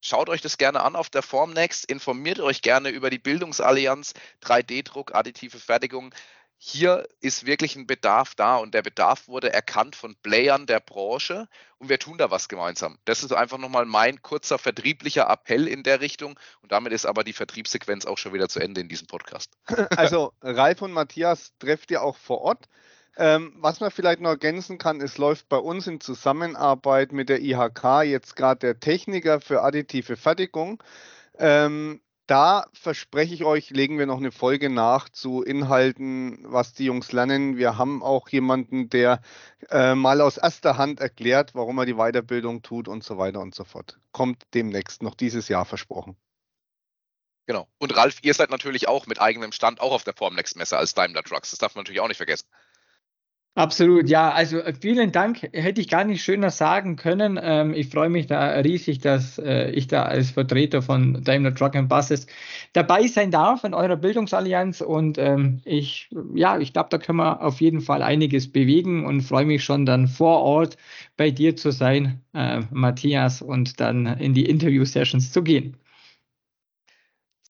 Schaut 0.00 0.28
euch 0.28 0.40
das 0.40 0.58
gerne 0.58 0.82
an 0.82 0.94
auf 0.94 1.10
der 1.10 1.22
Formnext, 1.22 1.84
informiert 1.90 2.38
euch 2.38 2.62
gerne 2.62 2.90
über 2.90 3.10
die 3.10 3.18
Bildungsallianz, 3.18 4.14
3D-Druck, 4.42 5.12
additive 5.12 5.58
Fertigung 5.58 6.14
hier 6.60 7.06
ist 7.20 7.46
wirklich 7.46 7.76
ein 7.76 7.86
Bedarf 7.86 8.34
da 8.34 8.56
und 8.56 8.74
der 8.74 8.82
Bedarf 8.82 9.28
wurde 9.28 9.52
erkannt 9.52 9.94
von 9.94 10.16
Playern 10.16 10.66
der 10.66 10.80
Branche 10.80 11.48
und 11.78 11.88
wir 11.88 12.00
tun 12.00 12.18
da 12.18 12.32
was 12.32 12.48
gemeinsam. 12.48 12.98
Das 13.04 13.22
ist 13.22 13.32
einfach 13.32 13.58
nochmal 13.58 13.86
mein 13.86 14.20
kurzer 14.22 14.58
vertrieblicher 14.58 15.30
Appell 15.30 15.68
in 15.68 15.84
der 15.84 16.00
Richtung 16.00 16.38
und 16.60 16.72
damit 16.72 16.92
ist 16.92 17.06
aber 17.06 17.22
die 17.22 17.32
Vertriebssequenz 17.32 18.06
auch 18.06 18.18
schon 18.18 18.32
wieder 18.32 18.48
zu 18.48 18.58
Ende 18.58 18.80
in 18.80 18.88
diesem 18.88 19.06
Podcast. 19.06 19.52
Also 19.96 20.32
Ralf 20.42 20.82
und 20.82 20.92
Matthias 20.92 21.52
trefft 21.58 21.90
ihr 21.90 22.02
auch 22.02 22.16
vor 22.16 22.40
Ort. 22.40 22.68
Ähm, 23.16 23.52
was 23.56 23.80
man 23.80 23.90
vielleicht 23.90 24.20
noch 24.20 24.30
ergänzen 24.30 24.78
kann, 24.78 25.00
es 25.00 25.18
läuft 25.18 25.48
bei 25.48 25.56
uns 25.56 25.86
in 25.86 26.00
Zusammenarbeit 26.00 27.12
mit 27.12 27.28
der 27.28 27.40
IHK 27.40 28.02
jetzt 28.04 28.36
gerade 28.36 28.60
der 28.60 28.80
Techniker 28.80 29.40
für 29.40 29.62
additive 29.62 30.16
Fertigung. 30.16 30.82
Ähm, 31.38 32.00
da 32.28 32.66
verspreche 32.74 33.34
ich 33.34 33.44
euch, 33.44 33.70
legen 33.70 33.98
wir 33.98 34.06
noch 34.06 34.18
eine 34.18 34.30
Folge 34.30 34.68
nach 34.68 35.08
zu 35.08 35.42
Inhalten, 35.42 36.38
was 36.42 36.74
die 36.74 36.84
Jungs 36.84 37.10
lernen. 37.10 37.56
Wir 37.56 37.78
haben 37.78 38.02
auch 38.02 38.28
jemanden, 38.28 38.90
der 38.90 39.22
äh, 39.70 39.94
mal 39.94 40.20
aus 40.20 40.36
erster 40.36 40.76
Hand 40.76 41.00
erklärt, 41.00 41.54
warum 41.54 41.78
er 41.78 41.86
die 41.86 41.94
Weiterbildung 41.94 42.62
tut 42.62 42.86
und 42.86 43.02
so 43.02 43.16
weiter 43.16 43.40
und 43.40 43.54
so 43.54 43.64
fort. 43.64 43.98
Kommt 44.12 44.44
demnächst, 44.52 45.02
noch 45.02 45.14
dieses 45.14 45.48
Jahr 45.48 45.64
versprochen. 45.64 46.16
Genau. 47.46 47.66
Und 47.78 47.96
Ralf, 47.96 48.18
ihr 48.20 48.34
seid 48.34 48.50
natürlich 48.50 48.88
auch 48.88 49.06
mit 49.06 49.22
eigenem 49.22 49.52
Stand 49.52 49.80
auch 49.80 49.92
auf 49.92 50.04
der 50.04 50.12
Formnext-Messe 50.12 50.76
als 50.76 50.92
Daimler 50.92 51.22
Trucks. 51.22 51.50
Das 51.50 51.58
darf 51.58 51.74
man 51.74 51.84
natürlich 51.84 52.00
auch 52.00 52.08
nicht 52.08 52.18
vergessen. 52.18 52.46
Absolut, 53.58 54.08
ja. 54.08 54.30
Also 54.30 54.60
äh, 54.60 54.72
vielen 54.72 55.10
Dank. 55.10 55.42
Hätte 55.52 55.80
ich 55.80 55.88
gar 55.88 56.04
nicht 56.04 56.22
schöner 56.22 56.50
sagen 56.50 56.94
können. 56.94 57.40
Ähm, 57.42 57.74
ich 57.74 57.88
freue 57.88 58.08
mich 58.08 58.28
da 58.28 58.50
riesig, 58.60 59.00
dass 59.00 59.36
äh, 59.38 59.70
ich 59.72 59.88
da 59.88 60.04
als 60.04 60.30
Vertreter 60.30 60.80
von 60.80 61.24
Daimler 61.24 61.52
Truck 61.52 61.74
and 61.74 61.88
Buses 61.88 62.28
dabei 62.72 63.08
sein 63.08 63.32
darf 63.32 63.64
in 63.64 63.74
eurer 63.74 63.96
Bildungsallianz. 63.96 64.80
Und 64.80 65.18
ähm, 65.18 65.60
ich, 65.64 66.08
ja, 66.36 66.56
ich 66.60 66.72
glaube, 66.72 66.90
da 66.90 66.98
können 66.98 67.18
wir 67.18 67.42
auf 67.42 67.60
jeden 67.60 67.80
Fall 67.80 68.04
einiges 68.04 68.52
bewegen 68.52 69.04
und 69.04 69.22
freue 69.22 69.44
mich 69.44 69.64
schon 69.64 69.84
dann 69.86 70.06
vor 70.06 70.40
Ort 70.42 70.76
bei 71.16 71.32
dir 71.32 71.56
zu 71.56 71.72
sein, 71.72 72.22
äh, 72.34 72.60
Matthias, 72.70 73.42
und 73.42 73.80
dann 73.80 74.06
in 74.06 74.34
die 74.34 74.48
Interview-Sessions 74.48 75.32
zu 75.32 75.42
gehen. 75.42 75.76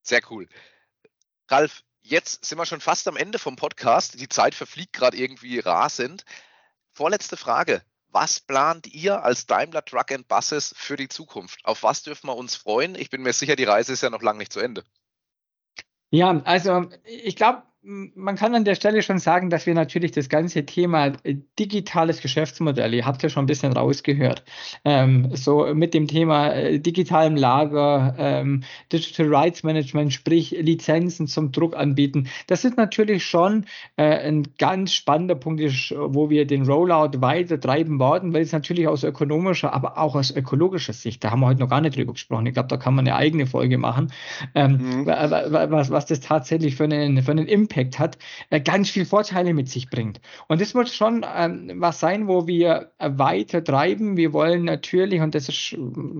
Sehr 0.00 0.22
cool. 0.30 0.48
Ralf, 1.50 1.82
Jetzt 2.08 2.42
sind 2.46 2.56
wir 2.56 2.64
schon 2.64 2.80
fast 2.80 3.06
am 3.06 3.18
Ende 3.18 3.38
vom 3.38 3.56
Podcast. 3.56 4.18
Die 4.18 4.30
Zeit 4.30 4.54
verfliegt 4.54 4.94
gerade 4.94 5.18
irgendwie 5.18 5.58
rasend. 5.58 6.24
Vorletzte 6.94 7.36
Frage. 7.36 7.82
Was 8.08 8.40
plant 8.40 8.86
ihr 8.86 9.22
als 9.22 9.44
Daimler 9.44 9.84
Truck 9.84 10.10
and 10.12 10.26
Buses 10.26 10.74
für 10.74 10.96
die 10.96 11.08
Zukunft? 11.08 11.60
Auf 11.64 11.82
was 11.82 12.02
dürfen 12.02 12.28
wir 12.28 12.36
uns 12.36 12.56
freuen? 12.56 12.94
Ich 12.94 13.10
bin 13.10 13.20
mir 13.20 13.34
sicher, 13.34 13.56
die 13.56 13.64
Reise 13.64 13.92
ist 13.92 14.02
ja 14.02 14.08
noch 14.08 14.22
lange 14.22 14.38
nicht 14.38 14.54
zu 14.54 14.60
Ende. 14.60 14.84
Ja, 16.08 16.40
also 16.44 16.88
ich 17.04 17.36
glaube, 17.36 17.64
man 17.82 18.36
kann 18.36 18.54
an 18.54 18.64
der 18.64 18.74
Stelle 18.74 19.02
schon 19.02 19.18
sagen, 19.18 19.50
dass 19.50 19.66
wir 19.66 19.74
natürlich 19.74 20.10
das 20.10 20.28
ganze 20.28 20.66
Thema 20.66 21.12
äh, 21.22 21.36
digitales 21.58 22.20
Geschäftsmodell, 22.20 22.92
ihr 22.92 23.06
habt 23.06 23.22
ja 23.22 23.28
schon 23.28 23.44
ein 23.44 23.46
bisschen 23.46 23.72
rausgehört, 23.72 24.42
ähm, 24.84 25.30
so 25.34 25.72
mit 25.74 25.94
dem 25.94 26.06
Thema 26.06 26.52
äh, 26.52 26.80
digitalem 26.80 27.36
Lager, 27.36 28.14
ähm, 28.18 28.64
Digital 28.92 29.34
Rights 29.34 29.62
Management, 29.62 30.12
sprich 30.12 30.50
Lizenzen 30.50 31.28
zum 31.28 31.52
Druck 31.52 31.76
anbieten, 31.76 32.28
das 32.48 32.64
ist 32.64 32.76
natürlich 32.76 33.24
schon 33.24 33.64
äh, 33.96 34.02
ein 34.02 34.48
ganz 34.58 34.92
spannender 34.92 35.36
Punkt, 35.36 35.58
wo 35.58 36.30
wir 36.30 36.46
den 36.46 36.66
Rollout 36.66 37.20
weiter 37.20 37.58
treiben 37.58 37.98
werden, 37.98 38.34
weil 38.34 38.42
es 38.42 38.52
natürlich 38.52 38.86
aus 38.86 39.02
ökonomischer, 39.02 39.72
aber 39.72 39.98
auch 39.98 40.14
aus 40.14 40.30
ökologischer 40.30 40.92
Sicht, 40.92 41.24
da 41.24 41.30
haben 41.30 41.40
wir 41.40 41.46
heute 41.46 41.60
noch 41.60 41.70
gar 41.70 41.80
nicht 41.80 41.96
drüber 41.96 42.12
gesprochen, 42.12 42.46
ich 42.46 42.54
glaube, 42.54 42.68
da 42.68 42.76
kann 42.76 42.94
man 42.94 43.06
eine 43.06 43.16
eigene 43.16 43.46
Folge 43.46 43.78
machen, 43.78 44.12
ähm, 44.54 44.72
mhm. 44.72 45.06
was, 45.06 45.90
was 45.90 46.06
das 46.06 46.20
tatsächlich 46.20 46.76
für 46.76 46.84
einen, 46.84 47.22
für 47.22 47.30
einen 47.30 47.46
Impact 47.46 47.77
Impact 47.78 47.98
hat, 47.98 48.18
äh, 48.50 48.60
ganz 48.60 48.90
viel 48.90 49.04
Vorteile 49.04 49.54
mit 49.54 49.68
sich 49.68 49.88
bringt. 49.90 50.20
Und 50.48 50.60
das 50.60 50.74
wird 50.74 50.88
schon 50.88 51.24
ähm, 51.36 51.72
was 51.76 52.00
sein, 52.00 52.28
wo 52.28 52.46
wir 52.46 52.92
äh, 52.98 53.10
weiter 53.14 53.62
treiben. 53.62 54.16
Wir 54.16 54.32
wollen 54.32 54.64
natürlich, 54.64 55.20
und 55.20 55.34
das 55.34 55.48
ist 55.48 55.76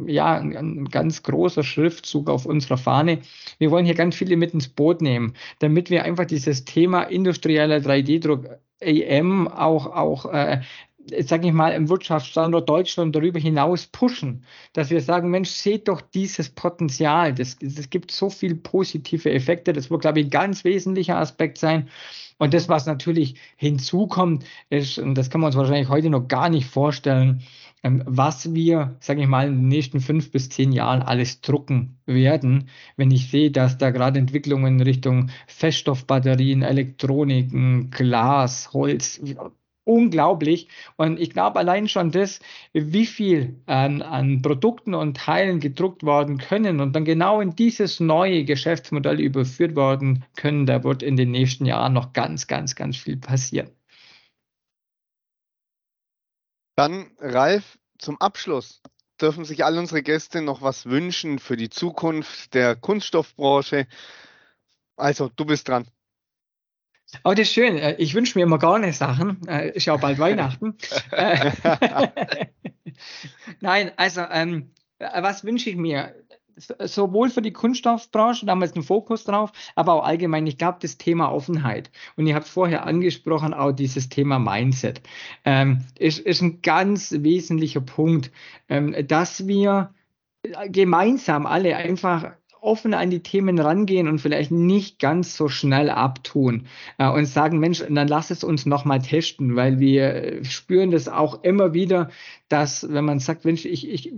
ja 0.06 0.34
ein, 0.34 0.56
ein 0.56 0.84
ganz 0.86 1.22
großer 1.22 1.62
Schriftzug 1.62 2.30
auf 2.30 2.46
unserer 2.46 2.78
Fahne, 2.78 3.20
wir 3.58 3.70
wollen 3.70 3.84
hier 3.84 3.94
ganz 3.94 4.16
viele 4.16 4.36
mit 4.36 4.54
ins 4.54 4.68
Boot 4.68 5.02
nehmen, 5.02 5.34
damit 5.58 5.90
wir 5.90 6.04
einfach 6.04 6.26
dieses 6.26 6.64
Thema 6.64 7.02
industrieller 7.02 7.78
3D-Druck 7.78 8.46
AM 8.80 9.48
auch, 9.48 9.86
auch 9.86 10.32
äh, 10.32 10.60
sage 11.20 11.48
ich 11.48 11.52
mal, 11.52 11.72
im 11.72 11.88
Wirtschaftsstandort 11.88 12.68
Deutschland 12.68 13.14
darüber 13.14 13.38
hinaus 13.38 13.86
pushen, 13.86 14.44
dass 14.72 14.90
wir 14.90 15.00
sagen, 15.00 15.30
Mensch, 15.30 15.50
seht 15.50 15.88
doch 15.88 16.00
dieses 16.00 16.50
Potenzial. 16.50 17.34
Das, 17.34 17.56
das 17.60 17.90
gibt 17.90 18.10
so 18.10 18.30
viele 18.30 18.54
positive 18.54 19.30
Effekte. 19.30 19.72
Das 19.72 19.90
wird, 19.90 20.02
glaube 20.02 20.20
ich, 20.20 20.26
ein 20.26 20.30
ganz 20.30 20.64
wesentlicher 20.64 21.18
Aspekt 21.18 21.58
sein. 21.58 21.88
Und 22.38 22.54
das, 22.54 22.68
was 22.68 22.86
natürlich 22.86 23.34
hinzukommt, 23.56 24.44
ist, 24.70 24.98
und 24.98 25.16
das 25.16 25.28
kann 25.30 25.40
man 25.40 25.48
uns 25.48 25.56
wahrscheinlich 25.56 25.88
heute 25.88 26.08
noch 26.08 26.28
gar 26.28 26.48
nicht 26.48 26.66
vorstellen, 26.66 27.42
ähm, 27.82 28.02
was 28.06 28.54
wir, 28.54 28.96
sage 29.00 29.22
ich 29.22 29.28
mal, 29.28 29.48
in 29.48 29.56
den 29.56 29.68
nächsten 29.68 30.00
fünf 30.00 30.30
bis 30.30 30.48
zehn 30.48 30.72
Jahren 30.72 31.02
alles 31.02 31.40
drucken 31.40 31.98
werden, 32.06 32.68
wenn 32.96 33.10
ich 33.10 33.30
sehe, 33.30 33.50
dass 33.50 33.78
da 33.78 33.90
gerade 33.90 34.18
Entwicklungen 34.18 34.74
in 34.74 34.82
Richtung 34.82 35.30
Feststoffbatterien, 35.46 36.62
Elektroniken, 36.62 37.90
Glas, 37.90 38.72
Holz, 38.72 39.20
unglaublich. 39.88 40.68
Und 40.96 41.18
ich 41.18 41.30
glaube 41.30 41.58
allein 41.58 41.88
schon 41.88 42.10
das, 42.10 42.40
wie 42.72 43.06
viel 43.06 43.60
an, 43.66 44.02
an 44.02 44.42
Produkten 44.42 44.94
und 44.94 45.16
Teilen 45.16 45.60
gedruckt 45.60 46.04
worden 46.04 46.38
können 46.38 46.80
und 46.80 46.94
dann 46.94 47.04
genau 47.04 47.40
in 47.40 47.56
dieses 47.56 47.98
neue 47.98 48.44
Geschäftsmodell 48.44 49.20
überführt 49.20 49.74
worden 49.74 50.24
können, 50.36 50.66
da 50.66 50.84
wird 50.84 51.02
in 51.02 51.16
den 51.16 51.30
nächsten 51.30 51.64
Jahren 51.64 51.94
noch 51.94 52.12
ganz, 52.12 52.46
ganz, 52.46 52.76
ganz 52.76 52.96
viel 52.96 53.16
passieren. 53.16 53.70
Dann, 56.76 57.10
Ralf, 57.18 57.78
zum 57.98 58.20
Abschluss 58.20 58.82
dürfen 59.20 59.44
sich 59.44 59.64
all 59.64 59.76
unsere 59.78 60.02
Gäste 60.02 60.42
noch 60.42 60.62
was 60.62 60.86
wünschen 60.86 61.40
für 61.40 61.56
die 61.56 61.70
Zukunft 61.70 62.54
der 62.54 62.76
Kunststoffbranche. 62.76 63.88
Also, 64.96 65.28
du 65.34 65.44
bist 65.44 65.68
dran. 65.68 65.88
Oh, 67.24 67.30
das 67.30 67.40
ist 67.40 67.52
schön. 67.52 67.78
Äh, 67.78 67.96
ich 67.98 68.14
wünsche 68.14 68.38
mir 68.38 68.44
immer 68.44 68.58
gar 68.58 68.78
nicht 68.78 68.96
Sachen. 68.96 69.40
Äh, 69.48 69.70
ist 69.70 69.86
ja 69.86 69.94
auch 69.94 70.00
bald 70.00 70.18
Weihnachten. 70.18 70.76
Äh, 71.10 71.52
Nein, 73.60 73.92
also, 73.96 74.22
ähm, 74.30 74.70
was 74.98 75.44
wünsche 75.44 75.70
ich 75.70 75.76
mir? 75.76 76.14
sowohl 76.80 77.30
für 77.30 77.42
die 77.42 77.52
Kunststoffbranche, 77.52 78.46
da 78.46 78.52
haben 78.52 78.62
einen 78.62 78.82
Fokus 78.82 79.24
drauf, 79.24 79.52
aber 79.74 79.94
auch 79.94 80.04
allgemein, 80.04 80.46
ich 80.46 80.58
glaube, 80.58 80.78
das 80.80 80.98
Thema 80.98 81.30
Offenheit. 81.30 81.90
Und 82.16 82.26
ihr 82.26 82.34
habt 82.34 82.48
vorher 82.48 82.86
angesprochen, 82.86 83.54
auch 83.54 83.72
dieses 83.72 84.08
Thema 84.08 84.38
Mindset. 84.38 85.00
Ähm, 85.44 85.84
ist, 85.98 86.18
ist 86.18 86.42
ein 86.42 86.60
ganz 86.62 87.14
wesentlicher 87.18 87.80
Punkt, 87.80 88.32
ähm, 88.68 88.94
dass 89.06 89.46
wir 89.46 89.94
gemeinsam 90.66 91.46
alle 91.46 91.76
einfach 91.76 92.32
offen 92.60 92.94
an 92.94 93.10
die 93.10 93.22
Themen 93.22 93.58
rangehen 93.58 94.08
und 94.08 94.20
vielleicht 94.20 94.50
nicht 94.50 94.98
ganz 94.98 95.36
so 95.36 95.48
schnell 95.48 95.90
abtun 95.90 96.66
äh, 96.98 97.08
und 97.08 97.26
sagen, 97.26 97.58
Mensch, 97.58 97.82
dann 97.88 98.08
lass 98.08 98.30
es 98.30 98.44
uns 98.44 98.66
nochmal 98.66 99.00
testen, 99.00 99.56
weil 99.56 99.80
wir 99.80 100.44
spüren 100.44 100.90
das 100.90 101.08
auch 101.08 101.42
immer 101.42 101.74
wieder, 101.74 102.10
dass 102.48 102.92
wenn 102.92 103.04
man 103.04 103.20
sagt, 103.20 103.44
Mensch, 103.44 103.64
ich, 103.64 103.88
ich 103.88 104.12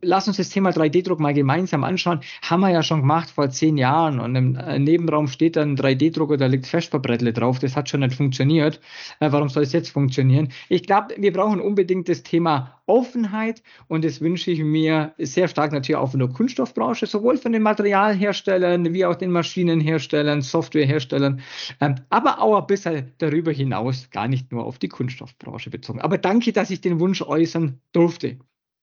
Lass 0.00 0.28
uns 0.28 0.36
das 0.36 0.50
Thema 0.50 0.70
3D-Druck 0.70 1.18
mal 1.18 1.34
gemeinsam 1.34 1.82
anschauen. 1.82 2.20
Haben 2.42 2.60
wir 2.60 2.70
ja 2.70 2.84
schon 2.84 3.00
gemacht 3.00 3.30
vor 3.30 3.50
zehn 3.50 3.76
Jahren 3.76 4.20
und 4.20 4.36
im 4.36 4.54
äh, 4.54 4.78
Nebenraum 4.78 5.26
steht 5.26 5.56
dann 5.56 5.72
ein 5.72 5.76
3D-Drucker, 5.76 6.36
da 6.36 6.46
liegt 6.46 6.68
Festverbrettle 6.68 7.32
drauf. 7.32 7.58
Das 7.58 7.74
hat 7.74 7.88
schon 7.88 8.00
nicht 8.00 8.14
funktioniert. 8.14 8.80
Äh, 9.18 9.32
warum 9.32 9.48
soll 9.48 9.64
es 9.64 9.72
jetzt 9.72 9.90
funktionieren? 9.90 10.52
Ich 10.68 10.84
glaube, 10.84 11.16
wir 11.18 11.32
brauchen 11.32 11.60
unbedingt 11.60 12.08
das 12.08 12.22
Thema 12.22 12.80
Offenheit 12.86 13.60
und 13.88 14.04
das 14.04 14.20
wünsche 14.20 14.52
ich 14.52 14.60
mir 14.60 15.14
sehr 15.18 15.48
stark 15.48 15.72
natürlich 15.72 15.96
auch 15.96 16.12
von 16.12 16.20
der 16.20 16.28
Kunststoffbranche, 16.28 17.06
sowohl 17.06 17.36
von 17.36 17.52
den 17.52 17.62
Materialherstellern 17.62 18.94
wie 18.94 19.04
auch 19.04 19.16
den 19.16 19.32
Maschinenherstellern, 19.32 20.42
Softwareherstellern, 20.42 21.40
ähm, 21.80 21.96
aber 22.08 22.40
auch 22.40 22.60
ein 22.60 22.66
bisschen 22.68 23.14
darüber 23.18 23.50
hinaus, 23.50 24.10
gar 24.10 24.28
nicht 24.28 24.52
nur 24.52 24.64
auf 24.64 24.78
die 24.78 24.88
Kunststoffbranche 24.88 25.70
bezogen. 25.70 26.00
Aber 26.00 26.18
danke, 26.18 26.52
dass 26.52 26.70
ich 26.70 26.80
den 26.80 27.00
Wunsch 27.00 27.20
äußern 27.20 27.80
durfte. 27.92 28.38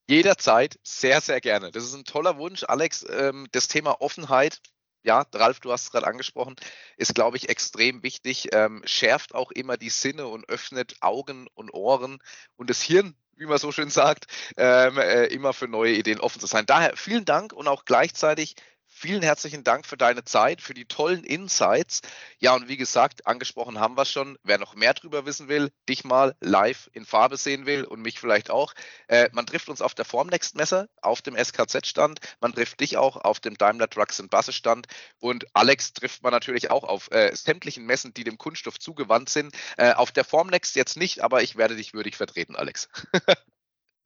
Jederzeit, 0.08 0.80
sehr, 0.84 1.20
sehr 1.22 1.42
gerne. 1.42 1.72
Das 1.72 1.84
ist 1.84 1.94
ein 1.96 2.04
toller 2.06 2.38
Wunsch, 2.38 2.64
Alex. 2.68 3.06
Ähm, 3.10 3.48
das 3.52 3.68
Thema 3.68 4.02
Offenheit, 4.02 4.62
ja, 5.04 5.26
Ralf, 5.34 5.60
du 5.60 5.72
hast 5.72 5.84
es 5.84 5.92
gerade 5.92 6.08
angesprochen, 6.08 6.56
ist, 6.98 7.16
glaube 7.16 7.38
ich, 7.38 7.50
extrem 7.50 8.04
wichtig. 8.04 8.50
Ähm, 8.54 8.84
schärft 8.86 9.34
auch 9.34 9.52
immer 9.52 9.78
die 9.78 9.90
Sinne 9.90 10.28
und 10.28 10.48
öffnet 10.50 10.96
Augen 11.02 11.48
und 11.56 11.74
Ohren 11.74 12.20
und 12.56 12.70
das 12.70 12.82
Hirn, 12.82 13.16
wie 13.36 13.46
man 13.46 13.58
so 13.58 13.72
schön 13.72 13.90
sagt, 13.90 14.28
ähm, 14.58 14.98
äh, 14.98 15.26
immer 15.26 15.54
für 15.54 15.68
neue 15.68 15.94
Ideen 15.94 16.20
offen 16.20 16.40
zu 16.40 16.48
sein. 16.48 16.66
Daher 16.66 16.96
vielen 16.96 17.26
Dank 17.26 17.52
und 17.54 17.68
auch 17.68 17.86
gleichzeitig 17.86 18.56
Vielen 18.98 19.24
herzlichen 19.24 19.66
Dank 19.66 19.86
für 19.86 19.98
deine 19.98 20.24
Zeit, 20.24 20.62
für 20.62 20.74
die 20.74 20.86
tollen 20.86 21.26
Insights. 21.26 22.02
Ja, 22.40 22.56
und 22.56 22.70
wie 22.70 22.78
gesagt, 22.78 23.28
angesprochen 23.28 23.78
haben 23.78 23.98
wir 23.98 24.04
es 24.04 24.12
schon. 24.12 24.38
Wer 24.42 24.58
noch 24.58 24.74
mehr 24.74 24.94
darüber 24.94 25.26
wissen 25.26 25.50
will, 25.50 25.70
dich 25.90 26.06
mal 26.06 26.34
live 26.40 26.90
in 26.94 27.06
Farbe 27.06 27.36
sehen 27.36 27.66
will 27.66 27.84
und 27.84 28.02
mich 28.02 28.22
vielleicht 28.22 28.50
auch. 28.50 28.74
Äh, 29.10 29.28
man 29.34 29.46
trifft 29.46 29.68
uns 29.68 29.82
auf 29.82 29.96
der 29.96 30.06
Formnext 30.06 30.56
Messe, 30.56 30.88
auf 31.02 31.22
dem 31.22 31.36
SKZ-Stand. 31.36 32.22
Man 32.40 32.54
trifft 32.54 32.80
dich 32.80 32.96
auch 32.96 33.18
auf 33.18 33.42
dem 33.42 33.58
Daimler 33.58 33.90
Trucks 33.90 34.22
and 34.22 34.32
Buses 34.32 34.56
Stand. 34.56 34.88
Und 35.20 35.46
Alex 35.54 35.92
trifft 35.92 36.24
man 36.24 36.32
natürlich 36.32 36.72
auch 36.72 36.86
auf 36.86 37.12
äh, 37.12 37.36
sämtlichen 37.36 37.86
Messen, 37.86 38.14
die 38.14 38.24
dem 38.24 38.38
Kunststoff 38.38 38.80
zugewandt 38.80 39.28
sind. 39.28 39.54
Äh, 39.76 39.92
auf 39.92 40.14
der 40.14 40.24
Formnext 40.24 40.74
jetzt 40.78 40.96
nicht, 40.96 41.22
aber 41.22 41.44
ich 41.44 41.58
werde 41.58 41.76
dich 41.76 41.94
würdig 41.94 42.16
vertreten, 42.16 42.56
Alex. 42.56 42.88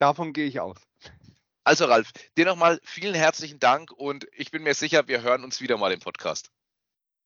Davon 0.00 0.32
gehe 0.32 0.46
ich 0.46 0.58
aus. 0.58 0.78
Also 1.70 1.84
Ralf, 1.84 2.10
dir 2.36 2.46
nochmal 2.46 2.80
vielen 2.82 3.14
herzlichen 3.14 3.60
Dank 3.60 3.92
und 3.92 4.26
ich 4.32 4.50
bin 4.50 4.64
mir 4.64 4.74
sicher, 4.74 5.06
wir 5.06 5.22
hören 5.22 5.44
uns 5.44 5.60
wieder 5.60 5.78
mal 5.78 5.92
im 5.92 6.00
Podcast. 6.00 6.50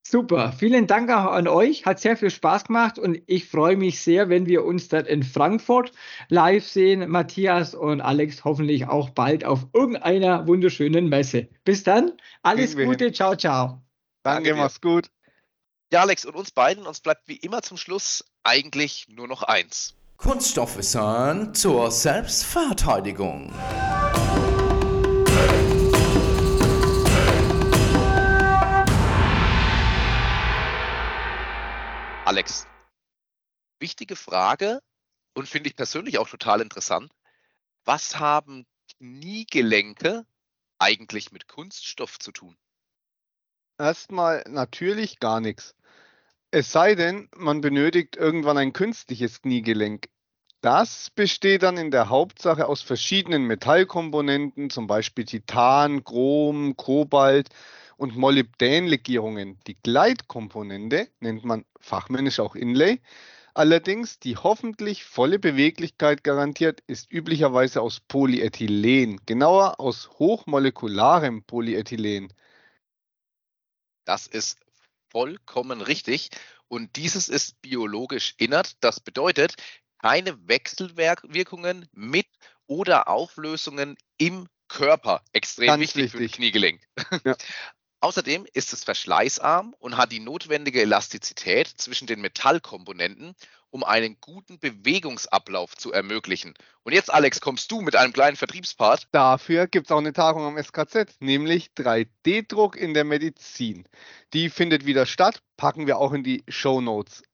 Super, 0.07 0.53
vielen 0.53 0.86
Dank 0.86 1.09
auch 1.09 1.32
an 1.32 1.49
euch. 1.49 1.86
Hat 1.86 1.99
sehr 1.99 2.14
viel 2.14 2.28
Spaß 2.28 2.64
gemacht 2.64 2.99
und 2.99 3.22
ich 3.24 3.49
freue 3.49 3.78
mich 3.78 4.03
sehr, 4.03 4.28
wenn 4.28 4.45
wir 4.45 4.66
uns 4.66 4.88
dann 4.88 5.07
in 5.07 5.22
Frankfurt 5.22 5.92
live 6.28 6.68
sehen. 6.68 7.09
Matthias 7.09 7.74
und 7.74 8.03
Alex 8.03 8.45
hoffentlich 8.45 8.86
auch 8.86 9.09
bald 9.09 9.47
auf 9.47 9.66
irgendeiner 9.72 10.47
wunderschönen 10.47 11.09
Messe. 11.09 11.49
Bis 11.64 11.82
dann, 11.82 12.12
alles 12.42 12.76
Gute, 12.76 13.12
ciao, 13.12 13.34
ciao. 13.36 13.82
Danke, 14.24 14.51
Danke 14.51 14.55
mach's 14.57 14.82
gut. 14.82 15.07
Ja, 15.90 16.03
Alex, 16.03 16.26
und 16.26 16.34
uns 16.34 16.51
beiden, 16.51 16.86
uns 16.86 17.01
bleibt 17.01 17.28
wie 17.28 17.36
immer 17.36 17.62
zum 17.62 17.78
Schluss 17.78 18.26
eigentlich 18.42 19.07
nur 19.09 19.26
noch 19.26 19.42
eins. 19.42 19.95
Kunststoffwissern 20.17 21.55
zur 21.55 21.91
Selbstverteidigung. 21.91 23.53
Alex, 32.25 32.67
wichtige 33.79 34.17
Frage 34.17 34.81
und 35.35 35.49
finde 35.49 35.69
ich 35.69 35.77
persönlich 35.77 36.19
auch 36.19 36.29
total 36.29 36.62
interessant. 36.62 37.12
Was 37.85 38.19
haben 38.19 38.67
Kniegelenke 38.97 40.25
eigentlich 40.79 41.33
mit 41.33 41.49
Kunststoff 41.49 42.19
zu 42.19 42.33
tun? 42.33 42.57
Erstmal 43.79 44.43
natürlich 44.49 45.19
gar 45.19 45.41
nichts. 45.41 45.75
Es 46.57 46.70
sei 46.70 46.94
denn, 46.94 47.28
man 47.36 47.61
benötigt 47.61 48.14
irgendwann 48.14 48.57
ein 48.59 48.72
künstliches 48.72 49.42
Kniegelenk. 49.42 50.09
Das 50.61 51.11
besteht 51.11 51.64
dann 51.64 51.76
in 51.76 51.90
der 51.90 52.11
Hauptsache 52.11 52.68
aus 52.68 52.80
verschiedenen 52.80 53.42
Metallkomponenten, 53.48 54.70
zum 54.70 54.86
Beispiel 54.86 55.24
Titan, 55.24 56.05
Chrom, 56.05 56.76
Kobalt 56.76 57.48
und 57.96 58.16
Molybdänlegierungen. 58.16 59.59
Die 59.66 59.74
Gleitkomponente 59.82 61.09
nennt 61.18 61.44
man 61.44 61.64
fachmännisch 61.80 62.38
auch 62.38 62.55
Inlay. 62.55 63.00
Allerdings 63.55 64.20
die 64.20 64.36
hoffentlich 64.36 65.02
volle 65.02 65.40
Beweglichkeit 65.40 66.22
garantiert, 66.22 66.84
ist 66.86 67.11
üblicherweise 67.11 67.82
aus 67.82 67.98
Polyethylen, 67.98 69.18
genauer 69.26 69.80
aus 69.80 70.09
hochmolekularem 70.20 71.42
Polyethylen. 71.42 72.32
Das 74.05 74.28
ist 74.28 74.64
vollkommen 75.15 75.81
richtig. 75.81 76.31
Und 76.67 76.97
dieses 76.97 77.29
ist 77.29 77.62
biologisch 77.62 78.35
inert. 78.37 78.73
Das 78.81 78.99
bedeutet, 78.99 79.55
keine 80.03 80.37
Wechselwirkungen 80.49 81.89
mit 81.93 82.27
oder 82.67 83.09
Auflösungen 83.09 83.97
im 84.19 84.49
Körper. 84.69 85.23
Extrem 85.33 85.69
Ganz 85.69 85.81
wichtig, 85.83 86.03
wichtig 86.03 86.11
für 86.12 86.23
das 86.25 86.33
Kniegelenk. 86.33 86.83
Ja. 87.25 87.37
Außerdem 88.01 88.47
ist 88.53 88.75
es 88.75 88.85
verschleißarm 88.85 89.75
und 89.79 89.97
hat 89.97 90.12
die 90.12 90.21
notwendige 90.21 90.83
Elastizität 90.83 91.69
zwischen 91.69 92.07
den 92.07 92.21
Metallkomponenten, 92.21 93.35
um 93.75 93.83
einen 93.83 94.18
guten 94.20 94.61
Bewegungsablauf 94.61 95.75
zu 95.77 95.93
ermöglichen. 95.93 96.55
Und 96.85 96.93
jetzt, 96.93 97.12
Alex, 97.12 97.41
kommst 97.41 97.72
du 97.72 97.81
mit 97.81 97.97
einem 97.97 98.12
kleinen 98.12 98.37
Vertriebspart. 98.37 99.09
Dafür 99.11 99.66
gibt 99.66 99.89
es 99.89 99.91
auch 99.91 99.99
eine 99.99 100.12
Tagung 100.12 100.45
am 100.45 100.62
SKZ, 100.62 101.16
nämlich 101.18 101.70
3D-Druck 101.77 102.77
in 102.77 102.95
der 102.95 103.03
Medizin. 103.03 103.89
Die 104.33 104.49
findet 104.49 104.87
wieder 104.87 105.07
statt, 105.07 105.43
packen 105.57 105.89
wir 105.89 105.99
auch 105.99 106.12
in 106.12 106.22
die 106.22 106.45
Show 106.47 106.81
Notes. 106.81 107.25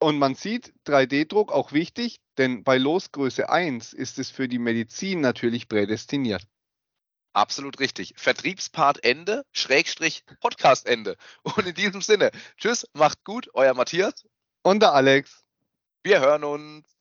Und 0.00 0.18
man 0.18 0.34
sieht, 0.34 0.74
3D-Druck 0.84 1.52
auch 1.52 1.70
wichtig, 1.70 2.18
denn 2.38 2.64
bei 2.64 2.76
Losgröße 2.76 3.48
1 3.48 3.92
ist 3.92 4.18
es 4.18 4.30
für 4.30 4.48
die 4.48 4.58
Medizin 4.58 5.20
natürlich 5.20 5.68
prädestiniert. 5.68 6.42
Absolut 7.34 7.78
richtig. 7.78 8.14
Vertriebspart 8.16 9.04
Ende, 9.04 9.46
Schrägstrich 9.52 10.24
Podcast 10.40 10.88
Ende. 10.88 11.16
Und 11.44 11.68
in 11.68 11.74
diesem 11.74 12.02
Sinne, 12.02 12.32
tschüss, 12.56 12.84
macht 12.94 13.22
gut, 13.22 13.48
euer 13.54 13.74
Matthias. 13.74 14.26
Und 14.64 14.80
der 14.82 14.92
Alex. 14.92 15.43
Wir 16.04 16.20
hören 16.20 16.44
uns. 16.44 16.93